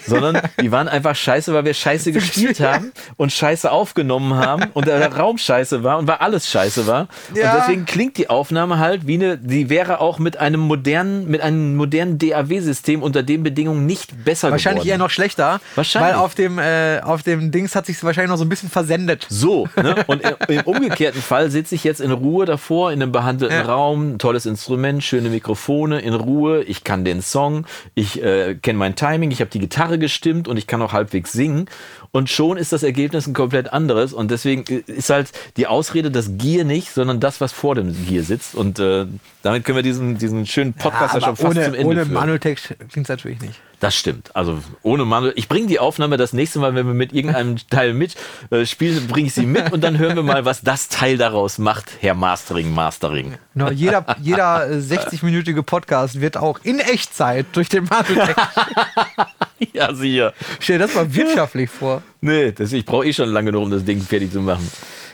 [0.06, 4.88] sondern die waren einfach scheiße, weil wir scheiße gespielt haben und scheiße aufgenommen haben und
[4.88, 7.08] der Raum scheiße war und weil alles scheiße war.
[7.36, 7.54] Ja.
[7.54, 11.42] Und deswegen klingt die Aufnahme halt wie eine, die wäre auch mit einem modernen, mit
[11.42, 15.00] einem modernen DAW-System unter den Bedingungen nicht besser Wahrscheinlich geworden.
[15.00, 15.60] eher noch schlechter.
[15.76, 16.14] Wahrscheinlich.
[16.14, 19.28] Weil auf dem, äh, auf dem Dings hat sich wahrscheinlich noch so ein bisschen versendet.
[19.30, 19.96] So, ne?
[20.08, 23.66] und im, umgekehrten Fall sitze ich jetzt in Ruhe davor, in einem behandelten Ja.
[23.66, 27.66] Raum, tolles Instrument, schöne Mikrofone, in Ruhe, ich kann den Song,
[27.96, 31.32] ich äh, kenne mein Timing, ich habe die Gitarre gestimmt und ich kann auch halbwegs
[31.32, 31.70] singen.
[32.12, 34.14] Und schon ist das Ergebnis ein komplett anderes.
[34.14, 38.24] Und deswegen ist halt die Ausrede das Gier nicht, sondern das, was vor dem Gier
[38.24, 38.56] sitzt.
[38.56, 39.06] Und äh,
[39.44, 42.06] damit können wir diesen, diesen schönen Podcast ja, aber schon fast ohne, zum Ende ohne
[42.06, 42.14] führen.
[42.14, 43.60] Manuel-Text klingt es natürlich nicht.
[43.80, 44.36] Das stimmt.
[44.36, 45.34] Also ohne Manuel.
[45.36, 48.16] Ich bringe die Aufnahme das nächste Mal, wenn wir mit irgendeinem Teil mit
[48.50, 51.60] äh, spielen, bringe ich sie mit und dann hören wir mal, was das Teil daraus
[51.60, 53.38] macht, Herr Mastering, Mastering.
[53.54, 58.42] Genau, jeder jeder äh, 60-minütige Podcast wird auch in Echtzeit durch den Manuel-Text.
[59.74, 60.34] Ja, sicher.
[60.60, 62.02] Stell dir das mal wirtschaftlich vor.
[62.22, 64.70] Nee, das, ich brauche eh schon lange genug, um das Ding fertig zu machen.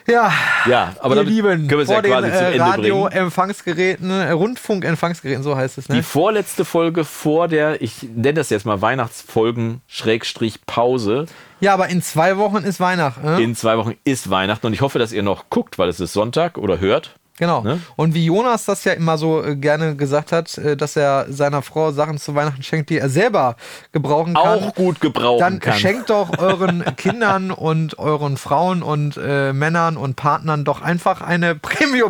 [0.05, 0.33] Ja,
[0.65, 2.59] Ja, aber ihr Lieben, können wir es ja vor den quasi zum äh, Ende.
[2.65, 5.95] Radio-Empfangsgeräten, äh, Rundfunk-Empfangsgeräten, so heißt es, ne?
[5.95, 11.25] Die vorletzte Folge vor der, ich nenne das jetzt mal Weihnachtsfolgen Schrägstrich Pause.
[11.61, 13.23] Ja, aber in zwei Wochen ist Weihnachten.
[13.25, 13.41] Ne?
[13.41, 16.11] In zwei Wochen ist Weihnachten und ich hoffe, dass ihr noch guckt, weil es ist
[16.11, 17.15] Sonntag oder hört.
[17.39, 17.61] Genau.
[17.61, 17.81] Ne?
[17.95, 21.63] Und wie Jonas das ja immer so äh, gerne gesagt hat, äh, dass er seiner
[21.63, 23.55] Frau Sachen zu Weihnachten schenkt, die er selber
[23.91, 24.43] gebrauchen kann.
[24.63, 25.73] Auch gut gebrauchen Dann kann.
[25.73, 31.55] schenkt doch euren Kindern und euren Frauen und äh, Männern und Partnern doch einfach eine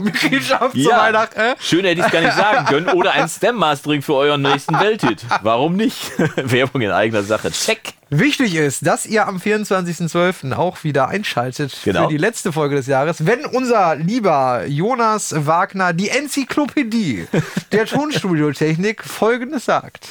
[0.04, 1.40] Premium-Mitgliedschaft zu Weihnachten.
[1.40, 1.56] Äh?
[1.60, 2.90] Schön hätte ich es gar nicht sagen können.
[2.90, 5.26] Oder ein Stem-Mastering für euren nächsten Welthit.
[5.42, 6.12] Warum nicht?
[6.36, 7.50] Werbung in eigener Sache.
[7.52, 7.94] Check.
[8.20, 10.54] Wichtig ist, dass ihr am 24.12.
[10.54, 12.04] auch wieder einschaltet Genau.
[12.04, 17.28] für die letzte Folge des Jahres, wenn unser lieber Jonas Wagner die Enzyklopädie
[17.72, 20.08] der Tonstudiotechnik folgendes sagt.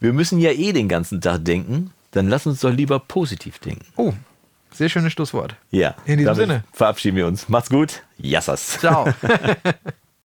[0.00, 1.92] Wir müssen ja eh den ganzen Tag denken.
[2.12, 3.84] Dann lass uns doch lieber positiv denken.
[3.96, 4.12] Oh,
[4.72, 5.56] sehr schönes Schlusswort.
[5.70, 5.94] Ja.
[6.04, 6.64] In diesem Sinne.
[6.72, 7.48] Verabschieden wir uns.
[7.48, 8.02] Macht's gut.
[8.16, 8.78] Yassas.
[8.78, 9.12] Ciao.